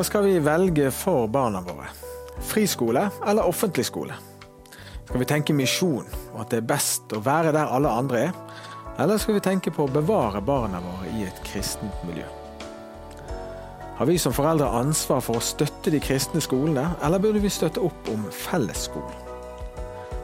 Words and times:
Hva 0.00 0.04
skal 0.08 0.22
vi 0.24 0.38
velge 0.40 0.86
for 0.96 1.26
barna 1.28 1.60
våre? 1.60 1.90
Friskole 2.48 3.02
eller 3.28 3.44
offentlig 3.44 3.82
skole? 3.84 4.14
Skal 5.04 5.20
vi 5.20 5.26
tenke 5.28 5.52
misjon 5.52 6.06
og 6.30 6.38
at 6.40 6.54
det 6.54 6.62
er 6.62 6.70
best 6.70 7.12
å 7.12 7.20
være 7.20 7.52
der 7.52 7.68
alle 7.68 7.92
andre 7.92 8.22
er? 8.30 8.38
Eller 8.96 9.20
skal 9.20 9.36
vi 9.36 9.42
tenke 9.44 9.68
på 9.76 9.84
å 9.84 9.92
bevare 9.92 10.40
barna 10.40 10.80
våre 10.80 11.10
i 11.18 11.26
et 11.28 11.42
kristent 11.44 12.00
miljø? 12.08 12.24
Har 14.00 14.08
vi 14.08 14.16
som 14.24 14.32
foreldre 14.32 14.70
ansvar 14.80 15.20
for 15.20 15.36
å 15.36 15.44
støtte 15.50 15.92
de 15.92 16.00
kristne 16.00 16.40
skolene, 16.40 16.94
eller 17.04 17.20
burde 17.20 17.44
vi 17.44 17.52
støtte 17.52 17.84
opp 17.84 18.08
om 18.08 18.24
fellesskolen? 18.32 19.28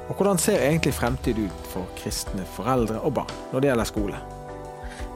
Og 0.09 0.17
hvordan 0.17 0.41
ser 0.41 0.65
egentlig 0.71 0.97
fremtid 0.97 1.45
ut 1.45 1.73
for 1.75 1.85
kristne 2.01 2.49
foreldre 2.57 3.05
og 3.05 3.19
barn 3.21 3.39
når 3.53 3.61
det 3.61 3.75
gjelder 3.75 3.93
skole? 3.93 4.25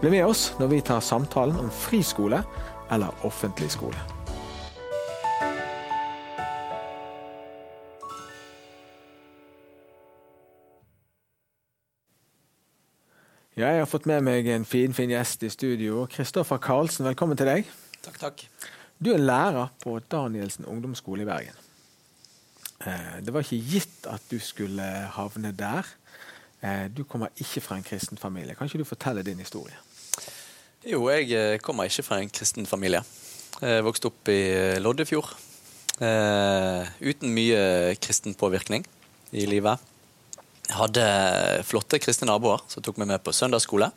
Bli 0.04 0.16
med 0.18 0.28
oss 0.28 0.50
når 0.60 0.74
vi 0.76 0.86
tar 0.92 1.00
samtalen 1.00 1.56
om 1.64 1.76
friskole 1.88 2.44
eller 2.92 3.24
offentlig 3.24 3.72
skole. 3.72 4.19
Ja, 13.60 13.74
jeg 13.74 13.82
har 13.82 13.88
fått 13.90 14.06
med 14.08 14.22
meg 14.24 14.46
en 14.48 14.62
finfin 14.64 14.94
fin 14.96 15.10
gjest 15.12 15.42
i 15.44 15.48
studio. 15.52 16.06
Kristoffer 16.08 16.56
Karlsen, 16.64 17.04
velkommen 17.04 17.36
til 17.36 17.44
deg. 17.44 17.66
Takk, 18.00 18.14
takk. 18.16 18.44
Du 18.96 19.10
er 19.12 19.20
lærer 19.20 19.68
på 19.82 19.98
Danielsen 20.00 20.64
ungdomsskole 20.64 21.26
i 21.26 21.28
Bergen. 21.28 21.58
Eh, 22.88 23.18
det 23.20 23.34
var 23.34 23.44
ikke 23.44 23.58
gitt 23.60 24.08
at 24.08 24.24
du 24.32 24.38
skulle 24.40 24.86
havne 25.12 25.52
der. 25.52 25.90
Eh, 26.64 26.86
du 26.88 27.04
kommer 27.04 27.36
ikke 27.36 27.60
fra 27.66 27.76
en 27.76 27.84
kristen 27.84 28.16
familie. 28.16 28.56
Kan 28.56 28.70
ikke 28.70 28.80
du 28.80 28.88
fortelle 28.88 29.26
din 29.28 29.44
historie? 29.44 29.76
Jo, 30.80 31.10
jeg 31.12 31.28
eh, 31.36 31.60
kommer 31.60 31.84
ikke 31.84 32.06
fra 32.08 32.22
en 32.24 32.32
kristen 32.32 32.64
familie. 32.64 33.04
Jeg 33.60 33.84
vokste 33.84 34.08
opp 34.08 34.32
i 34.32 34.40
Loddefjord. 34.80 35.36
Uten 36.00 37.36
mye 37.36 37.92
kristen 38.00 38.32
påvirkning 38.40 38.88
i 39.36 39.44
livet. 39.44 39.84
Hadde 40.70 41.04
flotte 41.66 41.98
kristne 42.02 42.28
naboer 42.30 42.62
som 42.70 42.84
tok 42.84 43.00
meg 43.00 43.10
med 43.10 43.24
på 43.24 43.34
søndagsskole. 43.34 43.90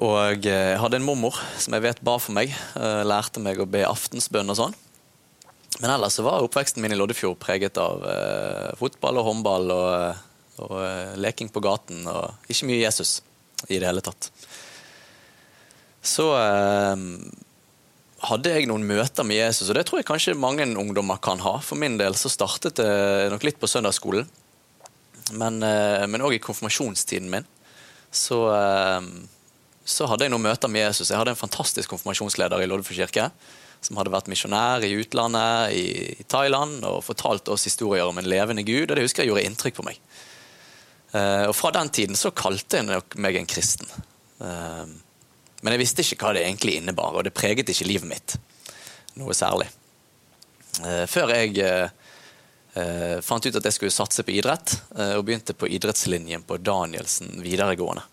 Og 0.00 0.46
jeg 0.46 0.78
hadde 0.80 0.96
en 1.00 1.04
mormor 1.04 1.36
som 1.60 1.74
jeg 1.76 1.84
vet 1.84 2.04
ba 2.06 2.16
for 2.22 2.34
meg. 2.36 2.54
Eh, 2.78 3.02
lærte 3.04 3.42
meg 3.42 3.60
å 3.60 3.68
be 3.68 3.82
aftensbønn 3.86 4.52
og 4.52 4.58
sånn. 4.58 4.76
Men 5.80 5.94
ellers 5.94 6.16
så 6.18 6.24
var 6.26 6.44
oppveksten 6.44 6.82
min 6.82 6.92
i 6.92 6.98
Loddefjord 6.98 7.38
preget 7.40 7.78
av 7.80 8.02
eh, 8.08 8.70
fotball 8.80 9.20
og 9.20 9.28
håndball 9.28 9.70
og, 9.74 10.24
og 10.66 10.74
eh, 10.82 11.14
leking 11.20 11.52
på 11.52 11.62
gaten 11.64 12.08
og 12.10 12.50
ikke 12.52 12.68
mye 12.68 12.82
Jesus 12.82 13.20
i 13.68 13.78
det 13.78 13.88
hele 13.88 14.02
tatt. 14.04 14.30
Så 16.04 16.26
eh, 16.36 17.06
hadde 18.28 18.52
jeg 18.52 18.68
noen 18.68 18.84
møter 18.88 19.24
med 19.24 19.40
Jesus, 19.40 19.68
og 19.68 19.78
det 19.78 19.86
tror 19.88 20.00
jeg 20.00 20.08
kanskje 20.10 20.36
mange 20.36 20.66
ungdommer 20.68 21.20
kan 21.22 21.40
ha. 21.44 21.56
For 21.64 21.80
min 21.80 21.96
del 22.00 22.16
så 22.18 22.32
startet 22.32 22.80
det 22.80 23.30
nok 23.32 23.46
litt 23.48 23.60
på 23.60 23.70
søndagsskolen. 23.70 24.28
Men 25.32 25.62
òg 25.62 26.32
eh, 26.32 26.38
i 26.38 26.42
konfirmasjonstiden 26.42 27.30
min 27.30 27.46
så, 28.10 28.40
eh, 28.54 29.08
så, 29.84 30.08
hadde 30.10 30.26
jeg 30.26 30.34
noen 30.34 30.48
møter 30.48 30.70
med 30.72 30.88
Jesus. 30.88 31.10
Jeg 31.12 31.20
hadde 31.20 31.34
en 31.34 31.38
fantastisk 31.40 31.92
konfirmasjonsleder 31.92 32.62
i 32.62 32.68
Loddefjord 32.70 33.04
kirke. 33.04 33.30
Som 33.80 33.96
hadde 33.96 34.12
vært 34.12 34.28
misjonær 34.28 34.84
i 34.84 34.92
utlandet, 35.00 35.72
i 35.72 36.24
Thailand, 36.28 36.82
og 36.84 37.04
fortalt 37.06 37.48
oss 37.48 37.64
historier 37.64 38.04
om 38.04 38.18
en 38.20 38.28
levende 38.28 38.64
Gud. 38.66 38.90
Og 38.90 38.96
det 38.96 39.06
husker 39.06 39.24
jeg 39.24 39.32
gjorde 39.32 39.46
inntrykk 39.48 39.78
på 39.78 39.86
meg. 39.86 40.00
Eh, 41.16 41.46
og 41.48 41.54
fra 41.56 41.72
den 41.78 41.88
tiden 41.94 42.18
så 42.18 42.34
kalte 42.36 42.80
jeg 42.80 42.90
nok 42.90 43.16
meg 43.22 43.40
en 43.40 43.48
kristen. 43.50 43.88
Men 44.40 45.74
jeg 45.74 45.80
visste 45.82 46.00
ikke 46.00 46.24
hva 46.24 46.30
det 46.32 46.46
egentlig 46.46 46.78
innebar, 46.78 47.12
og 47.12 47.26
det 47.26 47.34
preget 47.36 47.68
ikke 47.68 47.84
livet 47.84 48.08
mitt 48.08 48.36
noe 49.20 49.34
særlig. 49.36 49.66
Før 51.12 51.34
jeg 51.34 51.90
Uh, 52.70 53.18
fant 53.26 53.42
ut 53.42 53.56
at 53.58 53.66
jeg 53.66 53.74
skulle 53.74 53.94
satse 53.94 54.22
på 54.22 54.30
idrett, 54.38 54.76
eh, 54.94 55.16
og 55.18 55.24
begynte 55.26 55.56
på 55.58 55.66
idrettslinjen 55.66 56.44
på 56.46 56.60
Danielsen 56.62 57.40
videregående 57.42 58.04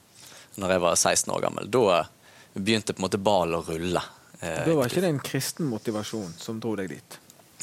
når 0.58 0.72
jeg 0.74 0.82
var 0.82 0.96
16 0.98 1.34
år 1.36 1.44
gammel. 1.44 1.68
Da 1.70 2.00
begynte 2.58 2.96
på 2.96 3.04
en 3.04 3.06
måte 3.06 3.20
ballen 3.22 3.60
å 3.60 3.66
rulle. 3.68 4.02
Eh, 4.40 4.64
da 4.66 4.74
var 4.80 4.90
ikke 4.90 5.04
det 5.04 5.12
en 5.14 5.22
kristen 5.22 5.70
motivasjon 5.70 6.32
som 6.42 6.58
dro 6.64 6.74
deg 6.80 6.90
dit? 6.96 7.18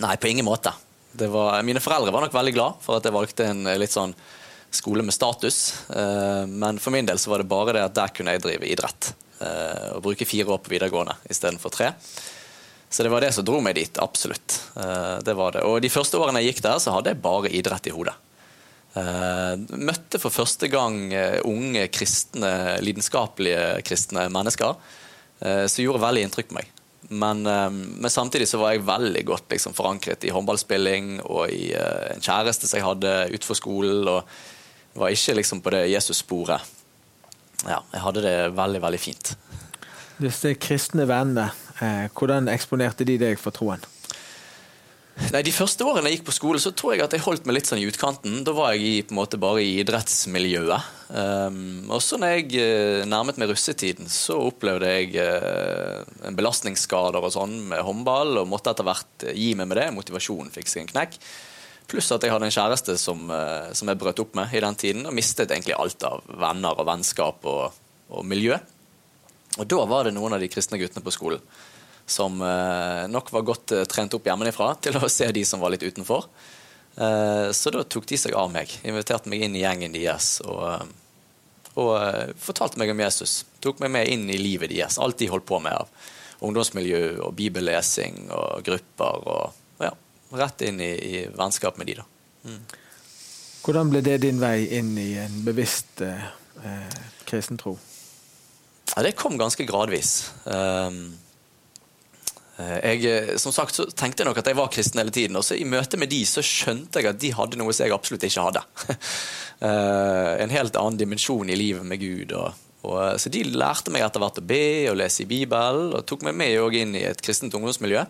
Nei, 0.04 0.12
på 0.22 0.30
ingen 0.30 0.46
måte. 0.46 0.70
Var, 1.18 1.58
mine 1.66 1.82
foreldre 1.82 2.14
var 2.14 2.22
nok 2.22 2.36
veldig 2.36 2.54
glad 2.54 2.78
for 2.84 3.00
at 3.00 3.08
jeg 3.08 3.16
valgte 3.16 3.48
en 3.50 3.66
litt 3.78 3.94
sånn 3.94 4.14
skole 4.74 5.02
med 5.06 5.14
status, 5.14 5.58
men 6.50 6.80
for 6.82 6.90
min 6.90 7.06
del 7.06 7.20
så 7.22 7.30
var 7.30 7.42
det 7.42 7.46
bare 7.46 7.76
det 7.76 7.84
at 7.86 7.94
der 7.94 8.10
kunne 8.10 8.34
jeg 8.34 8.42
drive 8.42 8.66
idrett. 8.66 9.12
og 9.94 10.02
bruke 10.02 10.26
fire 10.26 10.50
år 10.50 10.58
på 10.58 10.72
videregående 10.72 11.14
istedenfor 11.30 11.70
tre. 11.70 11.92
Så 12.94 13.02
det 13.02 13.10
var 13.10 13.24
det 13.24 13.32
som 13.34 13.42
dro 13.42 13.58
meg 13.58 13.74
dit, 13.74 13.96
absolutt. 13.98 14.54
Eh, 14.78 15.16
det 15.26 15.34
var 15.34 15.56
det. 15.56 15.64
Og 15.66 15.80
de 15.82 15.90
første 15.90 16.14
årene 16.14 16.38
jeg 16.38 16.52
gikk 16.52 16.60
der, 16.68 16.78
så 16.78 16.92
hadde 16.94 17.10
jeg 17.10 17.24
bare 17.24 17.50
idrett 17.50 17.88
i 17.90 17.94
hodet. 17.94 18.14
Uh, 18.94 19.58
møtte 19.74 20.20
for 20.22 20.30
første 20.30 20.68
gang 20.70 21.08
uh, 21.10 21.40
unge 21.50 21.88
kristne, 21.90 22.76
lidenskapelige 22.78 23.80
kristne 23.82 24.28
mennesker 24.30 24.76
som 25.42 25.82
gjorde 25.82 25.98
veldig 26.00 26.20
inntrykk 26.24 26.46
på 26.48 26.56
meg. 26.56 26.68
Men, 27.10 27.42
men, 27.42 28.06
samtidig 28.08 28.46
så 28.48 28.56
var 28.62 28.70
jeg 28.72 28.84
veldig 28.86 29.24
godt 29.28 29.50
liksom, 29.52 29.74
forankret 29.76 30.24
i 30.24 30.30
håndballspilling 30.32 31.18
og 31.26 31.50
i 31.52 31.74
en 31.74 32.22
kjæreste 32.22 32.70
som 32.70 32.78
jeg 32.78 32.86
hadde 32.86 33.12
utenfor 33.34 33.58
skolen. 33.58 34.08
og 34.08 34.94
Var 35.02 35.12
ikke 35.18 35.34
liksom 35.36 35.60
på 35.66 35.74
det 35.74 35.82
Jesus-sporet. 35.90 36.70
Ja, 37.66 37.82
jeg 37.92 38.04
hadde 38.06 38.24
det 38.24 38.36
veldig, 38.56 38.80
veldig 38.86 39.02
fint. 39.02 39.34
Disse 40.22 40.54
kristne 40.56 41.04
vennene, 41.10 41.50
Eh, 41.50 41.63
hvordan 42.14 42.50
eksponerte 42.52 43.06
de 43.08 43.18
deg 43.20 43.40
for 43.40 43.54
troen? 43.54 43.82
Nei, 45.14 45.44
De 45.46 45.52
første 45.54 45.86
årene 45.86 46.10
jeg 46.10 46.18
gikk 46.18 46.26
på 46.26 46.34
skole, 46.34 46.58
så 46.58 46.72
tror 46.74 46.94
jeg 46.94 47.04
at 47.04 47.14
jeg 47.14 47.22
holdt 47.22 47.44
meg 47.46 47.58
litt 47.58 47.68
sånn 47.68 47.78
i 47.78 47.86
utkanten. 47.86 48.40
Da 48.46 48.50
var 48.56 48.72
jeg 48.74 48.82
i, 48.82 49.02
på 49.06 49.14
en 49.14 49.20
måte 49.20 49.38
bare 49.40 49.62
i 49.62 49.76
idrettsmiljøet. 49.78 50.88
Um, 51.14 51.84
og 51.94 52.00
så 52.02 52.18
når 52.18 52.32
jeg 52.32 52.46
uh, 52.58 53.04
nærmet 53.06 53.38
meg 53.38 53.52
russetiden, 53.52 54.10
så 54.10 54.40
opplevde 54.42 54.90
jeg 54.90 55.14
uh, 55.14 56.02
en 56.26 56.38
belastningsskader 56.38 57.22
og 57.22 57.34
sånn 57.34 57.60
med 57.70 57.84
håndball, 57.86 58.40
og 58.42 58.50
måtte 58.50 58.74
etter 58.74 58.86
hvert 58.88 59.26
gi 59.30 59.52
meg 59.58 59.70
med 59.70 59.78
det. 59.78 59.88
Motivasjonen 59.94 60.50
fikk 60.54 60.72
seg 60.72 60.82
en 60.82 60.90
knekk. 60.90 61.18
Pluss 61.92 62.10
at 62.16 62.24
jeg 62.24 62.32
hadde 62.32 62.48
en 62.48 62.56
kjæreste 62.56 62.96
som, 62.98 63.22
uh, 63.30 63.70
som 63.76 63.92
jeg 63.92 64.00
brøt 64.00 64.22
opp 64.24 64.34
med 64.40 64.50
i 64.50 64.64
den 64.66 64.80
tiden, 64.80 65.06
og 65.06 65.14
mistet 65.14 65.54
egentlig 65.54 65.78
alt 65.78 66.08
av 66.10 66.26
venner 66.26 66.74
og 66.74 66.90
vennskap 66.90 67.46
og, 67.54 67.78
og 68.10 68.26
miljø. 68.26 68.58
Og 69.60 69.70
Da 69.70 69.86
var 69.86 70.08
det 70.08 70.16
noen 70.16 70.34
av 70.34 70.42
de 70.42 70.50
kristne 70.50 70.80
guttene 70.80 71.06
på 71.06 71.14
skolen 71.14 71.44
som 72.06 72.42
eh, 72.42 73.04
nok 73.08 73.32
var 73.32 73.46
godt 73.46 73.72
eh, 73.72 73.86
trent 73.88 74.14
opp 74.14 74.26
hjemmefra 74.28 74.74
til 74.84 74.98
å 74.98 75.10
se 75.10 75.30
de 75.32 75.44
som 75.48 75.62
var 75.62 75.74
litt 75.74 75.86
utenfor. 75.86 76.28
Eh, 76.96 77.48
så 77.56 77.72
da 77.74 77.84
tok 77.84 78.06
de 78.10 78.18
seg 78.20 78.36
av 78.38 78.52
meg. 78.52 78.72
Inviterte 78.84 79.30
meg 79.32 79.46
inn 79.46 79.56
i 79.56 79.64
gjengen 79.64 79.96
deres 79.96 80.36
og, 80.44 80.84
og 81.80 81.94
fortalte 82.40 82.80
meg 82.80 82.92
om 82.92 83.02
Jesus. 83.06 83.42
Tok 83.64 83.82
meg 83.82 83.94
med 83.96 84.12
inn 84.12 84.28
i 84.30 84.40
livet 84.40 84.72
deres. 84.74 85.00
Alt 85.02 85.18
de 85.22 85.30
holdt 85.32 85.48
på 85.48 85.60
med 85.64 85.74
av 85.74 85.90
ungdomsmiljø 86.44 87.02
og 87.24 87.34
bibellesing 87.38 88.28
og 88.34 88.64
grupper. 88.66 89.28
Og 89.34 89.84
ja, 89.86 89.94
rett 90.44 90.66
inn 90.68 90.82
i, 90.84 90.92
i 90.92 91.26
vennskap 91.32 91.80
med 91.80 91.88
de, 91.90 92.00
da. 92.02 92.08
Mm. 92.44 92.62
Hvordan 93.64 93.88
ble 93.88 94.02
det 94.04 94.18
din 94.26 94.42
vei 94.42 94.66
inn 94.76 94.92
i 95.00 95.14
en 95.16 95.38
bevisst 95.46 96.02
eh, 96.04 96.26
kristen 97.24 97.56
tro? 97.56 97.78
Ja, 98.92 99.00
det 99.02 99.14
kom 99.16 99.38
ganske 99.40 99.64
gradvis. 99.64 100.34
Um, 100.44 101.14
jeg, 102.56 103.04
eh, 103.10 103.36
som 103.42 103.52
sagt 103.54 103.74
så 103.74 103.86
tenkte 103.90 104.22
jeg 104.22 104.28
nok 104.28 104.38
at 104.38 104.48
jeg 104.50 104.58
var 104.58 104.70
kristen 104.72 105.00
hele 105.02 105.14
tiden. 105.14 105.38
Og 105.38 105.46
så 105.46 105.56
i 105.58 105.66
møte 105.66 105.98
med 106.00 106.12
de 106.12 106.20
så 106.28 106.42
skjønte 106.44 107.00
jeg 107.00 107.10
at 107.10 107.22
de 107.22 107.32
hadde 107.34 107.58
noe 107.58 107.74
som 107.74 107.86
jeg 107.86 107.96
absolutt 107.96 108.26
ikke 108.28 108.44
hadde. 108.46 108.62
uh, 109.64 110.34
en 110.44 110.54
helt 110.54 110.78
annen 110.78 111.00
dimensjon 111.00 111.50
i 111.50 111.58
livet 111.58 111.86
med 111.86 112.02
Gud. 112.02 112.34
Og, 112.38 112.60
og, 112.86 113.00
så 113.20 113.32
de 113.32 113.42
lærte 113.48 113.94
meg 113.94 114.06
etter 114.06 114.22
hvert 114.22 114.38
å 114.38 114.46
be 114.46 114.66
og 114.92 115.00
lese 115.00 115.24
i 115.24 115.30
Bibelen, 115.30 115.90
og 115.96 116.06
tok 116.06 116.26
meg 116.28 116.38
med 116.38 116.78
inn 116.78 116.94
i 116.98 117.06
et 117.08 117.24
kristent 117.24 117.54
ungdomsmiljø. 117.58 118.04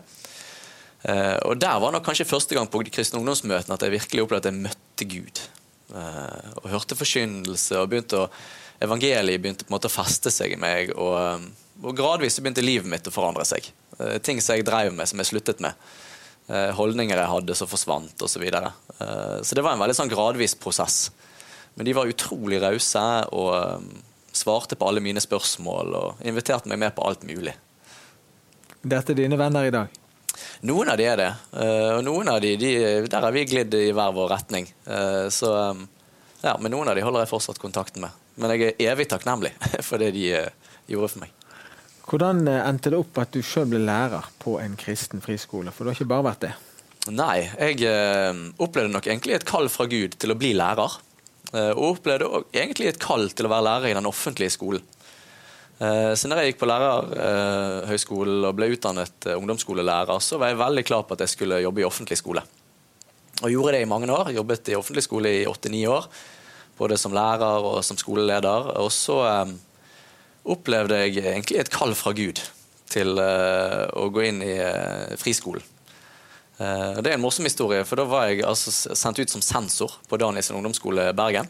Og 1.05 1.59
der 1.61 1.77
var 1.77 1.91
nok 1.93 2.01
kanskje 2.07 2.25
første 2.25 2.55
gang 2.57 2.65
på 2.65 2.79
de 2.81 2.89
kristne 2.89 3.19
ungdomsmøtene 3.19 3.75
at 3.75 3.83
jeg 3.85 3.93
virkelig 3.93 4.23
opplevde 4.23 4.49
at 4.49 4.55
jeg 4.55 4.63
møtte 4.63 5.05
Gud. 5.05 5.41
Og 6.63 6.65
hørte 6.71 6.97
forkynnelse 6.97 7.77
og 7.77 7.91
begynte 7.91 8.23
å 8.23 8.29
evangeliet 8.83 9.41
begynte 9.41 9.65
på 9.65 9.71
en 9.71 9.77
måte 9.77 9.89
å 9.89 9.93
feste 9.93 10.31
seg 10.33 10.55
i 10.55 10.59
meg, 10.59 10.91
og, 10.97 11.45
og 11.83 11.97
gradvis 11.97 12.39
begynte 12.41 12.65
livet 12.65 12.89
mitt 12.89 13.07
å 13.07 13.13
forandre 13.13 13.45
seg. 13.47 13.69
Eh, 13.99 14.17
ting 14.17 14.41
som 14.41 14.55
jeg 14.57 14.65
drev 14.67 14.93
med, 14.93 15.07
som 15.09 15.21
jeg 15.21 15.31
sluttet 15.31 15.61
med. 15.63 15.77
Eh, 16.47 16.71
holdninger 16.77 17.17
jeg 17.17 17.31
hadde 17.31 17.57
som 17.57 17.69
forsvant, 17.69 18.15
osv. 18.19 18.35
Så, 18.35 18.41
videre. 18.43 18.73
Eh, 18.99 19.37
så 19.43 19.55
det 19.55 19.63
var 19.65 19.75
en 19.75 19.83
veldig 19.83 19.97
sånn 19.97 20.11
gradvis 20.11 20.57
prosess. 20.59 21.09
Men 21.75 21.87
de 21.87 21.95
var 21.95 22.09
utrolig 22.09 22.61
rause 22.63 23.03
og 23.35 23.83
svarte 24.35 24.77
på 24.79 24.87
alle 24.87 25.03
mine 25.03 25.23
spørsmål 25.23 25.95
og 25.95 26.25
inviterte 26.27 26.71
meg 26.71 26.79
med 26.79 26.95
på 26.95 27.03
alt 27.07 27.23
mulig. 27.27 27.55
Dette 28.85 29.11
er 29.11 29.19
dine 29.19 29.39
venner 29.39 29.67
i 29.67 29.73
dag? 29.73 30.01
Noen 30.67 30.91
av 30.91 30.99
de 30.99 31.07
er 31.07 31.19
det. 31.19 31.29
Og 31.95 32.01
noen 32.05 32.29
av 32.31 32.39
de, 32.43 32.53
de 32.59 32.71
der 33.11 33.27
har 33.27 33.35
vi 33.35 33.43
glidd 33.47 33.75
i 33.75 33.89
hver 33.95 34.15
vår 34.15 34.31
retning. 34.31 34.69
Så, 35.35 35.51
ja, 36.43 36.55
men 36.61 36.71
noen 36.71 36.91
av 36.91 36.95
de 36.95 37.03
holder 37.03 37.25
jeg 37.25 37.31
fortsatt 37.33 37.59
kontakten 37.59 38.05
med. 38.05 38.23
Men 38.39 38.55
jeg 38.55 38.75
er 38.75 38.93
evig 38.93 39.09
takknemlig 39.11 39.51
for 39.87 39.99
det 39.99 40.13
de 40.15 40.29
gjorde 40.31 41.11
for 41.11 41.25
meg. 41.25 41.34
Hvordan 42.05 42.45
eh, 42.49 42.61
endte 42.69 42.93
det 42.93 42.99
opp 43.01 43.17
at 43.21 43.33
du 43.33 43.41
sjøl 43.45 43.69
ble 43.71 43.81
lærer 43.85 44.29
på 44.41 44.59
en 44.61 44.77
kristen 44.79 45.23
friskole? 45.25 45.73
For 45.73 45.85
du 45.85 45.91
har 45.91 45.97
ikke 45.97 46.13
bare 46.13 46.27
vært 46.29 46.45
det? 46.45 46.53
Nei, 47.13 47.45
jeg 47.45 47.85
eh, 47.85 48.43
opplevde 48.61 48.93
nok 48.93 49.07
egentlig 49.09 49.35
et 49.37 49.45
kall 49.45 49.69
fra 49.69 49.85
Gud 49.89 50.17
til 50.21 50.33
å 50.33 50.37
bli 50.39 50.55
lærer. 50.57 50.99
Eh, 51.53 51.71
og 51.73 51.95
opplevde 51.99 52.45
egentlig 52.53 52.89
et 52.89 53.01
kall 53.01 53.29
til 53.33 53.47
å 53.47 53.51
være 53.53 53.67
lærer 53.69 53.91
i 53.91 53.97
den 53.97 54.09
offentlige 54.09 54.53
skolen. 54.55 54.91
Siden 55.75 56.31
jeg 56.39 56.53
gikk 56.53 56.61
på 56.61 56.67
lærerhøgskolen 56.69 58.37
eh, 58.37 58.47
og 58.47 58.55
ble 58.55 58.69
utdannet 58.71 59.25
ungdomsskolelærer, 59.33 60.21
så 60.23 60.39
var 60.39 60.53
jeg 60.53 60.61
veldig 60.61 60.83
klar 60.87 61.03
på 61.03 61.17
at 61.17 61.25
jeg 61.25 61.33
skulle 61.33 61.59
jobbe 61.59 61.83
i 61.83 61.87
offentlig 61.87 62.15
skole. 62.21 62.45
Og 63.41 63.51
gjorde 63.51 63.75
det 63.75 63.81
i 63.83 63.89
mange 63.91 64.07
år. 64.07 64.31
Jobbet 64.31 64.71
i 64.71 64.77
offentlig 64.79 65.03
skole 65.03 65.33
i 65.41 65.45
åtte-ni 65.49 65.83
år. 65.91 66.07
Både 66.79 66.95
som 66.99 67.13
lærer 67.15 67.67
og 67.67 67.81
som 67.83 67.99
skoleleder. 67.99 68.71
Og 68.79 68.87
så 68.95 69.19
opplevde 70.45 70.99
jeg 71.03 71.17
egentlig 71.23 71.59
et 71.59 71.71
kall 71.73 71.95
fra 71.97 72.13
Gud 72.15 72.41
til 72.91 73.17
uh, 73.17 73.85
å 73.97 74.07
gå 74.13 74.27
inn 74.29 74.41
i 74.45 74.53
uh, 74.61 75.15
friskolen. 75.19 75.63
Uh, 76.59 77.01
det 77.01 77.11
er 77.11 77.15
en 77.17 77.23
morsom 77.23 77.47
historie, 77.47 77.83
for 77.87 77.99
da 77.99 78.05
var 78.07 78.29
jeg 78.29 78.45
altså, 78.47 78.71
sendt 78.95 79.19
ut 79.19 79.31
som 79.33 79.43
sensor 79.43 79.97
på 80.09 80.19
Danielsen 80.21 80.57
ungdomsskole 80.59 81.09
Bergen. 81.17 81.49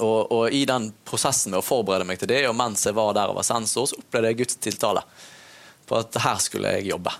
Og, 0.00 0.30
og, 0.30 0.44
i 0.54 0.62
den 0.68 0.88
prosessen 1.04 1.52
med 1.52 1.60
å 1.60 1.66
forberede 1.66 2.06
meg 2.08 2.20
til 2.20 2.30
det, 2.30 2.44
og 2.48 2.56
mens 2.56 2.86
jeg 2.86 2.96
var 2.96 3.12
der 3.16 3.32
og 3.32 3.40
var 3.40 3.48
sensor, 3.48 3.90
så 3.90 3.98
opplevde 4.00 4.30
jeg 4.30 4.38
Guds 4.38 4.60
tiltale 4.62 5.02
på 5.90 5.98
at 5.98 6.20
her 6.22 6.38
skulle 6.40 6.70
jeg 6.78 6.92
jobbe. 6.92 7.12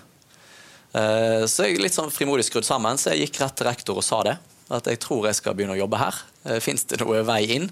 Så 1.51 1.67
jeg 1.67 1.79
litt 1.79 1.95
sånn 1.95 2.09
frimodig 2.11 2.47
skrudd 2.47 2.65
sammen, 2.67 2.97
så 2.99 3.11
jeg 3.11 3.27
gikk 3.27 3.37
rett 3.43 3.53
til 3.59 3.67
rektor 3.67 3.99
og 3.99 4.03
sa 4.03 4.21
det. 4.27 4.33
At 4.71 4.87
jeg 4.89 4.99
tror 5.03 5.27
jeg 5.27 5.37
skal 5.37 5.55
begynne 5.55 5.75
å 5.75 5.81
jobbe 5.83 5.99
her. 5.99 6.17
Fins 6.63 6.87
det 6.89 6.99
noe 7.03 7.21
vei 7.27 7.43
inn? 7.59 7.69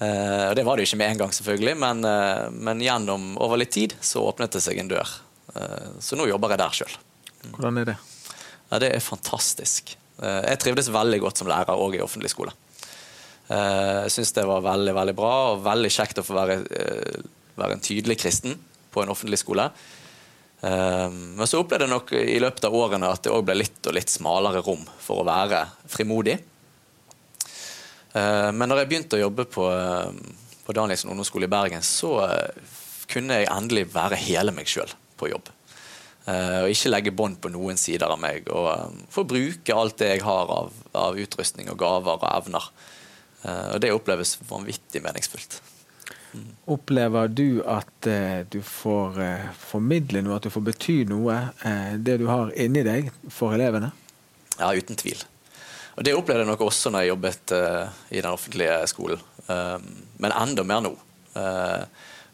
Uh, 0.00 0.50
og 0.50 0.56
Det 0.58 0.64
var 0.66 0.76
det 0.76 0.84
jo 0.84 0.90
ikke 0.90 1.00
med 1.04 1.12
en 1.12 1.20
gang, 1.22 1.34
selvfølgelig, 1.34 1.74
men, 1.78 2.02
uh, 2.02 2.50
men, 2.50 2.82
gjennom 2.82 3.34
over 3.42 3.60
litt 3.60 3.74
tid 3.76 3.94
så 4.02 4.24
åpnet 4.26 4.56
det 4.56 4.62
seg 4.64 4.80
en 4.80 4.90
dør. 4.90 5.12
Uh, 5.54 5.94
så 6.02 6.18
nå 6.18 6.26
jobber 6.26 6.54
jeg 6.54 6.62
der 6.64 6.78
sjøl. 6.80 6.96
Hvordan 7.52 7.78
er 7.82 7.92
det? 7.92 7.96
Ja, 8.70 8.80
Det 8.82 8.90
er 8.90 9.04
fantastisk. 9.04 9.96
jeg 10.18 10.58
trivdes 10.62 10.88
veldig 10.94 11.18
godt 11.20 11.38
som 11.38 11.48
lærer 11.50 11.78
òg 11.78 11.96
i 11.96 12.02
offentlig 12.02 12.30
skole. 12.30 12.52
jeg 13.48 14.10
syns 14.14 14.32
det 14.32 14.44
var 14.46 14.62
veldig 14.62 14.94
veldig 14.94 15.14
bra 15.14 15.32
og 15.52 15.64
veldig 15.64 15.90
kjekt 15.90 16.18
å 16.18 16.24
få 16.24 16.34
være, 16.34 16.56
være 17.58 17.72
en 17.74 17.82
tydelig 17.82 18.16
kristen 18.22 18.54
på 18.90 19.02
en 19.02 19.10
offentlig 19.10 19.38
skole. 19.38 19.68
men 20.62 21.46
så 21.46 21.60
opplevde 21.60 21.84
jeg 21.84 21.92
nok 21.92 22.12
i 22.12 22.38
løpet 22.40 22.64
av 22.64 22.74
årene 22.74 23.10
at 23.10 23.22
det 23.26 23.34
òg 23.34 23.44
ble 23.44 23.58
litt 23.58 23.86
og 23.86 23.94
litt 23.98 24.08
smalere 24.08 24.62
rom 24.64 24.86
for 24.98 25.20
å 25.20 25.28
være 25.28 25.66
frimodig. 25.86 26.38
Eh, 28.14 28.50
men 28.54 28.70
når 28.70 28.82
jeg 28.82 28.90
begynte 28.92 29.18
å 29.18 29.24
jobbe 29.24 29.46
på, 29.50 29.66
eh, 29.74 30.38
på 30.64 30.76
Danielsen 30.76 31.10
ungdomsskole 31.10 31.48
i 31.48 31.54
Bergen, 31.54 31.82
så 31.82 32.14
eh, 32.28 32.72
kunne 33.10 33.40
jeg 33.40 33.50
endelig 33.50 33.88
være 33.94 34.20
hele 34.22 34.54
meg 34.54 34.70
sjøl 34.70 34.94
på 35.18 35.32
jobb. 35.34 35.50
Og 36.24 36.70
ikke 36.72 36.88
legge 36.88 37.12
bånd 37.12 37.36
på 37.36 37.50
noen 37.52 37.76
sider 37.76 38.08
av 38.08 38.16
meg. 38.16 38.46
Og 38.48 38.94
få 39.12 39.26
bruke 39.28 39.74
alt 39.76 39.98
det 40.00 40.06
jeg 40.08 40.22
har 40.24 40.48
av, 40.54 40.70
av 40.96 41.18
utrustning 41.20 41.68
og 41.68 41.76
gaver 41.82 42.16
og 42.16 42.24
evner. 42.30 42.68
Og 43.44 43.76
det 43.84 43.90
oppleves 43.92 44.32
vanvittig 44.48 45.02
meningsfullt. 45.04 45.58
Mm. 46.32 46.48
Opplever 46.72 47.28
du 47.28 47.60
at 47.68 48.08
du 48.48 48.56
får 48.64 49.20
formidle 49.66 50.24
noe, 50.24 50.40
at 50.40 50.48
du 50.48 50.54
får 50.54 50.64
bety 50.70 50.96
noe, 51.12 51.36
det 52.00 52.16
du 52.24 52.26
har 52.32 52.56
inni 52.56 52.88
deg, 52.88 53.12
for 53.28 53.52
elevene? 53.60 53.92
Ja, 54.56 54.72
uten 54.72 54.96
tvil. 54.96 55.20
Og 55.94 56.04
Det 56.04 56.14
opplevde 56.16 56.42
jeg 56.42 56.50
nok 56.50 56.64
også 56.66 56.90
når 56.90 57.04
jeg 57.04 57.12
jobbet 57.12 57.54
uh, 57.54 57.86
i 58.10 58.20
den 58.20 58.32
offentlige 58.32 58.78
skolen, 58.90 59.20
um, 59.46 59.86
men 60.22 60.34
enda 60.34 60.64
mer 60.66 60.82
nå. 60.82 60.92
Uh, 61.36 61.84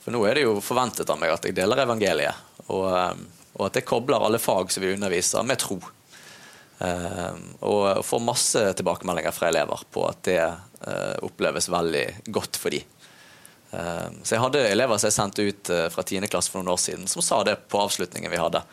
for 0.00 0.14
nå 0.14 0.22
er 0.24 0.38
det 0.38 0.46
jo 0.46 0.62
forventet 0.64 1.10
av 1.12 1.20
meg 1.20 1.34
at 1.34 1.44
jeg 1.44 1.56
deler 1.58 1.82
evangeliet, 1.84 2.46
og, 2.72 2.86
og 3.58 3.64
at 3.66 3.76
jeg 3.76 3.88
kobler 3.88 4.22
alle 4.24 4.40
fag 4.40 4.72
som 4.72 4.84
vi 4.84 4.94
underviser, 4.94 5.44
med 5.44 5.60
tro. 5.60 5.76
og 7.60 8.04
får 8.08 8.22
masse 8.24 8.62
tilbakemeldinger 8.78 9.34
fra 9.36 9.50
elever 9.50 9.82
på 9.92 10.06
at 10.08 10.22
det 10.24 10.38
oppleves 11.20 11.68
veldig 11.68 12.04
godt 12.32 12.56
for 12.56 12.72
dem. 12.72 12.86
Så 14.22 14.32
jeg 14.32 14.40
hadde 14.40 14.62
elever 14.70 14.96
som 14.96 15.10
jeg 15.10 15.16
sendte 15.18 15.44
ut 15.44 15.72
fra 15.92 16.06
10. 16.06 16.24
klasse 16.32 16.48
for 16.48 16.62
noen 16.62 16.72
år 16.72 16.80
siden, 16.80 17.04
som 17.10 17.20
sa 17.20 17.42
det 17.44 17.58
på 17.68 17.82
avslutningen 17.82 18.32
vi 18.32 18.40
hadde 18.40 18.64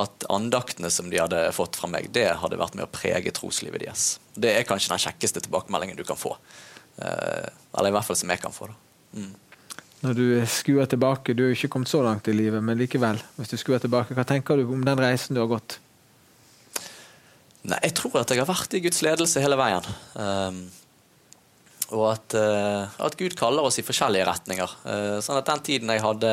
at 0.00 0.26
andaktene 0.32 0.90
som 0.92 1.10
de 1.10 1.20
hadde 1.20 1.40
fått 1.56 1.78
fra 1.80 1.90
meg, 1.90 2.10
det 2.14 2.26
hadde 2.40 2.60
vært 2.60 2.78
med 2.78 2.86
å 2.86 2.92
prege 2.92 3.32
troslivet 3.34 3.84
deres. 3.84 4.16
Det 4.38 4.54
er 4.54 4.66
kanskje 4.68 4.94
den 4.94 5.02
kjekkeste 5.02 5.44
tilbakemeldingen 5.46 5.98
du 5.98 6.04
kan 6.08 6.18
få. 6.18 6.36
Eh, 6.98 7.48
eller 7.78 7.90
i 7.90 7.96
hvert 7.96 8.08
fall 8.08 8.18
som 8.18 8.32
jeg 8.32 8.42
kan 8.42 8.54
få. 8.54 8.70
Mm. 9.16 9.34
Når 10.04 10.14
du 10.14 10.24
skuer 10.46 10.86
tilbake, 10.86 11.34
du 11.34 11.42
er 11.42 11.52
jo 11.52 11.58
ikke 11.58 11.72
kommet 11.74 11.90
så 11.90 12.04
langt 12.06 12.28
i 12.30 12.34
livet, 12.36 12.62
men 12.62 12.78
likevel, 12.78 13.18
hvis 13.38 13.50
du 13.50 13.56
skuer 13.58 13.82
tilbake, 13.82 14.14
hva 14.14 14.26
tenker 14.26 14.60
du 14.60 14.68
om 14.70 14.84
den 14.86 15.00
reisen 15.02 15.34
du 15.34 15.42
har 15.42 15.50
gått? 15.50 15.80
Nei, 17.66 17.80
Jeg 17.82 17.96
tror 17.98 18.20
at 18.20 18.30
jeg 18.30 18.38
har 18.38 18.48
vært 18.48 18.76
i 18.78 18.82
Guds 18.84 19.02
ledelse 19.02 19.42
hele 19.42 19.58
veien. 19.58 19.88
Um, 20.14 20.60
og 21.90 22.04
at, 22.12 22.36
uh, 22.38 22.86
at, 23.08 23.16
Gud 23.18 23.34
kaller 23.36 23.66
oss 23.66 23.80
i 23.80 23.84
forskjellige 23.84 24.28
retninger. 24.28 24.76
Uh, 24.86 25.18
sånn 25.24 25.40
at 25.40 25.48
den 25.50 25.64
tiden 25.66 25.90
jeg 25.90 26.04
hadde 26.04 26.32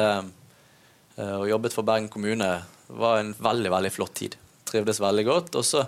uh, 1.17 1.35
og 1.41 1.49
jobbet 1.49 1.73
for 1.73 1.87
Bergen 1.87 2.11
kommune, 2.13 2.51
var 2.87 3.17
en 3.17 3.35
veldig, 3.37 3.71
veldig 3.71 3.91
flott 3.91 4.13
tid. 4.13 4.35
Trivdes 4.65 5.01
veldig 5.01 5.25
godt. 5.25 5.55
Og 5.55 5.65
så, 5.65 5.83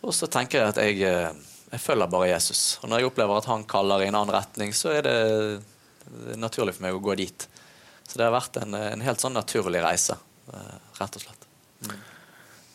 og 0.00 0.14
så 0.14 0.28
tenker 0.30 0.60
jeg 0.60 0.72
at 0.72 0.80
jeg, 0.82 1.00
eh, 1.08 1.58
jeg, 1.72 1.82
følger 1.82 2.10
bare 2.10 2.30
Jesus. 2.32 2.78
Og 2.82 2.90
når 2.90 3.02
jeg 3.02 3.10
opplever 3.12 3.40
at 3.40 3.50
han 3.50 3.66
kaller 3.68 4.04
i 4.04 4.08
en 4.10 4.18
annen 4.18 4.34
retning, 4.34 4.74
så 4.76 4.94
er 4.94 5.06
det, 5.06 5.18
naturlig 6.36 6.76
for 6.76 6.84
meg 6.84 6.96
å 6.96 7.02
gå 7.02 7.16
dit. 7.16 7.46
Så 8.04 8.18
det 8.20 8.26
har 8.26 8.34
vært 8.34 8.58
en, 8.60 8.76
en 8.76 9.04
helt 9.04 9.22
sånn 9.22 9.36
naturlig 9.36 9.80
reise, 9.84 10.18
eh, 10.52 10.74
rett 11.00 11.20
og 11.20 11.24
slett. 11.24 11.46
Mm. 11.84 12.02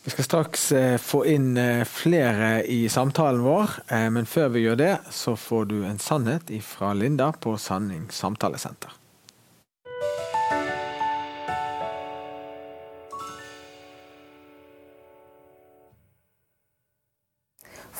Vi 0.00 0.14
skal 0.14 0.26
straks 0.26 0.62
eh, 0.72 0.96
få 0.98 1.22
inn 1.28 1.52
flere 1.86 2.64
i 2.64 2.82
samtalen 2.90 3.44
vår, 3.44 3.76
men 4.16 4.26
før 4.26 4.48
vi 4.56 4.64
gjør 4.64 4.80
det, 4.80 4.94
så 5.12 5.36
får 5.38 5.68
du 5.70 5.76
en 5.84 6.00
sannhet 6.00 6.50
fra 6.66 6.94
Linda 6.96 7.30
på 7.36 7.54
Sanning 7.60 8.08
samtalesenter. 8.14 8.96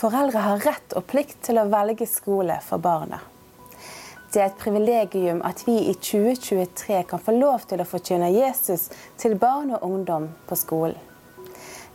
Foreldre 0.01 0.39
har 0.39 0.63
rett 0.65 0.95
og 0.97 1.05
plikt 1.11 1.43
til 1.45 1.59
å 1.61 1.67
velge 1.69 2.07
skole 2.09 2.55
for 2.65 2.81
barna. 2.81 3.19
Det 4.33 4.41
er 4.41 4.47
et 4.47 4.63
privilegium 4.63 5.43
at 5.45 5.61
vi 5.67 5.75
i 5.91 5.93
2023 5.93 7.03
kan 7.11 7.21
få 7.21 7.35
lov 7.37 7.67
til 7.69 7.83
å 7.83 7.89
forkynne 7.91 8.31
Jesus 8.33 8.87
til 9.21 9.35
barn 9.43 9.75
og 9.77 9.85
ungdom 9.85 10.31
på 10.49 10.57
skolen. 10.57 10.97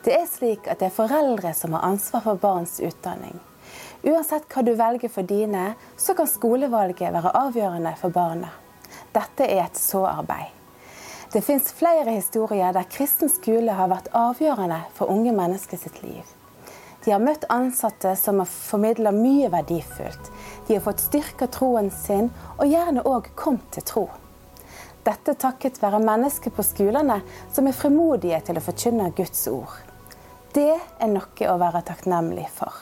Det 0.06 0.14
er 0.20 0.30
slik 0.30 0.70
at 0.70 0.84
det 0.84 0.92
er 0.92 0.94
foreldre 0.94 1.56
som 1.58 1.74
har 1.74 1.88
ansvar 1.88 2.22
for 2.28 2.44
barns 2.46 2.78
utdanning. 2.78 3.40
Uansett 4.06 4.46
hva 4.54 4.62
du 4.62 4.76
velger 4.78 5.10
for 5.10 5.26
dine, 5.26 5.72
så 5.98 6.14
kan 6.14 6.30
skolevalget 6.30 7.10
være 7.16 7.34
avgjørende 7.42 7.98
for 7.98 8.14
barna. 8.14 8.54
Dette 9.18 9.50
er 9.50 9.66
et 9.66 9.82
så-arbeid. 9.82 10.54
Det 11.34 11.42
fins 11.42 11.74
flere 11.74 12.14
historier 12.14 12.70
der 12.76 12.86
kristen 12.86 13.34
skole 13.34 13.74
har 13.74 13.90
vært 13.90 14.14
avgjørende 14.14 14.84
for 14.94 15.10
unge 15.10 15.34
mennesker 15.34 15.82
sitt 15.82 16.04
liv. 16.06 16.35
De 17.06 17.12
har 17.14 17.22
møtt 17.22 17.46
ansatte 17.54 18.16
som 18.18 18.40
har 18.42 18.50
formidla 18.50 19.12
mye 19.14 19.50
verdifullt. 19.54 20.32
De 20.68 20.74
har 20.74 20.82
fått 20.82 21.04
styrka 21.06 21.48
troen 21.54 21.92
sin, 21.94 22.32
og 22.58 22.66
gjerne 22.66 23.06
òg 23.06 23.30
kommet 23.38 23.68
til 23.76 23.86
tro. 23.86 24.06
Dette 25.06 25.36
takket 25.38 25.78
være 25.84 26.02
mennesker 26.02 26.50
på 26.50 26.66
skolene 26.66 27.20
som 27.54 27.70
er 27.70 27.78
frimodige 27.78 28.40
til 28.48 28.58
å 28.58 28.66
forkynne 28.66 29.12
Guds 29.14 29.46
ord. 29.52 29.78
Det 30.58 30.72
er 30.74 31.12
noe 31.12 31.52
å 31.52 31.60
være 31.62 31.86
takknemlig 31.86 32.48
for. 32.58 32.74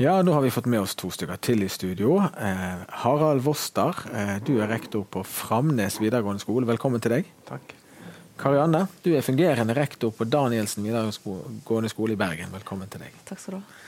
Ja, 0.00 0.22
nå 0.22 0.32
har 0.32 0.40
vi 0.40 0.50
fått 0.50 0.68
med 0.70 0.78
oss 0.80 0.92
to 0.94 1.08
stykker 1.10 1.40
til 1.42 1.64
i 1.66 1.68
studio. 1.68 2.20
Eh, 2.22 2.82
Harald 3.02 3.42
Voster, 3.42 3.96
eh, 4.14 4.36
du 4.46 4.60
er 4.62 4.70
rektor 4.70 5.02
på 5.02 5.24
Framnes 5.26 5.96
videregående 5.98 6.38
skole. 6.38 6.68
Velkommen 6.68 7.02
til 7.02 7.16
deg. 7.16 7.32
Takk. 7.48 7.74
Karianne, 8.38 8.84
du 9.02 9.16
er 9.16 9.26
fungerende 9.26 9.74
rektor 9.74 10.14
på 10.14 10.22
Danielsen 10.30 10.86
videregående 10.86 11.90
skole 11.90 12.14
i 12.14 12.20
Bergen. 12.22 12.54
Velkommen 12.54 12.86
til 12.86 13.08
deg. 13.08 13.18
Takk 13.26 13.42
skal 13.42 13.56
du 13.56 13.58
ha. 13.58 13.82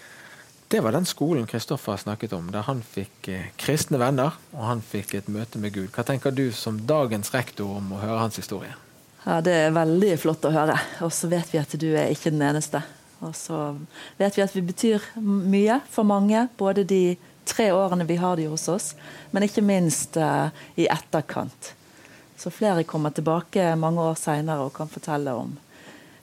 Det 0.74 0.82
var 0.82 0.98
den 0.98 1.06
skolen 1.06 1.46
Kristoffer 1.46 2.02
snakket 2.02 2.34
om, 2.34 2.50
der 2.50 2.66
han 2.66 2.82
fikk 2.82 3.30
eh, 3.30 3.54
kristne 3.54 4.02
venner 4.02 4.34
og 4.50 4.66
han 4.66 4.82
fikk 4.82 5.14
et 5.14 5.30
møte 5.30 5.62
med 5.62 5.78
Gud. 5.78 5.92
Hva 5.94 6.02
tenker 6.02 6.34
du 6.34 6.48
som 6.50 6.88
dagens 6.90 7.30
rektor 7.30 7.78
om 7.78 7.94
å 7.94 8.02
høre 8.02 8.18
hans 8.18 8.42
historie? 8.42 8.74
Ja, 9.22 9.40
Det 9.40 9.54
er 9.54 9.70
veldig 9.78 10.16
flott 10.18 10.42
å 10.42 10.50
høre. 10.58 10.74
Og 11.06 11.14
så 11.14 11.30
vet 11.30 11.54
vi 11.54 11.62
at 11.62 11.78
du 11.78 11.92
er 11.94 12.10
ikke 12.10 12.34
den 12.34 12.42
eneste. 12.42 12.82
Og 13.20 13.34
så 13.36 13.58
vet 14.18 14.36
vi 14.38 14.44
at 14.44 14.54
vi 14.56 14.62
betyr 14.64 15.10
mye 15.20 15.80
for 15.90 16.08
mange, 16.08 16.46
både 16.58 16.84
de 16.88 17.16
tre 17.44 17.70
årene 17.74 18.06
vi 18.08 18.16
har 18.20 18.38
de 18.38 18.46
hos 18.48 18.68
oss, 18.70 18.92
men 19.30 19.44
ikke 19.44 19.64
minst 19.64 20.16
uh, 20.20 20.48
i 20.80 20.86
etterkant. 20.90 21.74
Så 22.40 22.52
flere 22.54 22.86
kommer 22.88 23.12
tilbake 23.12 23.74
mange 23.76 24.00
år 24.00 24.16
seinere 24.16 24.64
og 24.64 24.72
kan 24.76 24.88
fortelle 24.88 25.34
om 25.36 25.58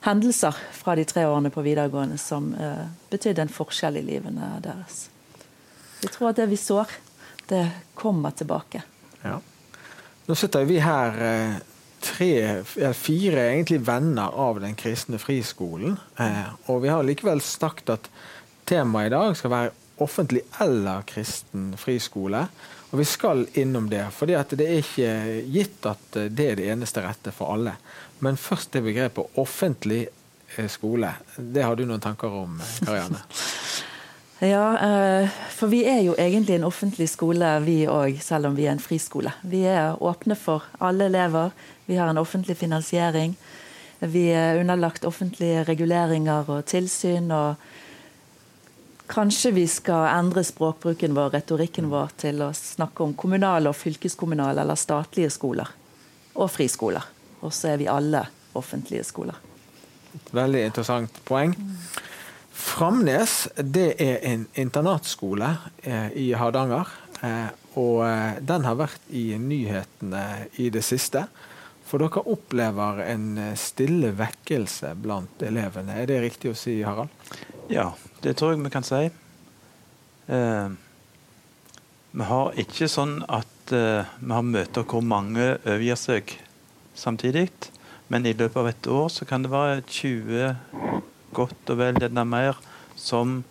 hendelser 0.00 0.56
fra 0.72 0.96
de 0.98 1.04
tre 1.04 1.26
årene 1.26 1.50
på 1.50 1.62
videregående 1.62 2.18
som 2.18 2.52
eh, 2.54 2.86
betydde 3.10 3.42
en 3.42 3.52
forskjell 3.52 3.98
i 3.98 4.04
livene 4.06 4.50
deres. 4.62 5.08
Vi 6.00 6.10
tror 6.10 6.30
at 6.30 6.38
det 6.38 6.48
vi 6.50 6.58
sår, 6.58 6.92
det 7.50 7.64
kommer 7.98 8.30
tilbake. 8.30 8.82
Ja. 9.22 9.38
Nå 10.26 10.36
sitter 10.38 10.66
vi 10.68 10.78
her 10.82 11.18
eh, 11.24 11.56
tre, 12.02 12.62
fire 12.94 13.44
egentlig 13.50 13.80
venner 13.86 14.34
av 14.34 14.60
den 14.60 14.76
kristne 14.78 15.18
friskolen. 15.18 15.98
Eh, 16.16 16.48
og 16.70 16.82
vi 16.84 16.92
har 16.92 17.06
likevel 17.06 17.42
sagt 17.44 17.90
at 17.92 18.08
temaet 18.68 19.10
i 19.10 19.14
dag 19.16 19.36
skal 19.38 19.54
være 19.54 19.76
offentlig 20.02 20.44
eller 20.62 21.02
kristen 21.08 21.72
friskole. 21.78 22.44
Og 22.90 23.00
vi 23.02 23.04
skal 23.04 23.44
innom 23.60 23.90
det, 23.90 24.06
for 24.16 24.30
det 24.30 24.38
er 24.38 24.78
ikke 24.80 25.14
gitt 25.52 25.88
at 25.88 26.20
det 26.30 26.46
er 26.52 26.60
det 26.60 26.68
eneste 26.72 27.04
rette 27.04 27.34
for 27.34 27.52
alle. 27.56 27.74
Men 28.24 28.40
først 28.40 28.72
det 28.72 28.84
begrepet 28.86 29.38
offentlig 29.38 30.06
eh, 30.56 30.68
skole. 30.70 31.12
Det 31.36 31.66
har 31.66 31.76
du 31.76 31.84
noen 31.86 32.02
tanker 32.02 32.32
om, 32.44 32.60
Karianne? 32.80 33.24
ja, 34.46 34.78
eh, 34.78 35.30
for 35.50 35.66
vi 35.66 35.80
er 35.88 36.02
jo 36.06 36.14
egentlig 36.14 36.54
en 36.54 36.68
offentlig 36.68 37.08
skole 37.10 37.48
vi 37.64 37.80
òg, 37.90 38.20
selv 38.22 38.46
om 38.46 38.54
vi 38.54 38.68
er 38.68 38.76
en 38.76 38.82
friskole. 38.82 39.32
Vi 39.42 39.64
er 39.66 39.98
åpne 39.98 40.36
for 40.38 40.68
alle 40.78 41.08
elever. 41.10 41.50
Vi 41.86 41.96
har 41.98 42.10
en 42.10 42.20
offentlig 42.22 42.56
finansiering. 42.56 43.34
Vi 43.98 44.28
er 44.30 44.60
underlagt 44.60 45.04
offentlige 45.04 45.64
reguleringer 45.66 46.50
og 46.54 46.64
tilsyn. 46.70 47.30
og 47.34 47.56
Kanskje 49.08 49.50
vi 49.56 49.66
skal 49.66 50.06
endre 50.12 50.44
språkbruken 50.44 51.16
vår, 51.16 51.32
retorikken 51.34 51.90
vår, 51.90 52.14
til 52.22 52.42
å 52.44 52.52
snakke 52.54 53.02
om 53.02 53.14
kommunale 53.18 53.72
og 53.72 53.76
fylkeskommunale 53.76 54.62
eller 54.62 54.78
statlige 54.78 55.32
skoler. 55.34 55.70
Og 56.38 56.50
friskoler. 56.50 57.02
Og 57.40 57.50
så 57.52 57.72
er 57.72 57.82
vi 57.82 57.90
alle 57.90 58.22
offentlige 58.54 59.02
skoler. 59.08 59.34
Veldig 60.30 60.62
interessant 60.68 61.18
poeng. 61.26 61.56
Framnes 62.58 63.44
det 63.62 63.92
er 64.02 64.18
en 64.26 64.48
internatskole 64.58 65.52
eh, 65.82 66.10
i 66.18 66.32
Hardanger. 66.34 66.90
Eh, 67.22 67.52
og 67.78 68.02
eh, 68.08 68.40
den 68.42 68.66
har 68.66 68.80
vært 68.80 69.06
i 69.14 69.30
nyhetene 69.38 70.48
i 70.58 70.68
det 70.74 70.82
siste. 70.86 71.28
For 71.88 72.02
dere 72.02 72.24
opplever 72.28 73.04
en 73.06 73.30
stille 73.56 74.10
vekkelse 74.18 74.90
blant 75.00 75.40
elevene. 75.46 75.96
Er 76.02 76.10
det 76.10 76.18
riktig 76.26 76.52
å 76.52 76.58
si, 76.58 76.80
Harald? 76.84 77.14
Ja, 77.72 77.92
det 78.24 78.36
tror 78.36 78.52
jeg 78.52 78.60
vi 78.66 78.74
kan 78.74 78.84
si. 78.84 79.06
Eh, 80.28 80.68
vi 82.10 82.26
har 82.28 82.60
ikke 82.60 82.88
sånn 82.90 83.20
at 83.24 83.72
eh, 83.72 84.08
vi 84.20 84.32
har 84.34 84.44
møter 84.44 84.84
hvor 84.88 85.04
mange 85.04 85.54
overgir 85.62 85.98
seg 86.00 86.34
samtidig. 86.98 87.48
Men 88.08 88.26
i 88.26 88.34
løpet 88.34 88.60
av 88.60 88.68
et 88.70 88.88
år 88.90 89.08
så 89.12 89.28
kan 89.28 89.44
det 89.44 89.52
være 89.52 89.82
20, 89.84 91.02
godt 91.34 91.72
og 91.72 91.80
vel 91.80 92.00
enda 92.02 92.24
mer, 92.24 92.58
som 92.96 93.42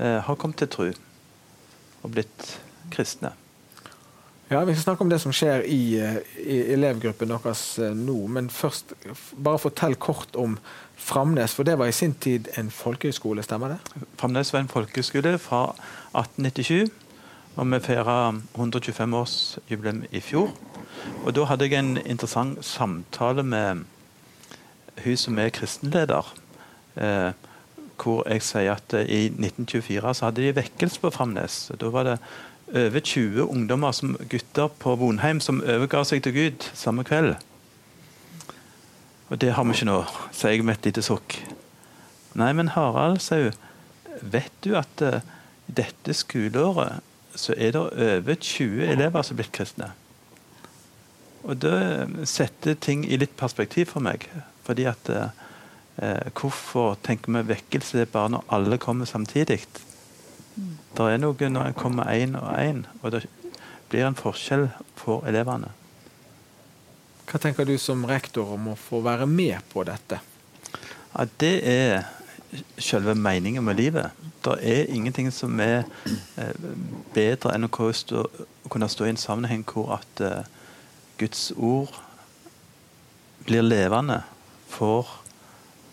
eh, 0.00 0.20
har 0.22 0.38
kommet 0.38 0.60
til 0.62 0.70
tro 0.72 0.86
og 2.02 2.12
blitt 2.14 2.56
kristne. 2.92 3.32
Ja, 4.50 4.64
Vi 4.64 4.72
skal 4.72 4.82
snakke 4.82 5.02
om 5.02 5.10
det 5.10 5.18
som 5.20 5.32
skjer 5.34 5.64
i, 5.66 5.98
eh, 5.98 6.20
i 6.38 6.58
elevgruppen 6.76 7.32
deres 7.32 7.78
eh, 7.82 7.90
nå. 7.90 8.28
Men 8.30 8.50
først, 8.50 8.94
bare 9.34 9.58
fortell 9.58 9.96
kort 9.98 10.36
om 10.38 10.58
Framnes, 10.96 11.54
for 11.54 11.66
det 11.66 11.78
var 11.78 11.90
i 11.90 11.92
sin 11.92 12.14
tid 12.14 12.48
en 12.56 12.70
folkehøyskole, 12.70 13.42
stemmer 13.42 13.74
det? 13.74 14.04
Framnes 14.16 14.52
var 14.52 14.62
en 14.62 14.70
folkehøyskole 14.70 15.38
fra 15.38 15.74
1897. 16.14 16.92
Og 17.56 17.66
vi 17.72 17.80
feira 17.80 18.34
125-årsjubileum 18.54 20.04
i 20.12 20.20
fjor. 20.20 20.50
Og 21.24 21.34
da 21.34 21.44
hadde 21.50 21.66
jeg 21.66 21.78
en 21.78 21.96
interessant 22.06 22.64
samtale 22.64 23.42
med 23.42 23.84
hun 25.04 25.16
som 25.16 25.38
er 25.38 25.48
kristenleder. 25.48 26.34
Eh, 26.96 27.32
hvor 27.96 28.22
jeg 28.28 28.44
sier 28.44 28.74
at 28.76 28.94
eh, 28.96 29.08
i 29.08 29.20
1924 29.32 30.14
så 30.14 30.28
hadde 30.28 30.44
de 30.44 30.54
vekkelse 30.56 31.00
på 31.00 31.10
Framnes. 31.12 31.58
Da 31.80 31.90
var 31.92 32.08
det 32.08 32.16
over 32.66 33.00
20 33.00 33.46
ungdommer 33.46 33.92
som 33.92 34.16
gutter 34.30 34.72
på 34.82 34.96
Vonheim 34.98 35.40
som 35.40 35.62
overga 35.62 36.02
seg 36.04 36.24
til 36.24 36.34
Gud 36.34 36.66
samme 36.74 37.04
kveld. 37.06 37.36
Og 39.30 39.40
det 39.42 39.52
har 39.54 39.66
vi 39.66 39.74
ikke 39.74 39.88
nå, 39.88 40.00
sier 40.34 40.56
jeg 40.56 40.66
med 40.66 40.78
et 40.78 40.90
lite 40.90 41.02
sukk. 41.02 41.38
Nei, 42.38 42.52
men 42.54 42.72
Harald, 42.74 43.20
sier 43.24 43.50
hun, 43.50 43.62
vet 44.20 44.52
du 44.62 44.74
at 44.78 45.02
uh, 45.02 45.22
dette 45.66 46.14
skoleåret 46.14 47.02
så 47.36 47.54
er 47.56 47.74
det 47.74 47.82
over 47.82 48.34
20 48.34 48.86
elever 48.86 49.24
som 49.26 49.34
er 49.34 49.40
blitt 49.42 49.54
kristne? 49.56 49.90
Og 51.46 51.58
det 51.62 52.26
setter 52.28 52.78
ting 52.78 53.04
i 53.06 53.18
litt 53.18 53.34
perspektiv 53.38 53.92
for 53.92 54.02
meg. 54.02 54.28
Fordi 54.66 54.86
at 54.90 55.10
uh, 55.10 55.45
Hvorfor 55.96 56.98
tenker 57.00 57.32
vi 57.32 57.40
vekkelse 57.54 58.04
bare 58.12 58.34
når 58.34 58.50
alle 58.52 58.76
kommer 58.78 59.08
samtidig? 59.08 59.62
Det 60.96 61.06
er 61.08 61.18
noe 61.20 61.48
når 61.48 61.70
en 61.70 61.76
kommer 61.76 62.10
én 62.12 62.36
og 62.36 62.50
én, 62.60 62.84
og 63.02 63.12
det 63.14 63.22
blir 63.88 64.06
en 64.06 64.18
forskjell 64.18 64.68
for 64.98 65.24
elevene. 65.28 65.70
Hva 67.26 67.40
tenker 67.42 67.66
du 67.66 67.74
som 67.80 68.04
rektor 68.06 68.52
om 68.54 68.70
å 68.72 68.78
få 68.78 69.00
være 69.04 69.26
med 69.26 69.58
på 69.72 69.82
dette? 69.88 70.20
Ja, 71.16 71.26
det 71.40 71.54
er 71.66 72.06
selve 72.78 73.16
meningen 73.18 73.64
med 73.64 73.80
livet. 73.80 74.14
Det 74.44 74.56
er 74.62 74.92
ingenting 74.94 75.32
som 75.34 75.58
er 75.60 75.84
eh, 76.38 76.54
bedre 77.14 77.54
enn 77.54 77.66
å, 77.66 77.70
kunne 77.72 78.88
stå 78.88 79.06
i 79.06 79.12
en 79.12 79.20
sammenheng 79.20 79.64
hvor 79.66 79.96
at 79.98 80.22
uh, 80.22 80.46
Guds 81.18 81.50
ord 81.56 81.92
blir 83.46 83.66
levende 83.66 84.20
for 84.70 85.10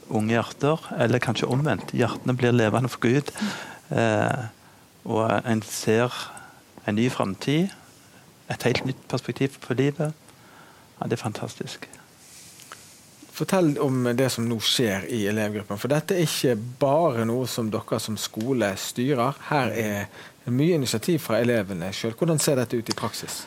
unge 0.09 0.35
hjerter. 0.35 0.83
Eller 0.99 1.23
kanskje 1.23 1.49
omvendt. 1.51 1.93
Hjertene 1.95 2.35
blir 2.37 2.55
levende 2.55 2.91
for 2.91 3.03
Gud. 3.03 3.31
Eh, 3.93 4.45
og 5.03 5.25
en 5.45 5.63
ser 5.67 6.13
en 6.87 6.95
ny 6.95 7.09
framtid. 7.11 7.73
Et 8.51 8.69
helt 8.69 8.85
nytt 8.85 9.03
perspektiv 9.09 9.59
på 9.63 9.75
livet. 9.77 10.13
Ja, 10.99 11.07
det 11.07 11.17
er 11.17 11.23
fantastisk. 11.23 11.87
Fortell 13.33 13.73
om 13.81 14.03
det 14.13 14.29
som 14.29 14.45
nå 14.45 14.59
skjer 14.61 15.07
i 15.09 15.23
elevgruppen. 15.31 15.79
For 15.81 15.89
dette 15.89 16.13
er 16.13 16.27
ikke 16.27 16.53
bare 16.79 17.25
noe 17.25 17.47
som 17.49 17.71
dere 17.73 17.97
som 17.99 18.17
skole 18.19 18.69
styrer. 18.77 19.39
Her 19.49 19.73
er 19.73 20.51
mye 20.53 20.77
initiativ 20.77 21.23
fra 21.25 21.39
elevene 21.41 21.89
sjøl. 21.95 22.13
Hvordan 22.19 22.39
ser 22.39 22.61
dette 22.61 22.77
ut 22.77 22.91
i 22.91 22.97
praksis? 22.97 23.43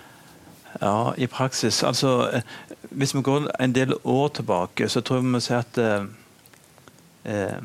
Ja, 0.81 1.15
i 1.17 1.27
praksis 1.27 1.83
Altså, 1.87 2.43
hvis 2.91 3.15
vi 3.15 3.23
går 3.23 3.47
en 3.61 3.73
del 3.73 3.95
år 4.05 4.29
tilbake, 4.29 4.89
så 4.89 5.01
tror 5.01 5.21
jeg 5.21 5.25
vi 5.25 5.35
må 5.37 5.41
si 5.41 5.55
at 5.55 5.79
eh, 7.26 7.61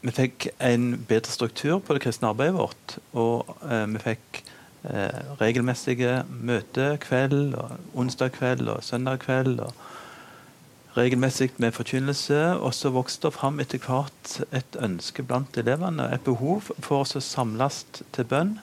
vi 0.00 0.12
fikk 0.16 0.48
en 0.64 0.94
bedre 1.08 1.32
struktur 1.32 1.80
på 1.84 1.94
det 1.94 2.02
kristne 2.06 2.30
arbeidet 2.30 2.56
vårt. 2.56 2.96
Og 3.12 3.50
eh, 3.66 3.84
vi 3.92 4.00
fikk 4.00 4.42
eh, 4.88 5.20
regelmessige 5.40 6.22
møter 6.30 6.96
kveld, 7.02 7.54
og 7.60 7.76
onsdag 8.00 8.32
kveld 8.38 8.68
og 8.72 8.84
søndag 8.84 9.20
kveld. 9.26 9.60
og 9.60 10.96
Regelmessig 10.96 11.50
med 11.58 11.76
forkynnelse. 11.76 12.56
Og 12.56 12.74
så 12.74 12.90
vokste 12.94 13.28
det 13.28 13.36
fram 13.36 13.60
etter 13.60 13.82
hvert 13.84 14.40
et 14.56 14.80
ønske 14.80 15.22
blant 15.22 15.60
elevene. 15.60 16.08
Et 16.14 16.24
behov 16.24 16.72
for 16.80 17.04
å 17.04 17.20
samles 17.20 17.84
til 18.16 18.24
bønn 18.24 18.56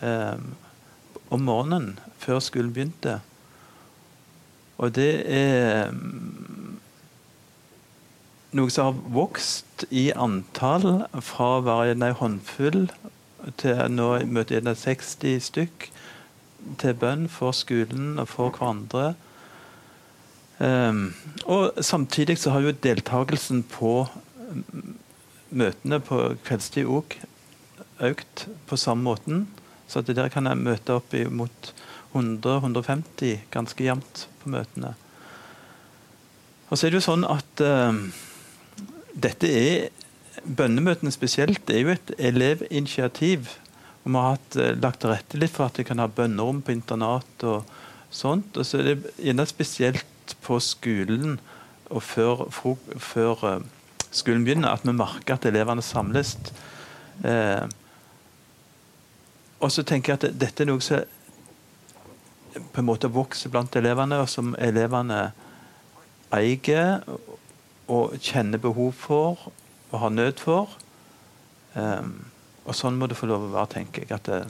eh, 0.00 0.40
om 1.28 1.44
morgenen 1.44 1.98
før 2.22 2.40
skolen 2.40 2.72
begynte. 2.72 3.20
Og 4.80 4.92
det 4.96 5.12
er 5.32 5.92
noe 8.54 8.70
som 8.70 8.90
har 8.90 9.12
vokst 9.14 9.86
i 9.90 10.10
antall 10.14 11.06
fra 11.24 11.48
å 11.56 11.64
være 11.66 11.96
en 11.96 12.06
håndfull 12.20 12.86
til 13.60 13.82
nå 13.92 14.08
møter 14.30 14.58
jeg 14.60 14.78
60 14.82 15.46
stykk 15.50 15.88
til 16.80 16.96
bønn 16.98 17.26
for 17.30 17.54
skolen 17.54 18.16
og 18.18 18.28
for 18.30 18.54
hverandre. 18.54 19.14
Um, 20.58 21.14
og 21.44 21.76
Samtidig 21.84 22.38
så 22.40 22.54
har 22.54 22.64
jo 22.64 22.74
deltakelsen 22.82 23.62
på 23.70 24.06
møtene 25.50 26.00
på 26.02 26.20
kveldstid 26.46 26.88
òg 26.88 27.18
økt 28.06 28.46
på 28.68 28.78
samme 28.80 29.06
måten. 29.06 29.46
Så 29.86 30.00
at 30.00 30.10
der 30.10 30.30
kan 30.32 30.48
jeg 30.48 30.58
møte 30.58 30.96
opp 30.96 31.14
mot 31.30 31.72
100-150 32.16 33.46
ganske 33.52 33.84
jevnt 33.84 34.26
på 34.42 34.50
møtene. 34.50 34.96
Og 36.66 36.78
så 36.78 36.86
er 36.86 36.94
det 36.94 36.98
jo 36.98 37.06
sånn 37.06 37.26
at 37.28 37.62
uh, 37.62 37.94
dette 39.16 39.48
er 39.48 39.88
Bønnemøtene 40.46 41.10
spesielt 41.10 41.70
er 41.72 41.80
jo 41.80 41.92
et 41.94 42.12
elevinitiativ. 42.18 43.48
Og 44.04 44.12
vi 44.12 44.18
har 44.18 44.36
hatt, 44.36 44.56
eh, 44.56 44.76
lagt 44.78 45.00
til 45.00 45.10
rette 45.10 45.38
litt 45.40 45.50
for 45.50 45.66
at 45.66 45.78
vi 45.78 45.84
kan 45.84 45.98
ha 45.98 46.06
bønnerom 46.06 46.62
på 46.62 46.72
internat 46.72 47.42
og 47.42 47.64
sånt. 48.10 48.56
Og 48.56 48.66
så 48.66 48.78
er 48.78 48.94
det 48.94 49.14
gjerne 49.16 49.46
spesielt 49.46 50.36
på 50.42 50.60
skolen 50.60 51.40
og 51.90 52.02
før, 52.02 52.46
før 52.98 53.44
uh, 53.44 53.60
skolen 54.10 54.44
begynner, 54.44 54.72
at 54.72 54.84
vi 54.86 54.92
merker 54.92 55.34
at 55.34 55.46
elevene 55.46 55.82
samles. 55.82 56.36
Eh, 57.24 57.66
og 59.60 59.72
så 59.72 59.82
tenker 59.82 60.12
jeg 60.12 60.24
at 60.24 60.40
dette 60.40 60.62
er 60.62 60.66
noe 60.66 60.80
som 60.80 61.04
på 62.56 62.80
en 62.80 62.88
måte 62.88 63.10
vokser 63.12 63.50
blant 63.52 63.76
elevene, 63.76 64.18
og 64.20 64.28
som 64.28 64.54
elevene 64.58 65.32
eier 66.32 67.02
og 67.92 68.16
kjenner 68.22 68.60
behov 68.62 68.92
for 68.98 69.48
og 69.92 70.00
har 70.02 70.10
nød 70.10 70.42
for. 70.42 70.72
Um, 71.74 72.26
og 72.66 72.74
sånn 72.74 72.96
må 72.98 73.06
det 73.06 73.18
få 73.18 73.28
lov 73.30 73.46
å 73.46 73.52
være, 73.52 73.72
tenker 73.76 74.06
jeg. 74.06 74.16
At 74.16 74.26
det, 74.26 74.40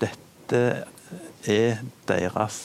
dette 0.00 0.62
er 1.50 1.82
deres. 2.08 2.62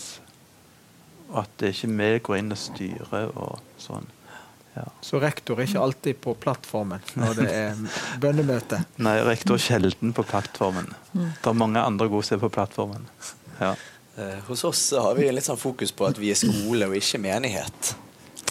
Og 1.29 1.43
at 1.43 1.51
det 1.61 1.73
ikke 1.75 1.91
vi 1.91 2.13
går 2.29 2.39
inn 2.39 2.55
og 2.55 2.61
styrer 2.61 3.35
og 3.35 3.59
sånn. 3.81 4.07
Ja. 4.77 4.85
Så 5.03 5.19
rektor 5.19 5.59
er 5.59 5.67
ikke 5.67 5.81
alltid 5.81 6.19
på 6.23 6.33
plattformen 6.39 7.01
når 7.19 7.39
det 7.41 7.47
er 7.51 7.79
bønnemøte? 8.23 8.83
Nei, 9.03 9.17
rektor 9.27 9.57
er 9.57 9.65
sjelden 9.65 10.13
på 10.15 10.23
plattformen. 10.23 10.93
Det 11.11 11.51
er 11.51 11.57
mange 11.57 11.81
andre 11.83 12.07
gode 12.07 12.27
som 12.27 12.37
er 12.37 12.45
på 12.45 12.51
plattformen. 12.53 13.09
Ja. 13.59 13.73
Eh, 14.19 14.37
hos 14.47 14.63
oss 14.67 14.85
har 14.95 15.17
vi 15.17 15.27
litt 15.33 15.47
sånn 15.47 15.59
fokus 15.59 15.91
på 15.91 16.07
at 16.07 16.21
vi 16.21 16.31
er 16.31 16.39
skole 16.39 16.87
og 16.87 16.95
ikke 16.95 17.19
menighet. 17.25 17.95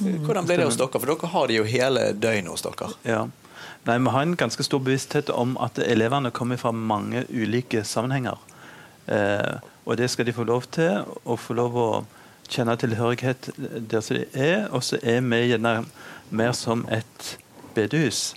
Hvordan 0.00 0.47
blir 0.47 0.61
det 0.61 0.69
hos 0.69 0.78
dere? 0.78 0.93
For 0.95 1.11
dere 1.11 1.31
har 1.33 1.50
det 1.50 1.59
jo 1.59 1.67
hele 1.69 2.09
døgnet 2.14 2.52
hos 2.52 2.64
dere. 2.67 2.90
Ja. 3.09 3.26
Nei, 3.88 3.99
Vi 3.99 4.12
har 4.14 4.23
en 4.23 4.37
ganske 4.37 4.62
stor 4.62 4.83
bevissthet 4.85 5.31
om 5.31 5.57
at 5.61 5.78
elevene 5.78 6.31
kommer 6.31 6.57
fra 6.61 6.73
mange 6.73 7.25
ulike 7.31 7.85
sammenhenger. 7.85 8.38
Eh, 9.07 9.59
og 9.88 9.97
det 9.97 10.11
skal 10.11 10.26
de 10.28 10.33
få 10.37 10.45
lov 10.45 10.69
til, 10.71 11.05
og 11.25 11.38
få 11.40 11.57
lov 11.57 11.76
å 11.76 11.90
kjenne 12.49 12.76
tilhørighet 12.76 13.50
der 13.57 14.05
som 14.05 14.19
de 14.19 14.26
er. 14.35 14.69
Og 14.73 14.85
så 14.85 15.00
er 15.02 15.23
vi 15.25 15.40
gjerne 15.49 15.87
mer 16.31 16.52
som 16.52 16.85
et 16.93 17.38
bedehus. 17.75 18.35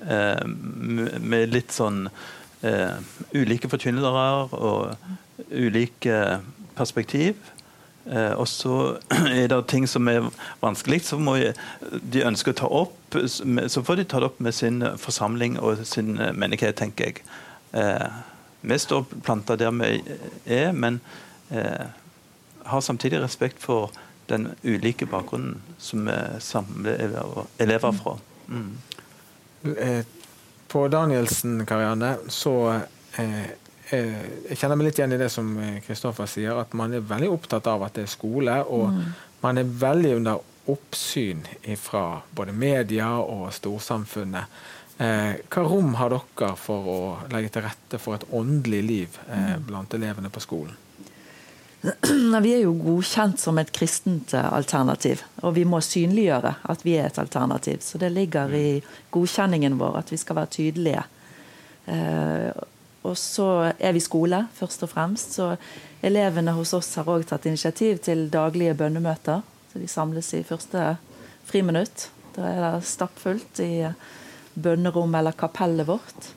Eh, 0.00 0.44
med 0.44 1.52
litt 1.52 1.72
sånn 1.72 2.06
eh, 2.64 2.96
ulike 3.32 3.68
forkynnere 3.68 4.26
og 4.56 5.48
ulike 5.50 6.40
perspektiv. 6.76 7.36
Eh, 8.06 8.32
og 8.32 8.48
så 8.48 8.96
er 9.40 9.48
det 9.52 9.60
ting 9.68 9.86
som 9.88 10.08
er 10.08 10.30
vanskelig, 10.62 11.02
så 11.08 11.18
må 11.20 11.36
de 11.40 12.24
ønske 12.26 12.54
å 12.54 12.58
ta 12.62 12.70
opp. 12.70 12.96
Så 13.12 13.84
får 13.84 14.00
de 14.00 14.08
ta 14.08 14.20
det 14.20 14.30
opp 14.30 14.40
med 14.40 14.56
sin 14.56 14.82
forsamling 14.98 15.58
og 15.60 15.84
sin 15.88 16.14
menighet, 16.16 16.78
tenker 16.80 17.10
jeg. 17.10 17.24
Eh, 17.72 18.06
vi 18.60 18.78
står 18.78 19.06
planta 19.24 19.56
der 19.56 19.72
vi 19.72 20.02
er, 20.44 20.72
men 20.72 21.00
eh, 21.50 21.88
har 22.70 22.80
samtidig 22.80 23.22
respekt 23.22 23.62
for 23.62 23.90
den 24.30 24.50
ulike 24.62 25.06
bakgrunnen 25.06 25.62
som 25.78 26.06
vi 26.06 26.16
samler 26.40 27.00
elever, 27.58 27.92
fra. 27.92 28.18
Mm. 28.48 28.78
Eh, 29.76 30.04
på 30.68 30.88
Danielsen, 30.88 31.66
Karianne, 31.66 32.16
så 32.28 32.54
eh, 33.16 33.24
eh, 33.24 33.50
jeg 33.90 34.56
kjenner 34.58 34.78
meg 34.78 34.90
litt 34.90 35.00
igjen 35.00 35.16
i 35.16 35.18
det 35.20 35.30
som 35.32 35.48
Kristoffer 35.86 36.28
sier, 36.30 36.60
at 36.62 36.74
man 36.78 36.94
er 36.94 37.06
veldig 37.06 37.30
opptatt 37.34 37.66
av 37.70 37.82
at 37.86 37.96
det 37.98 38.06
er 38.06 38.12
skole, 38.12 38.54
og 38.66 38.90
mm. 38.94 39.00
man 39.42 39.60
er 39.60 39.72
veldig 39.84 40.12
under 40.20 40.44
oppsyn 40.70 41.42
fra 41.80 42.20
både 42.36 42.52
media 42.52 43.08
og 43.18 43.48
storsamfunnet. 43.54 44.60
Eh, 45.00 45.40
hva 45.48 45.64
rom 45.64 45.94
har 45.96 46.12
dere 46.12 46.52
for 46.60 46.92
å 46.92 47.00
legge 47.32 47.54
til 47.54 47.64
rette 47.64 47.98
for 48.02 48.18
et 48.18 48.26
åndelig 48.36 48.80
liv 48.84 49.18
eh, 49.30 49.54
mm. 49.56 49.66
blant 49.70 49.94
elevene 49.96 50.30
på 50.32 50.42
skolen? 50.44 50.76
Vi 52.44 52.50
er 52.52 52.66
jo 52.66 52.74
godkjent 52.76 53.40
som 53.40 53.56
et 53.58 53.72
kristent 53.72 54.34
eh, 54.36 54.50
alternativ, 54.52 55.22
og 55.40 55.54
vi 55.56 55.64
må 55.64 55.80
synliggjøre 55.80 56.52
at 56.68 56.84
vi 56.84 56.98
er 57.00 57.08
et 57.08 57.20
alternativ. 57.22 57.80
Så 57.80 57.98
det 58.02 58.12
ligger 58.12 58.52
i 58.52 58.82
godkjenningen 59.14 59.78
vår 59.80 60.02
at 60.02 60.12
vi 60.12 60.20
skal 60.20 60.36
være 60.42 60.52
tydelige. 60.58 61.06
Eh, 61.88 62.50
og 63.02 63.16
så 63.16 63.72
er 63.78 63.94
vi 63.96 64.02
skole, 64.04 64.42
først 64.56 64.84
og 64.84 64.90
fremst. 64.92 65.38
Så 65.38 65.54
elevene 66.04 66.52
hos 66.56 66.74
oss 66.76 66.92
har 67.00 67.08
òg 67.08 67.24
tatt 67.28 67.48
initiativ 67.48 68.02
til 68.04 68.26
daglige 68.32 68.74
bønnemøter. 68.76 69.40
Så 69.72 69.80
de 69.80 69.88
samles 69.88 70.28
i 70.36 70.42
første 70.44 70.96
friminutt. 71.48 72.10
Da 72.36 72.44
er 72.50 72.60
det 72.66 72.90
stappfullt 72.90 73.62
i 73.64 73.88
bønnerommet 74.54 75.22
eller 75.22 75.38
kapellet 75.38 75.88
vårt. 75.88 76.30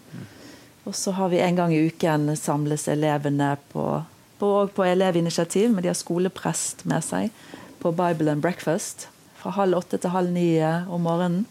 Og 0.87 0.95
så 0.95 1.11
har 1.15 1.29
vi 1.31 1.43
en 1.43 1.59
gang 1.59 1.75
i 1.75 1.83
uken 1.87 2.31
samles 2.39 2.87
elevene 2.91 3.55
på 3.71 4.03
på, 4.43 4.67
på 4.67 4.83
elevinitiativ, 4.83 5.71
men 5.71 5.83
de 5.83 5.87
har 5.87 5.95
skoleprest 5.95 6.83
med 6.89 7.03
seg 7.05 7.31
på 7.79 7.93
Bible 7.95 8.33
and 8.33 8.43
Breakfast 8.43 9.07
fra 9.39 9.53
halv 9.55 9.77
åtte 9.77 9.99
til 10.01 10.11
halv 10.11 10.33
ni 10.35 10.47
om 10.63 11.05
morgenen. 11.07 11.45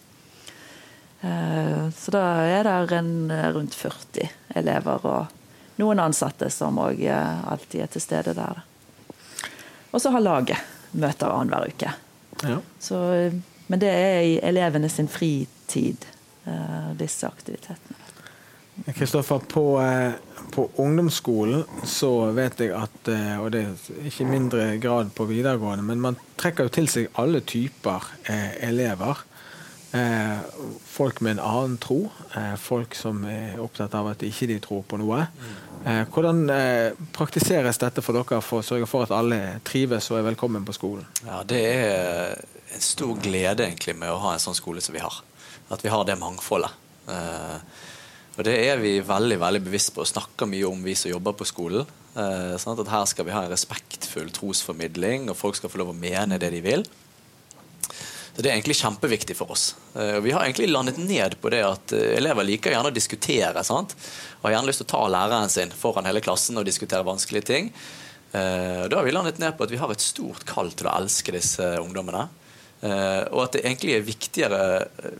Eh, 1.23 1.89
så 1.97 2.15
da 2.15 2.23
er 2.45 2.67
det 2.67 2.99
eh, 2.99 3.49
rundt 3.55 3.75
40 3.79 4.29
elever 4.59 5.07
og 5.07 5.81
noen 5.81 6.03
ansatte 6.03 6.51
som 6.53 6.79
òg 6.83 7.01
alltid 7.09 7.81
er 7.83 7.91
til 7.91 8.05
stede 8.05 8.35
der. 8.37 8.63
Og 9.93 10.01
så 10.03 10.13
har 10.13 10.25
laget 10.25 10.61
møter 10.93 11.33
annenhver 11.33 11.73
uke. 11.73 11.95
Ja. 12.43 12.59
Så, 12.81 12.99
men 13.67 13.81
det 13.81 13.91
er 13.91 14.21
i 14.27 14.37
elevene 14.45 14.91
sin 14.93 15.09
fritid, 15.09 16.05
disse 16.99 17.27
aktivitetene. 17.29 17.99
Kristoffer, 18.93 19.39
på, 19.49 19.65
på 20.53 20.71
ungdomsskolen 20.77 21.65
så 21.85 22.11
vet 22.37 22.61
jeg 22.61 22.73
at, 22.77 23.09
eh, 23.09 23.37
og 23.41 23.53
det 23.55 23.65
er 23.65 24.09
ikke 24.09 24.29
mindre 24.29 24.65
grad 24.83 25.13
på 25.17 25.27
videregående, 25.31 25.85
men 25.87 26.03
man 26.03 26.19
trekker 26.41 26.69
jo 26.69 26.75
til 26.77 26.89
seg 26.91 27.11
alle 27.21 27.43
typer 27.47 28.09
eh, 28.29 28.53
elever. 28.69 29.23
Eh, 29.93 30.39
folk 30.89 31.21
med 31.21 31.37
en 31.37 31.45
annen 31.45 31.77
tro. 31.79 32.07
Eh, 32.37 32.55
folk 32.57 32.95
som 32.97 33.25
er 33.29 33.61
opptatt 33.61 33.93
av 33.99 34.09
at 34.15 34.25
ikke 34.25 34.49
de 34.49 34.57
tror 34.65 34.87
på 34.89 34.97
noe. 35.01 35.27
Eh, 35.85 36.05
hvordan 36.09 36.47
praktiseres 37.13 37.81
dette 37.83 38.05
for 38.05 38.17
dere 38.17 38.41
for 38.41 38.63
å 38.63 38.67
sørge 38.67 38.89
for 38.89 39.05
at 39.05 39.13
alle 39.13 39.61
trives 39.69 40.09
og 40.11 40.21
er 40.21 40.29
velkommen 40.31 40.65
på 40.65 40.77
skolen? 40.77 41.05
Ja, 41.27 41.43
Det 41.45 41.61
er 41.61 42.41
en 42.73 42.81
stor 42.81 43.19
glede 43.21 43.67
egentlig 43.67 43.97
med 43.99 44.09
å 44.09 44.21
ha 44.23 44.33
en 44.33 44.43
sånn 44.43 44.57
skole 44.57 44.81
som 44.81 44.97
vi 44.97 45.05
har. 45.05 45.21
At 45.71 45.85
vi 45.85 45.93
har 45.93 46.05
det 46.09 46.17
mangfoldet. 46.21 46.73
Eh, 47.09 47.59
og 48.39 48.45
det 48.49 48.55
er 48.65 48.79
vi 48.81 48.95
veldig 49.05 49.39
veldig 49.43 49.61
bevisst 49.67 49.93
på 49.93 50.01
og 50.01 50.09
snakker 50.09 50.49
mye 50.49 50.65
om, 50.71 50.81
vi 50.83 50.95
som 50.97 51.11
jobber 51.13 51.37
på 51.37 51.45
skolen. 51.49 51.85
Eh, 52.17 52.57
sånn 52.61 52.81
at 52.81 52.89
Her 52.89 53.05
skal 53.05 53.27
vi 53.29 53.35
ha 53.35 53.45
en 53.45 53.53
respektfull 53.53 54.31
trosformidling, 54.33 55.29
og 55.29 55.37
folk 55.37 55.57
skal 55.57 55.73
få 55.73 55.83
lov 55.83 55.93
å 55.93 55.99
mene 55.99 56.39
det 56.41 56.51
de 56.55 56.63
vil. 56.65 56.87
Så 58.33 58.43
Det 58.43 58.49
er 58.49 58.55
egentlig 58.57 58.79
kjempeviktig 58.81 59.35
for 59.37 59.53
oss. 59.53 59.75
Eh, 59.95 60.19
vi 60.25 60.33
har 60.33 60.47
egentlig 60.47 60.71
landet 60.71 60.97
ned 60.97 61.37
på 61.41 61.51
det 61.53 61.61
at 61.67 61.93
eh, 61.93 62.15
elever 62.17 62.47
liker 62.49 62.73
gjerne 62.73 62.89
å 62.89 62.95
diskutere. 62.95 63.65
sant? 63.65 63.93
Og 64.41 64.49
har 64.49 64.57
gjerne 64.57 64.71
lyst 64.71 64.81
til 64.81 64.89
å 64.89 64.93
ta 64.95 65.03
læreren 65.13 65.53
sin 65.53 65.75
foran 65.77 66.09
hele 66.09 66.23
klassen 66.25 66.57
og 66.57 66.65
diskutere 66.65 67.05
vanskelige 67.05 67.49
ting. 67.51 67.69
Eh, 68.33 68.89
da 68.89 68.97
har 68.97 69.05
vi 69.05 69.13
landet 69.13 69.41
ned 69.43 69.59
på 69.59 69.67
at 69.67 69.75
vi 69.75 69.81
har 69.83 69.93
et 69.93 70.05
stort 70.05 70.47
kall 70.49 70.73
til 70.73 70.89
å 70.89 70.95
elske 70.97 71.35
disse 71.37 71.75
ungdommene. 71.83 72.29
Og 72.83 73.37
at 73.39 73.53
det 73.55 73.61
egentlig 73.61 73.93
er 73.95 74.01
viktigere 74.03 74.63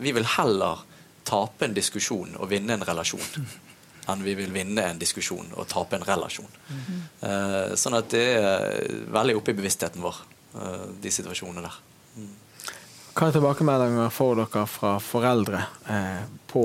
Vi 0.03 0.11
vil 0.11 0.25
heller 0.33 0.81
tape 1.23 1.63
en 1.63 1.75
diskusjon 1.77 2.33
og 2.35 2.49
vinne 2.51 2.75
en 2.75 2.83
relasjon 2.83 3.45
enn 4.11 4.25
vi 4.25 4.33
vil 4.35 4.51
vinne 4.51 4.83
en 4.83 4.99
diskusjon 4.99 5.53
og 5.55 5.69
tape 5.71 5.95
en 5.95 6.03
relasjon. 6.03 6.49
Sånn 7.79 7.95
at 7.95 8.11
det 8.11 8.25
er 8.35 8.99
veldig 9.15 9.37
oppe 9.39 9.55
i 9.55 9.59
bevisstheten 9.61 10.03
vår, 10.03 10.19
de 10.99 11.13
situasjonene 11.21 11.63
der. 11.63 11.79
Mm. 12.17 12.33
Hva 13.13 13.27
er 13.29 13.35
tilbakemeldinger 13.35 14.09
får 14.09 14.39
dere 14.39 14.65
fra 14.65 14.95
foreldre 15.03 15.59
eh, 15.85 16.23
på 16.49 16.63